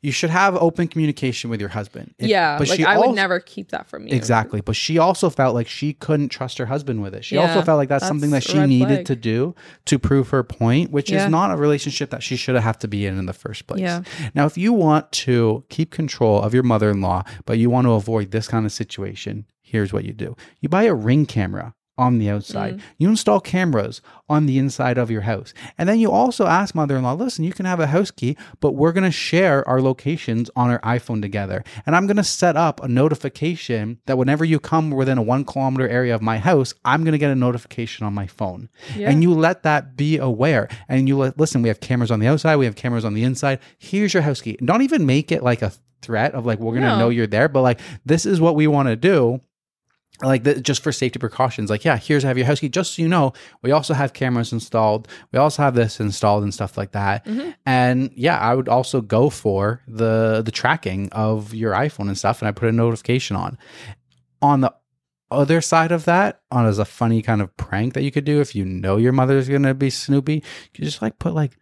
[0.03, 2.15] You should have open communication with your husband.
[2.17, 4.15] If- yeah, like she I would never keep that from you.
[4.15, 4.59] Exactly.
[4.59, 7.23] But she also felt like she couldn't trust her husband with it.
[7.23, 9.05] She also felt like that's, something that she needed flag.
[9.05, 9.55] to do
[9.85, 11.25] to prove her point, which Yeah.
[11.25, 13.81] is not a relationship that she should have to be in in the first place.
[13.81, 14.01] Yeah.
[14.33, 17.85] Now, if you want to keep control of your mother in law, but you want
[17.85, 21.73] to avoid this kind of situation, here's what you do you buy a ring camera
[22.01, 22.77] on the outside.
[22.77, 22.81] Mm.
[22.97, 25.53] You install cameras on the inside of your house.
[25.77, 28.35] And then you also ask mother in law, listen, you can have a house key,
[28.59, 31.63] but we're going to share our locations on our iPhone together.
[31.85, 35.45] And I'm going to set up a notification that whenever you come within a one
[35.45, 38.69] kilometer area of my house, I'm going to get a notification on my phone.
[38.97, 39.11] Yeah.
[39.11, 40.69] And you let that be aware.
[40.89, 43.23] And you let, listen, we have cameras on the outside, we have cameras on the
[43.23, 43.59] inside.
[43.77, 44.57] Here's your house key.
[44.65, 45.71] Don't even make it like a
[46.01, 46.97] threat of like, we're going to No.
[46.97, 49.39] know you're there, but like, this is what we want to do
[50.23, 52.95] like the, just for safety precautions like yeah here's I have your house key just
[52.95, 56.77] so you know we also have cameras installed we also have this installed and stuff
[56.77, 57.25] like that.
[57.25, 57.51] Mm-hmm.
[57.65, 62.41] and yeah i would also go for the the tracking of your iphone and stuff
[62.41, 63.57] and i put a notification on.
[64.43, 64.73] On the
[65.29, 68.41] other side of that on as a funny kind of prank that you could do
[68.41, 70.43] if you know your mother's gonna be snoopy
[70.75, 71.57] you just like put like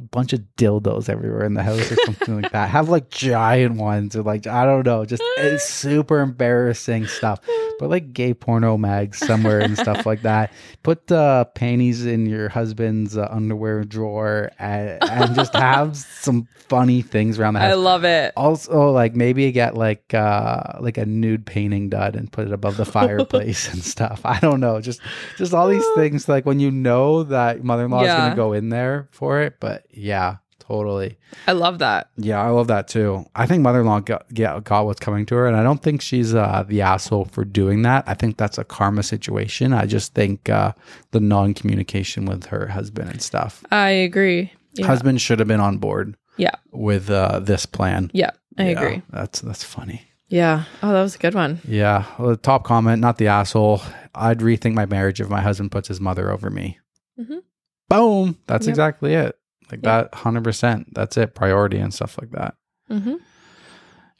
[0.00, 2.70] a bunch of dildos everywhere in the house or something like that.
[2.70, 7.38] Have like giant ones or like i don't know just it's super embarrassing stuff
[7.78, 10.52] put like gay porno mags somewhere and stuff like that.
[10.82, 17.02] Put uh, panties in your husband's uh, underwear drawer and, and just have some funny
[17.02, 17.70] things around the house.
[17.70, 18.32] I love it.
[18.36, 22.76] also, like maybe get like uh, like a nude painting done and put it above
[22.76, 24.20] the fireplace and stuff.
[24.24, 25.00] I don't know, just
[25.36, 26.28] just all these things.
[26.28, 30.36] Like when you know that mother-in-law is gonna go in there for it, but yeah,
[30.72, 31.18] totally.
[31.46, 32.08] I love that.
[32.16, 33.26] Yeah, I love that too.
[33.34, 36.34] I think mother-in-law got, got, got what's coming to her, and I don't think she's
[36.34, 38.04] uh, the asshole for doing that.
[38.06, 39.72] I think that's a karma situation.
[39.72, 40.72] I just think uh,
[41.10, 43.62] the non-communication with her husband and stuff.
[43.70, 44.52] I agree.
[44.74, 44.86] Yeah.
[44.86, 46.16] Husband should have been on board.
[46.38, 46.54] Yeah.
[46.72, 48.10] with uh, this plan.
[48.14, 48.30] Yeah.
[48.58, 49.02] I Yeah, agree.
[49.10, 50.02] That's that's funny.
[50.28, 50.64] Yeah.
[50.82, 51.60] Oh, that was a good one.
[51.68, 52.06] Yeah.
[52.18, 53.82] Well, the top comment, not the asshole.
[54.14, 56.78] I'd rethink my marriage if my husband puts his mother over me.
[57.20, 57.42] Mhm.
[57.90, 58.38] Boom.
[58.46, 58.72] That's Yep.
[58.72, 59.36] exactly it.
[59.70, 60.10] Like Yep.
[60.10, 60.92] that, hundred percent.
[60.94, 61.34] That's it.
[61.34, 62.54] Priority and stuff like that.
[62.90, 63.14] Mm-hmm.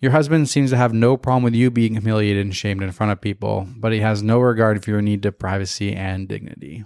[0.01, 3.13] Your husband seems to have no problem with you being humiliated and shamed in front
[3.13, 6.85] of people, but he has no regard for your need to privacy and dignity.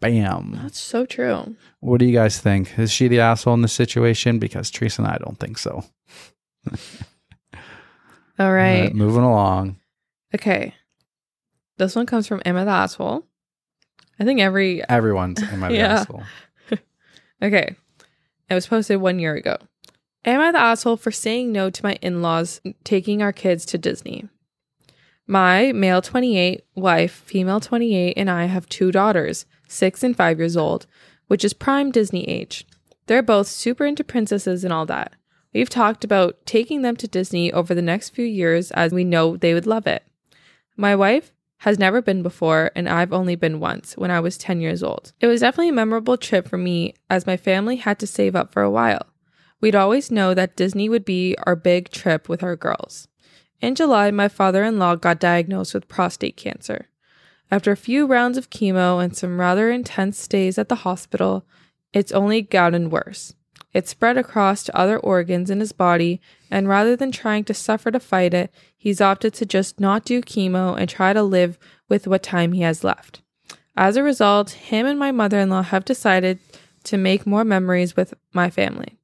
[0.00, 0.58] Bam.
[0.62, 1.54] That's so true.
[1.80, 2.78] What do you guys think?
[2.78, 4.38] Is she the asshole in this situation?
[4.38, 5.84] Because Teresa and I don't think so.
[8.38, 8.90] All right.
[8.90, 9.76] Uh, moving along.
[10.34, 10.74] Okay.
[11.76, 13.26] This one comes from Emma the asshole.
[14.18, 16.00] I think every Everyone's Emma the Yeah.
[16.00, 16.22] asshole?
[17.42, 17.76] Okay.
[18.48, 19.56] It was posted one year ago.
[20.24, 23.78] Am I the asshole for saying no to my in laws taking our kids to
[23.78, 24.28] Disney?
[25.26, 30.56] My male 28 wife, female 28, and I have two daughters, six and five years
[30.56, 30.86] old,
[31.28, 32.66] which is prime Disney age.
[33.06, 35.14] They're both super into princesses and all that.
[35.54, 39.36] We've talked about taking them to Disney over the next few years as we know
[39.36, 40.04] they would love it.
[40.76, 44.62] My wife has never been before, and I've only been once when I was 10
[44.62, 45.12] years old.
[45.20, 48.50] It was definitely a memorable trip for me as my family had to save up
[48.50, 49.06] for a while.
[49.60, 53.08] We'd always know that Disney would be our big trip with our girls.
[53.60, 56.88] In July, my father in law got diagnosed with prostate cancer.
[57.50, 61.44] After a few rounds of chemo and some rather intense stays at the hospital,
[61.92, 63.34] it's only gotten worse.
[63.74, 67.90] It spread across to other organs in his body, and rather than trying to suffer
[67.90, 71.58] to fight it, he's opted to just not do chemo and try to live
[71.88, 73.22] with what time he has left.
[73.76, 76.38] As a result, him and my mother in law have decided
[76.84, 78.98] to make more memories with my family.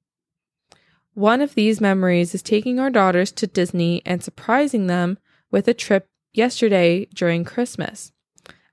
[1.14, 5.18] One of these memories is taking our daughters to Disney and surprising them
[5.50, 8.12] with a trip yesterday during Christmas.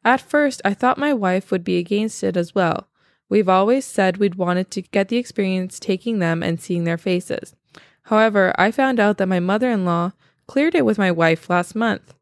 [0.04, 2.90] At first, I thought my wife would be against it as well.
[3.30, 7.56] We've always said we'd wanted to get the experience taking them and seeing their faces.
[8.04, 10.12] However, I found out that my mother in law
[10.48, 12.14] cleared it with my wife last month.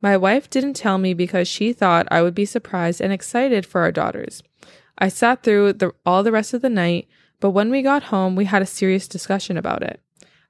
[0.00, 3.80] My wife didn't tell me because she thought I would be surprised and excited for
[3.82, 4.42] our daughters.
[4.98, 7.08] I sat through the, all the rest of the night,
[7.40, 10.00] but when we got home, we had a serious discussion about it.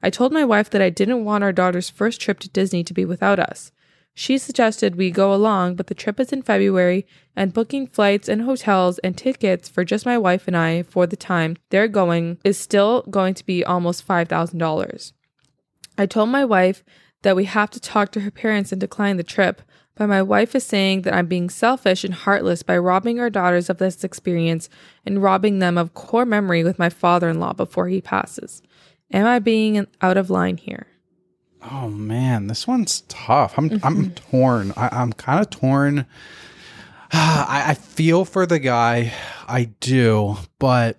[0.02, 2.94] I told my wife that I didn't want our daughter's first trip to Disney to
[2.94, 3.72] be without us.
[4.18, 7.06] She suggested we go along, but the trip is in February,
[7.36, 11.18] and booking flights and hotels and tickets for just my wife and I for the
[11.18, 15.12] time they're going is still going to be almost $5,000.
[15.98, 16.82] I told my wife
[17.20, 19.60] that we have to talk to her parents and decline the trip,
[19.94, 23.68] but my wife is saying that I'm being selfish and heartless by robbing our daughters
[23.68, 24.70] of this experience
[25.04, 28.62] and robbing them of core memory with my father in law before he passes.
[29.12, 30.86] Am I being out of line here?
[31.70, 33.58] Oh man, this one's tough.
[33.58, 33.86] I'm Mm-hmm.
[33.86, 34.72] I'm torn.
[34.76, 36.06] I, I'm kind of torn.
[37.12, 39.12] I, I feel for the guy.
[39.46, 40.98] I do, but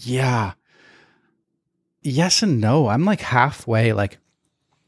[0.00, 0.52] yeah.
[2.02, 2.88] Yes and no.
[2.88, 3.92] I'm like halfway.
[3.92, 4.18] Like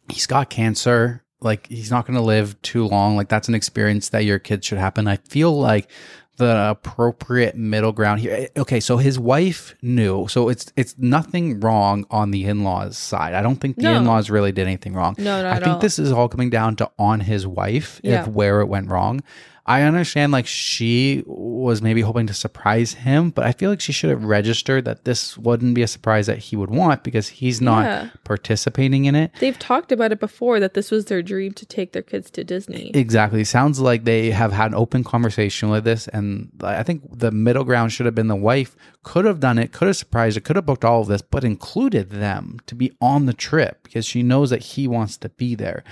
[0.08, 1.22] he's got cancer.
[1.40, 3.16] Like he's not going to live too long.
[3.16, 5.06] Like that's an experience that your kid should happen.
[5.08, 5.88] I feel like
[6.36, 8.32] the appropriate middle ground here.
[8.54, 10.26] Eh, Okay, so his wife knew.
[10.28, 13.34] So it's it's nothing wrong on the in-laws side.
[13.34, 13.96] I don't think the No.
[13.96, 15.14] in-laws really did anything wrong.
[15.18, 15.78] No, not I think all.
[15.78, 18.22] this is all coming down to on his wife Yeah.
[18.22, 19.22] if where it went wrong.
[19.68, 23.92] I understand like she was maybe hoping to surprise him, but I feel like she
[23.92, 27.60] should have registered that this wouldn't be a surprise that he would want because he's
[27.60, 28.08] not Yeah.
[28.22, 29.32] participating in it.
[29.40, 32.44] They've talked about it before that this was their dream to take their kids to
[32.44, 32.92] Disney.
[32.94, 33.42] Exactly.
[33.42, 36.06] Sounds like they have had an open conversation with this.
[36.08, 39.72] And I think the middle ground should have been the wife could have done it,
[39.72, 42.92] could have surprised it, could have booked all of this, but included them to be
[43.00, 45.82] on the trip because she knows that he wants to be there.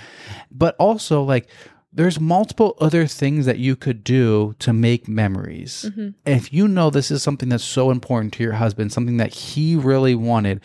[0.49, 1.47] But also, like,
[1.95, 5.85] there's multiple other things that you could do to make memories.
[5.87, 6.09] Mm-hmm.
[6.25, 9.77] If you know this is something that's so important to your husband, something that he
[9.77, 10.59] really wanted,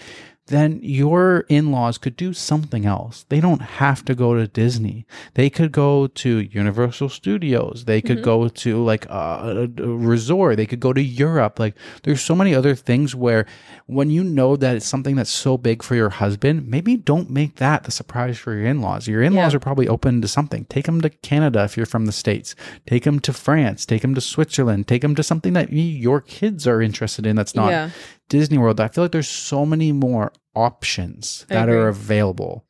[0.50, 3.24] then your in laws could do something else.
[3.28, 5.06] They don't have to go to Disney.
[5.34, 7.84] They could go to Universal Studios.
[7.86, 8.24] They could mm-hmm.
[8.24, 10.56] go to like a, a resort.
[10.56, 11.58] They could go to Europe.
[11.58, 13.46] Like there's so many other things where
[13.86, 17.56] when you know that it's something that's so big for your husband, maybe don't make
[17.56, 19.08] that the surprise for your in laws.
[19.08, 19.56] Your in laws Yeah.
[19.56, 20.66] are probably open to something.
[20.66, 22.54] Take them to Canada if you're from the States.
[22.86, 23.86] Take them to France.
[23.86, 24.88] Take them to Switzerland.
[24.88, 27.90] Take them to something that your kids are interested in that's not Yeah.
[28.30, 28.80] Disney World.
[28.80, 32.64] I feel like there's so many more options that are available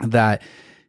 [0.00, 0.40] that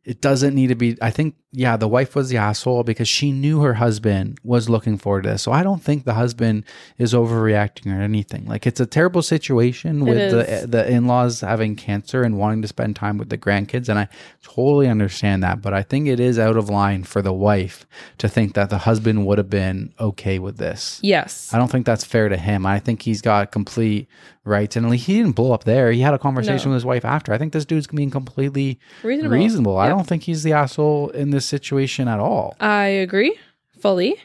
[0.05, 0.97] it doesn't need to be.
[1.01, 4.97] I think yeah, the wife was the asshole because she knew her husband was looking
[4.97, 5.41] forward to this.
[5.43, 6.65] So I don't think the husband
[6.97, 8.45] is overreacting or anything.
[8.45, 12.97] Like it's a terrible situation with the the in-laws having cancer and wanting to spend
[12.97, 14.09] time with the grandkids and I
[14.43, 17.85] totally understand that, but I think it is out of line for the wife
[18.17, 20.99] to think that the husband would have been okay with this.
[21.01, 21.53] Yes.
[21.53, 22.65] I don't think that's fair to him.
[22.65, 24.07] I think he's got complete
[24.43, 25.91] rights, and he didn't blow up there.
[25.91, 26.73] He had a conversation No.
[26.75, 27.33] with his wife after.
[27.33, 29.35] I think this dude's being completely Reasonable.
[29.35, 29.77] reasonable.
[29.77, 32.55] I don't think he's the asshole in this situation at all.
[32.59, 33.37] I agree
[33.79, 34.15] fully.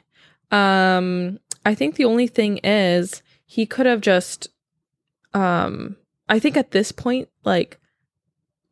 [0.50, 4.48] Um, I think the only thing is he could have just,
[5.34, 5.96] um,
[6.28, 7.78] I think at this point, like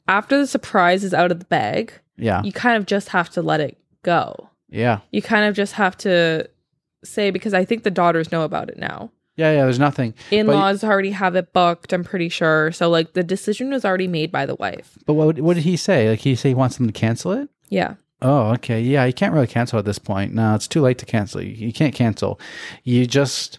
[0.09, 3.43] after the surprise is out of the bag, Yeah, you kind of just have to
[3.43, 4.51] let it go.
[4.69, 6.49] yeah, You kind of just have to
[7.05, 9.11] say because I think the daughters know about it now.
[9.37, 9.63] yeah, yeah.
[9.65, 10.13] There's nothing.
[10.31, 11.93] In laws already have it booked.
[11.95, 12.73] I'm pretty sure.
[12.73, 14.99] So like the decision was already made by the wife.
[15.07, 16.11] But what what did he say?
[16.11, 17.49] Like he say he wants them to cancel it?
[17.71, 17.95] Yeah.
[18.23, 18.81] Oh, okay.
[18.81, 20.35] Yeah, you can't really cancel at this point.
[20.35, 21.41] No, it's too late to cancel.
[21.43, 22.39] You, you can't cancel.
[22.85, 23.59] You just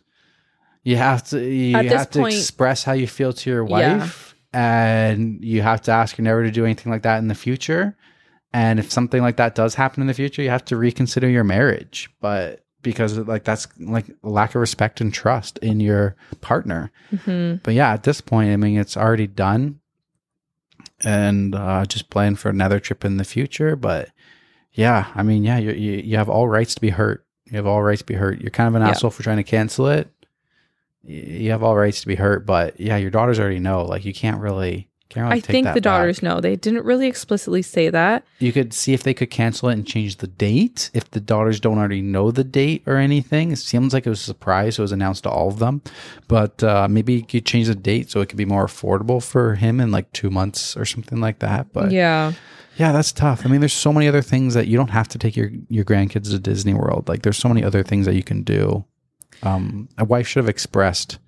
[0.84, 3.98] you have to you At have to point- express how you feel to your Yeah.
[3.98, 7.36] wife and you have to ask her never to do anything like that in the
[7.36, 7.96] future.
[8.54, 11.44] And if something like that does happen in the future, you have to reconsider your
[11.46, 12.10] marriage.
[12.20, 16.92] But because like that's like lack of respect and trust in your partner.
[17.26, 19.80] hmm But yeah, at this point, I mean, it's already done,
[21.04, 23.76] and uh, just plan for another trip in the future.
[23.76, 24.10] But
[24.74, 27.26] yeah, I mean, yeah, you you you have all rights to be hurt.
[27.46, 28.40] You have all rights to be hurt.
[28.42, 28.90] You're kind of an Yeah.
[28.90, 30.10] asshole for trying to cancel it.
[31.04, 33.84] You have all rights to be hurt, but yeah, your daughters already know.
[33.86, 34.88] Like you can't really.
[35.10, 36.24] Can't really I think the daughters back.
[36.24, 36.40] know.
[36.40, 38.24] They didn't really explicitly say that.
[38.40, 40.90] You could see if they could cancel it and change the date.
[40.94, 44.22] If the daughters don't already know the date or anything, it seems like it was
[44.22, 44.76] a surprise.
[44.76, 45.82] So it was announced to all of them,
[46.30, 49.56] but uh, maybe you could change the date so it could be more affordable for
[49.56, 51.74] him in like two months or something like that.
[51.74, 52.32] But yeah.
[52.82, 53.46] Yeah, that's tough.
[53.46, 55.86] I mean, there's so many other things that you don't have to take your your
[55.86, 57.08] grandkids to Disney World.
[57.08, 58.86] Like, there's so many other things that you can do.
[59.44, 61.20] Um, a wife should have expressed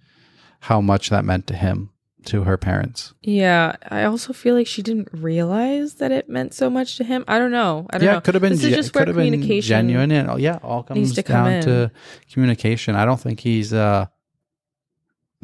[0.61, 1.91] how much that meant to him,
[2.25, 3.13] to her parents.
[3.21, 7.23] Yeah, I also feel like she didn't realize that it meant so much to him.
[7.27, 7.85] I don't know.
[7.91, 8.17] I don't yeah, know.
[8.17, 8.53] it could have been.
[8.53, 11.13] This is ge- just where could have been communication genuine, and oh, yeah, all comes
[11.13, 11.91] to down to
[12.31, 12.95] communication.
[12.95, 14.07] I don't think he's uh,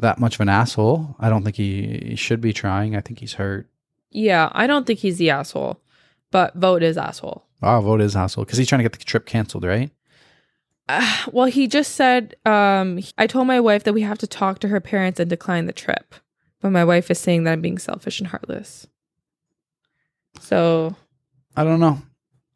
[0.00, 1.14] that much of an asshole.
[1.20, 2.96] I don't think he, he should be trying.
[2.96, 3.68] I think he's hurt.
[4.10, 5.80] Yeah, I don't think he's the asshole,
[6.30, 7.44] but vote is asshole.
[7.62, 9.90] I'll vote is asshole because he's trying to get the trip canceled, right?
[10.88, 14.58] Uh, well, he just said, um, I told my wife that we have to talk
[14.60, 16.14] to her parents and decline the trip.
[16.60, 18.86] But my wife is saying that I'm being selfish and heartless.
[20.40, 20.94] So,
[21.56, 22.02] I don't know.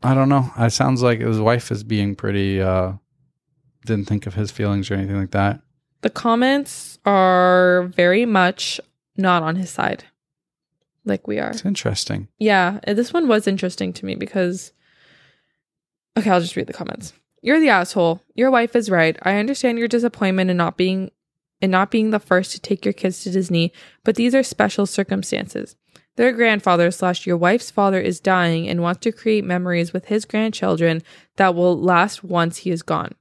[0.03, 0.51] I don't know.
[0.59, 2.61] It sounds like his wife is being pretty.
[2.61, 2.93] uh
[3.87, 5.61] Didn't think of his feelings or anything like that.
[6.03, 8.81] the comments are very much
[9.17, 10.05] not on his side,
[11.05, 11.51] like we are.
[11.51, 12.29] It's interesting.
[12.39, 14.73] Yeah, this one was interesting to me because.
[16.17, 17.13] Okay, I'll just read the comments.
[17.43, 18.23] You're the asshole.
[18.35, 19.19] Your wife is right.
[19.23, 21.11] I understand your disappointment in not being
[21.61, 23.73] in not being the first to take your kids to Disney,
[24.05, 25.77] but these are special circumstances.
[26.17, 30.25] Their grandfather slash your wife's father is dying and wants to create memories with his
[30.25, 31.03] grandchildren
[31.37, 33.15] that will last once he is gone.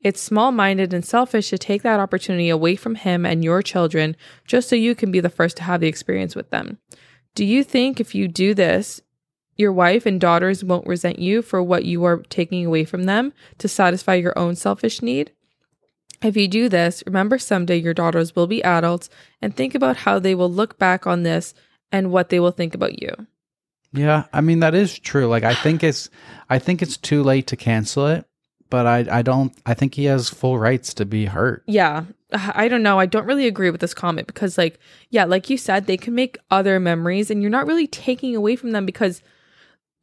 [0.00, 4.16] It's small minded and selfish to take that opportunity away from him and your children
[4.46, 6.78] just so you can be the first to have the experience with them.
[7.34, 9.00] Do you think if you do this,
[9.56, 13.32] your wife and daughters won't resent you for what you are taking away from them
[13.58, 15.32] to satisfy your own selfish need?
[16.22, 19.08] If you do this, remember someday your daughters will be adults
[19.40, 21.54] and think about how they will look back on this
[21.92, 23.10] and what they will think about you.
[23.92, 25.26] Yeah, I mean that is true.
[25.26, 26.10] Like I think it's
[26.50, 28.26] I think it's too late to cancel it,
[28.68, 31.62] but I I don't I think he has full rights to be hurt.
[31.66, 32.04] Yeah.
[32.32, 32.98] I don't know.
[33.00, 34.78] I don't really agree with this comment because, like,
[35.10, 38.54] yeah, like you said, they can make other memories and you're not really taking away
[38.54, 39.22] from them because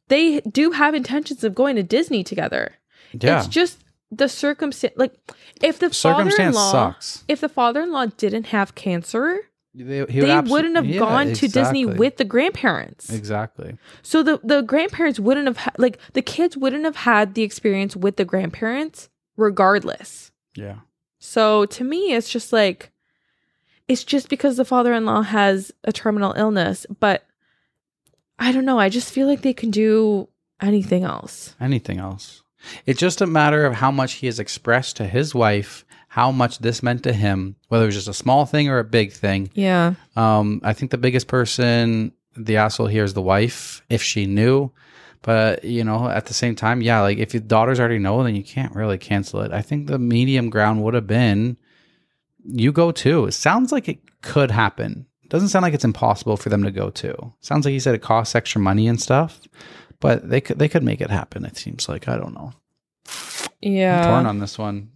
[0.08, 2.74] they do have intentions of going to Disney together.
[3.12, 3.38] Yeah.
[3.38, 3.78] It's just
[4.10, 4.94] the circumstance.
[4.96, 5.14] Like,
[5.62, 7.24] if the Circumstance father-in-law, sucks.
[7.28, 9.38] if the father-in-law didn't have cancer,
[9.74, 13.10] They, he they abso- wouldn't have Yeah, gone to Disney with the grandparents.
[13.12, 13.76] Exactly.
[14.02, 17.94] So the the grandparents wouldn't have ha- like the kids wouldn't have had the experience
[17.94, 20.30] with the grandparents regardless.
[20.56, 20.76] Yeah.
[21.18, 22.90] So to me, it's just like
[23.88, 27.24] it's just because the father-in-law has a terminal illness, but
[28.38, 28.78] I don't know.
[28.78, 30.28] I just feel like they can do
[30.60, 31.54] anything else.
[31.60, 32.42] Anything else?
[32.84, 35.84] It's just a matter of how much he has expressed to his wife
[36.16, 38.84] how much this meant to him, whether it was just a small thing or a
[38.84, 39.50] big thing.
[39.52, 39.92] Yeah.
[40.16, 44.72] Um, I think the biggest person, the asshole here, is the wife, if she knew.
[45.26, 48.36] But you know, at the same time, yeah, like if your daughters already know, then
[48.36, 49.50] you can't really cancel it.
[49.52, 51.56] I think the medium ground would have been
[52.48, 53.26] you go too.
[53.26, 55.06] It sounds like it could happen.
[55.28, 57.34] Doesn't sound like it's impossible for them to go too.
[57.40, 59.40] Sounds like he said it costs extra money and stuff.
[59.98, 61.44] but they could they could make it happen.
[61.44, 62.52] It seems like I don't know.
[63.60, 63.98] Yeah.
[63.98, 64.90] I'm torn on this one.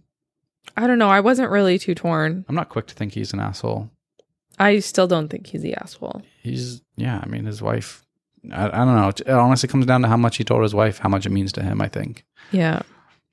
[0.77, 1.09] I don't know.
[1.09, 2.45] I wasn't really too torn.
[2.47, 3.89] I'm not quick to think he's an asshole.
[4.59, 6.21] I still don't think he's the asshole.
[6.41, 7.19] He's yeah.
[7.21, 8.05] I mean, his wife.
[8.51, 9.09] I, I don't know.
[9.09, 11.51] It honestly comes down to how much he told his wife, how much it means
[11.53, 11.81] to him.
[11.81, 12.25] I think.
[12.51, 12.81] Yeah.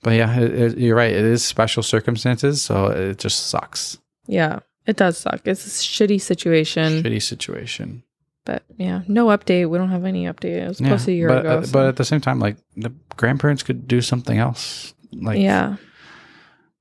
[0.03, 1.11] But yeah, it, it, you're right.
[1.13, 3.99] It is special circumstances, so it just sucks.
[4.27, 4.61] Yeah.
[4.87, 5.41] It does suck.
[5.45, 7.03] It's a shitty situation.
[7.03, 8.05] Shitty situation.
[8.45, 9.69] But yeah, no update.
[9.69, 10.63] We don't have any update.
[10.63, 11.59] It was close to a year but, ago.
[11.59, 14.95] uh, so- but at the same time, like the grandparents could do something else.
[15.13, 15.77] Like yeah.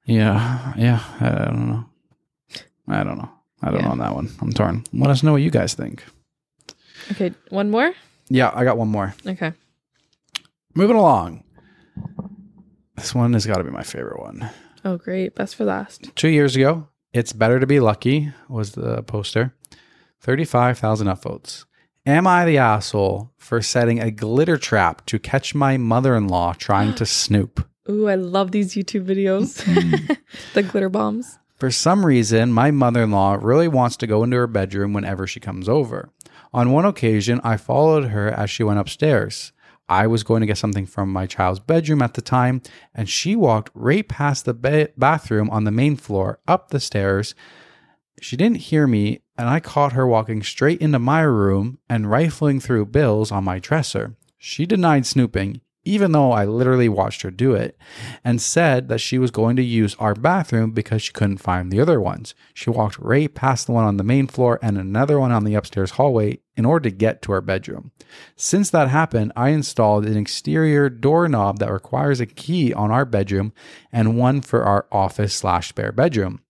[0.06, 1.04] yeah, yeah.
[1.20, 1.86] I don't know.
[2.88, 3.30] I don't know.
[3.62, 3.86] I don't Yeah.
[3.88, 4.30] know on that one.
[4.42, 4.84] I'm torn.
[4.94, 6.04] Let us know what you guys think.
[7.12, 7.34] Okay.
[7.50, 7.94] One more?
[8.30, 9.14] Yeah, I got one more.
[9.26, 9.54] Okay.
[10.76, 11.44] Moving along.
[12.96, 14.50] This one has got to be my favorite one.
[14.84, 15.36] Oh, great.
[15.36, 16.16] Best for last.
[16.16, 19.54] Two years ago, It's Better to Be Lucky was the poster.
[20.22, 21.66] 35,000 upvotes.
[22.06, 26.54] Am I the asshole for setting a glitter trap to catch my mother in law
[26.54, 27.68] trying to snoop?
[27.90, 29.64] Ooh, I love these YouTube videos.
[30.54, 31.38] the glitter bombs.
[31.58, 35.26] For some reason, my mother in law really wants to go into her bedroom whenever
[35.26, 36.10] she comes over.
[36.54, 39.52] On one occasion, I followed her as she went upstairs.
[39.90, 42.62] I was going to get something from my child's bedroom at the time,
[42.94, 47.36] and she walked right past the ba- bathroom on the main floor up the stairs.
[48.22, 52.60] She didn't hear me, and I caught her walking straight into my room and rifling
[52.60, 54.16] through bills on my dresser.
[54.38, 57.78] She denied snooping, even though I literally watched her do it,
[58.24, 61.80] and said that she was going to use our bathroom because she couldn't find the
[61.80, 62.36] other ones.
[62.54, 65.56] She walked right past the one on the main floor and another one on the
[65.56, 67.92] upstairs hallway in order to get to our bedroom.
[68.36, 73.54] Since that happened, I installed an exterior doorknob that requires a key on our bedroom
[73.92, 76.42] and one for our office slash spare bedroom.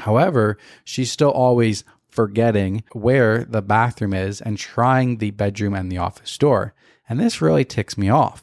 [0.00, 5.98] However, she's still always forgetting where the bathroom is and trying the bedroom and the
[5.98, 6.74] office door.
[7.08, 8.42] And this really ticks me off.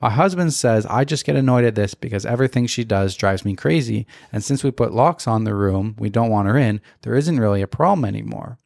[0.00, 3.56] My husband says I just get annoyed at this because everything she does drives me
[3.56, 4.06] crazy.
[4.32, 7.40] And since we put locks on the room we don't want her in, there isn't
[7.40, 8.58] really a problem anymore.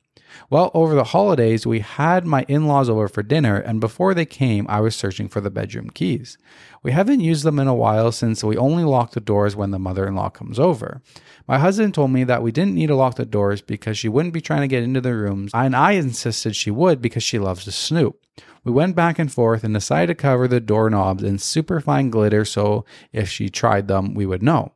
[0.50, 4.24] Well, over the holidays, we had my in laws over for dinner, and before they
[4.24, 6.38] came, I was searching for the bedroom keys.
[6.82, 9.78] We haven't used them in a while since we only lock the doors when the
[9.78, 11.02] mother in law comes over.
[11.46, 14.34] My husband told me that we didn't need to lock the doors because she wouldn't
[14.34, 17.64] be trying to get into the rooms, and I insisted she would because she loves
[17.64, 18.22] to snoop.
[18.64, 22.84] We went back and forth and decided to cover the doorknobs in superfine glitter so
[23.12, 24.72] if she tried them, we would know.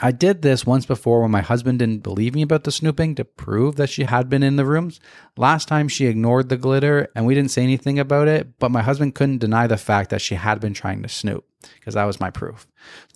[0.00, 3.24] I did this once before when my husband didn't believe me about the snooping to
[3.24, 5.00] prove that she had been in the rooms.
[5.36, 8.82] Last time she ignored the glitter and we didn't say anything about it, but my
[8.82, 11.46] husband couldn't deny the fact that she had been trying to snoop
[11.78, 12.66] because that was my proof.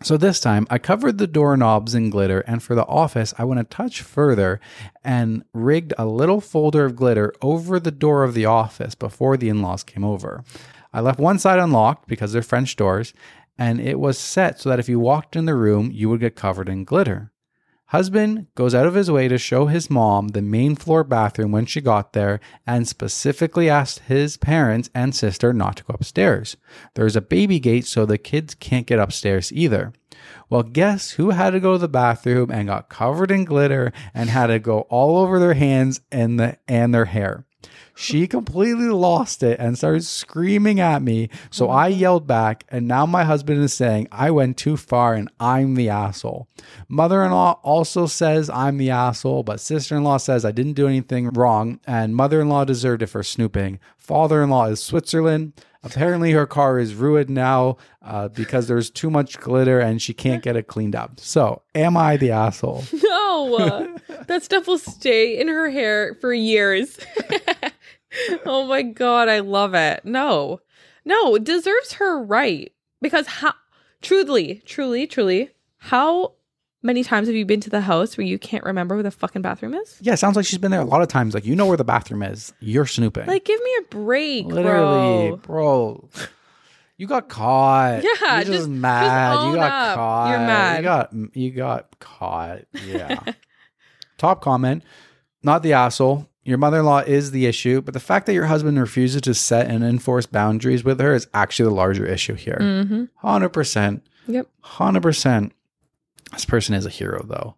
[0.02, 3.60] So this time I covered the doorknobs in glitter and for the office I went
[3.60, 4.60] a touch further
[5.05, 9.48] and rigged a little folder of glitter over the door of the office before the
[9.48, 10.44] in-laws came over.
[10.93, 13.12] I left one side unlocked because they're French doors
[13.59, 16.36] and it was set so that if you walked in the room, you would get
[16.36, 17.32] covered in glitter.
[17.90, 21.66] Husband goes out of his way to show his mom the main floor bathroom when
[21.66, 26.56] she got there and specifically asked his parents and sister not to go upstairs.
[26.94, 29.92] There's a baby gate so the kids can't get upstairs either.
[30.50, 34.30] Well, guess who had to go to the bathroom and got covered in glitter and
[34.30, 37.45] had to go all over their hands and the and their hair?
[37.98, 41.31] She completely lost it and started screaming at me.
[41.51, 45.31] So I yelled back, and now my husband is saying I went too far and
[45.40, 46.47] I'm the asshole.
[46.89, 50.74] Mother in law also says I'm the asshole, but sister in law says I didn't
[50.74, 53.81] do anything wrong, and mother in law deserved it for snooping.
[53.97, 55.55] Father in law is Switzerland.
[55.82, 60.43] Apparently, her car is ruined now uh, because there's too much glitter and she can't
[60.43, 61.20] get it cleaned up.
[61.20, 62.85] So, am I the asshole?
[63.36, 63.97] No,
[64.28, 66.98] that stuff will stay in her hair for years.
[68.47, 70.05] oh my god, I love it.
[70.05, 70.60] No,
[71.05, 73.55] no, it deserves her right because how?
[74.02, 76.34] Truly, truly, truly, how
[76.82, 79.43] many times have you been to the house where you can't remember where the fucking
[79.43, 79.97] bathroom is?
[80.01, 81.34] Yeah, sounds like she's been there a lot of times.
[81.34, 82.52] Like, you know where the bathroom is.
[82.60, 83.26] You're snooping.
[83.26, 85.36] Like, give me a break, Literally, bro.
[85.36, 86.09] bro.
[86.98, 88.02] You got caught.
[88.05, 89.36] Yeah, You're just, just- just mad.
[89.36, 89.97] own you got up.
[89.97, 90.30] caught.
[90.30, 90.76] You're mad.
[90.78, 92.59] You got you got caught.
[92.86, 93.18] Yeah.
[94.18, 94.82] Top comment.
[95.43, 96.28] Not the asshole.
[96.47, 99.82] Your mother-in-law is the issue, but the fact that your husband refuses to set and
[99.82, 102.59] enforce boundaries with her is actually the larger issue here.
[102.60, 103.05] Mm-hmm.
[103.16, 104.06] Hundred percent.
[104.28, 104.48] Yep.
[104.60, 105.52] Hundred percent.
[106.32, 107.56] This person is a hero, though.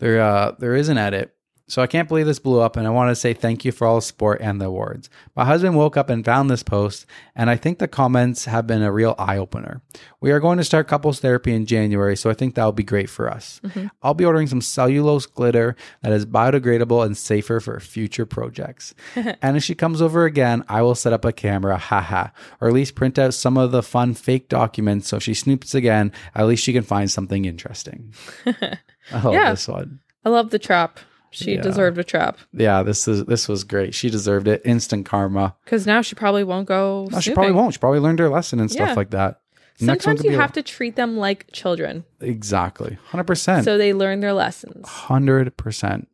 [0.00, 1.32] There, uh, there is an edit
[1.68, 3.86] So I can't believe this blew up, and I want to say thank you for
[3.86, 5.10] all the support and the awards.
[5.36, 7.04] My husband woke up and found this post,
[7.36, 9.82] and I think the comments have been a real eye opener.
[10.20, 12.82] We are going to start couples therapy in January, so I think that will be
[12.82, 13.60] great for us.
[13.64, 13.88] Mm-hmm.
[14.02, 18.94] I'll be ordering some cellulose glitter that is biodegradable and safer for future projects.
[19.42, 22.28] and if she comes over again, I will set up a camera, haha,
[22.60, 25.74] or at least print out some of the fun fake documents so if she snoops
[25.74, 28.14] again, at least she can find something interesting.
[28.46, 29.50] I love Yeah.
[29.50, 30.00] this one.
[30.24, 30.98] I love the trap.
[31.30, 31.60] She Yeah.
[31.62, 33.94] deserved a trap Yeah, this is this was great.
[33.94, 34.62] She deserved it.
[34.64, 35.54] Instant karma.
[35.64, 37.08] because now she probably won't go.
[37.10, 37.74] No, she probably won't.
[37.74, 38.94] She probably learned her lesson and stuff Yeah.
[38.94, 39.40] like that.
[39.80, 43.92] Sometimes you be a- have to treat them like children exactly hundred percent, so they
[43.92, 44.88] learn their lessons.
[44.88, 46.08] hundred percent.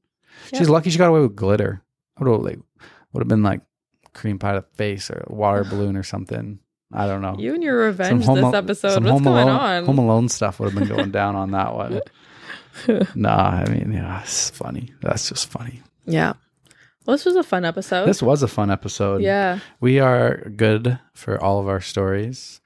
[0.51, 0.73] She's Yeah.
[0.73, 1.83] lucky she got away with glitter.
[2.19, 2.59] Would have like
[3.13, 3.61] would have been like
[4.13, 6.59] cream pie to the face or a water balloon or something.
[6.93, 7.35] I don't know.
[7.39, 9.03] You and your revenge this Al- episode.
[9.05, 9.85] What's going Alone, on?
[9.87, 12.01] Home Alone stuff would have been going down on that one.
[13.15, 14.93] nah, I mean, yeah, it's funny.
[15.01, 15.83] That's just funny.
[16.07, 16.35] yeah.
[17.07, 18.07] Well, this was a fun episode.
[18.07, 19.21] This was a fun episode.
[19.21, 19.59] yeah.
[19.79, 22.63] We are good for all of our stories.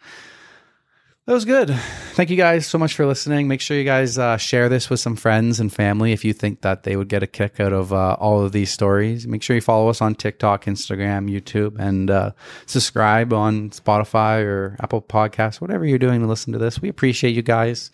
[1.26, 1.68] That was good.
[2.14, 3.48] Thank you guys so much for listening.
[3.48, 6.62] Make sure you guys uh, share this with some friends and family if you think
[6.62, 9.26] that they would get a kick out of uh, all of these stories.
[9.26, 12.30] Make sure you follow us on TikTok, Instagram, YouTube, and uh,
[12.64, 16.80] subscribe on Spotify or Apple Podcasts, whatever you're doing to listen to this.
[16.80, 17.90] We appreciate you guys.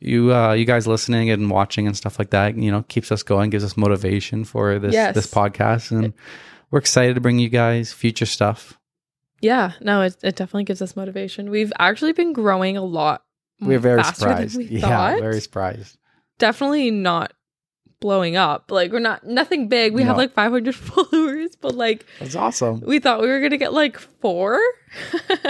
[0.00, 2.56] You, uh, you guys listening and watching and stuff like that.
[2.56, 5.14] You know, keeps us going, gives us motivation for this Yes.
[5.14, 6.12] this podcast, and
[6.70, 8.78] we're excited to bring you guys future stuff.
[9.40, 9.72] Yeah.
[9.80, 11.50] No, it, it definitely gives us motivation.
[11.50, 13.22] We've actually been growing a lot.
[13.60, 14.60] We're very surprised.
[14.60, 15.20] Yeah, thought.
[15.20, 15.96] very surprised.
[16.38, 17.32] Definitely not
[18.00, 18.70] blowing up.
[18.70, 19.94] Like we're not nothing big.
[19.94, 22.80] We have like 500 followers, but like That's awesome.
[22.80, 24.60] we thought we were gonna get like four.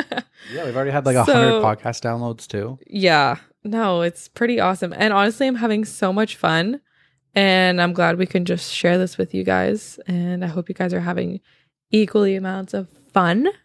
[0.53, 2.79] Yeah, we've already had like a So- hundred podcast downloads too.
[2.87, 3.39] yeah.
[3.67, 4.95] No, it's pretty awesome.
[4.97, 6.81] And honestly, I'm having so much fun.
[7.35, 9.99] And I'm glad we can just share this with you guys.
[10.07, 11.41] And I hope you guys are having
[11.91, 13.49] equally amounts of fun.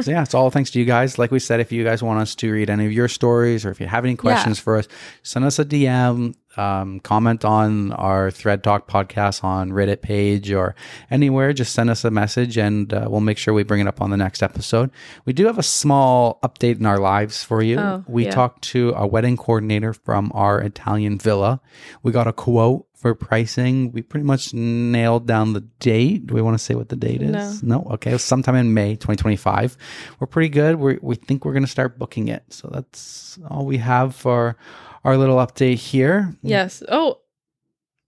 [0.00, 1.20] So yeah, it's all thanks to you guys.
[1.20, 3.70] Like we said, if you guys want us to read any of your stories or
[3.70, 4.88] if you have any questions for us,
[5.22, 10.74] send us a DM, um, comment on our Thread Talk podcast on Reddit page or
[11.10, 11.52] anywhere.
[11.52, 14.10] Just send us a message and uh, we'll make sure we bring it up on
[14.10, 14.90] the next episode.
[15.24, 17.78] We do have a small update in our lives for you.
[17.78, 18.30] Oh, we yeah.
[18.30, 21.60] talked to a wedding coordinator from our Italian villa.
[22.02, 23.92] We got a quote for pricing.
[23.92, 26.26] We pretty much nailed down the date.
[26.26, 27.62] Do we want to say what the date is?
[27.62, 27.86] No.
[27.90, 28.16] Okay.
[28.16, 29.76] Sometime in May 2025.
[30.18, 30.76] We're pretty good.
[30.76, 32.44] We we think we're going to start booking it.
[32.48, 34.56] So that's all we have for
[35.04, 36.34] our little update here.
[36.42, 36.82] Yes.
[36.88, 37.20] Oh,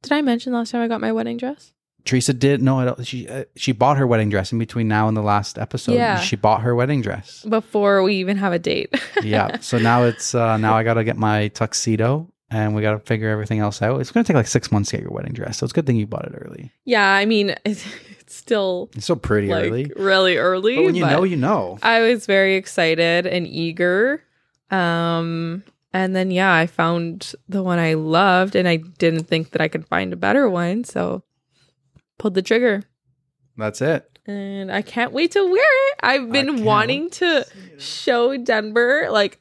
[0.02, 1.73] did I mention last time I got my wedding dress?
[2.05, 2.78] Teresa did no.
[2.78, 5.59] I don't- She uh, she bought her wedding dress in between now and the last
[5.59, 5.94] episode.
[5.94, 6.20] Yeah.
[6.20, 7.44] She bought her wedding dress.
[7.48, 8.94] Before we even have a date.
[9.23, 9.59] yeah.
[9.60, 12.31] So now it's uh, now I got to get my tuxedo.
[12.48, 14.01] And we got to figure everything else out.
[14.01, 15.59] It's going to take like six months to get your wedding dress.
[15.59, 16.70] So it's a good thing you bought it early.
[16.85, 17.85] yeah, I mean, it's,
[18.20, 19.90] it's still It's still pretty like early.
[19.97, 20.77] really early.
[20.77, 21.77] But when you know, you know.
[21.82, 24.23] I was very excited and eager.
[24.70, 25.64] Um,
[25.97, 29.68] and then yeah, I found the one I loved, and I didn't think that I
[29.68, 31.23] could find a better one, so
[32.18, 32.82] pulled the trigger.
[33.56, 34.18] That's it.
[34.27, 35.94] And I can't wait to wear it.
[36.02, 37.47] I've been wanting to
[37.78, 39.40] show Denver like.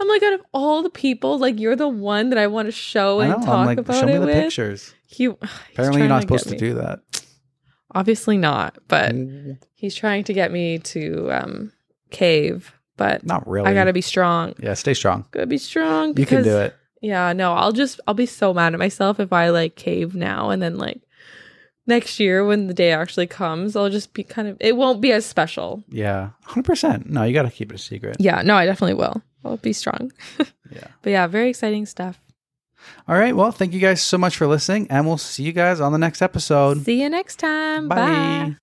[0.00, 2.72] I'm like out of all the people, like you're the one that I want to
[2.72, 3.46] show and know.
[3.46, 4.34] talk like, about show me it the with.
[4.34, 4.94] pictures.
[5.06, 5.26] He,
[5.72, 7.00] Apparently, you're not supposed to do that.
[7.94, 9.14] Obviously not, but
[9.74, 11.72] he's trying to get me to um
[12.10, 12.72] cave.
[12.96, 13.68] But Not really.
[13.70, 14.54] I gotta be strong.
[14.58, 15.24] Yeah, stay strong.
[15.30, 16.16] Gotta be strong.
[16.16, 16.74] You can do it.
[17.00, 20.50] Yeah, no, I'll just I'll be so mad at myself if I like cave now
[20.50, 21.00] and then like
[21.86, 25.10] next year when the day actually comes, I'll just be kind of it won't be
[25.12, 25.82] as special.
[25.88, 27.10] Yeah, hundred percent.
[27.10, 28.16] No, you got to keep it a secret.
[28.20, 29.20] Yeah, no, I definitely will.
[29.44, 30.12] I'll be strong.
[30.74, 30.86] Yeah.
[31.02, 32.18] But yeah, very exciting stuff.
[33.06, 33.36] All right.
[33.36, 35.98] Well, thank you guys so much for listening, and we'll see you guys on the
[35.98, 36.82] next episode.
[36.84, 37.88] See you next time.
[37.88, 37.96] Bye.
[37.96, 38.56] Bye.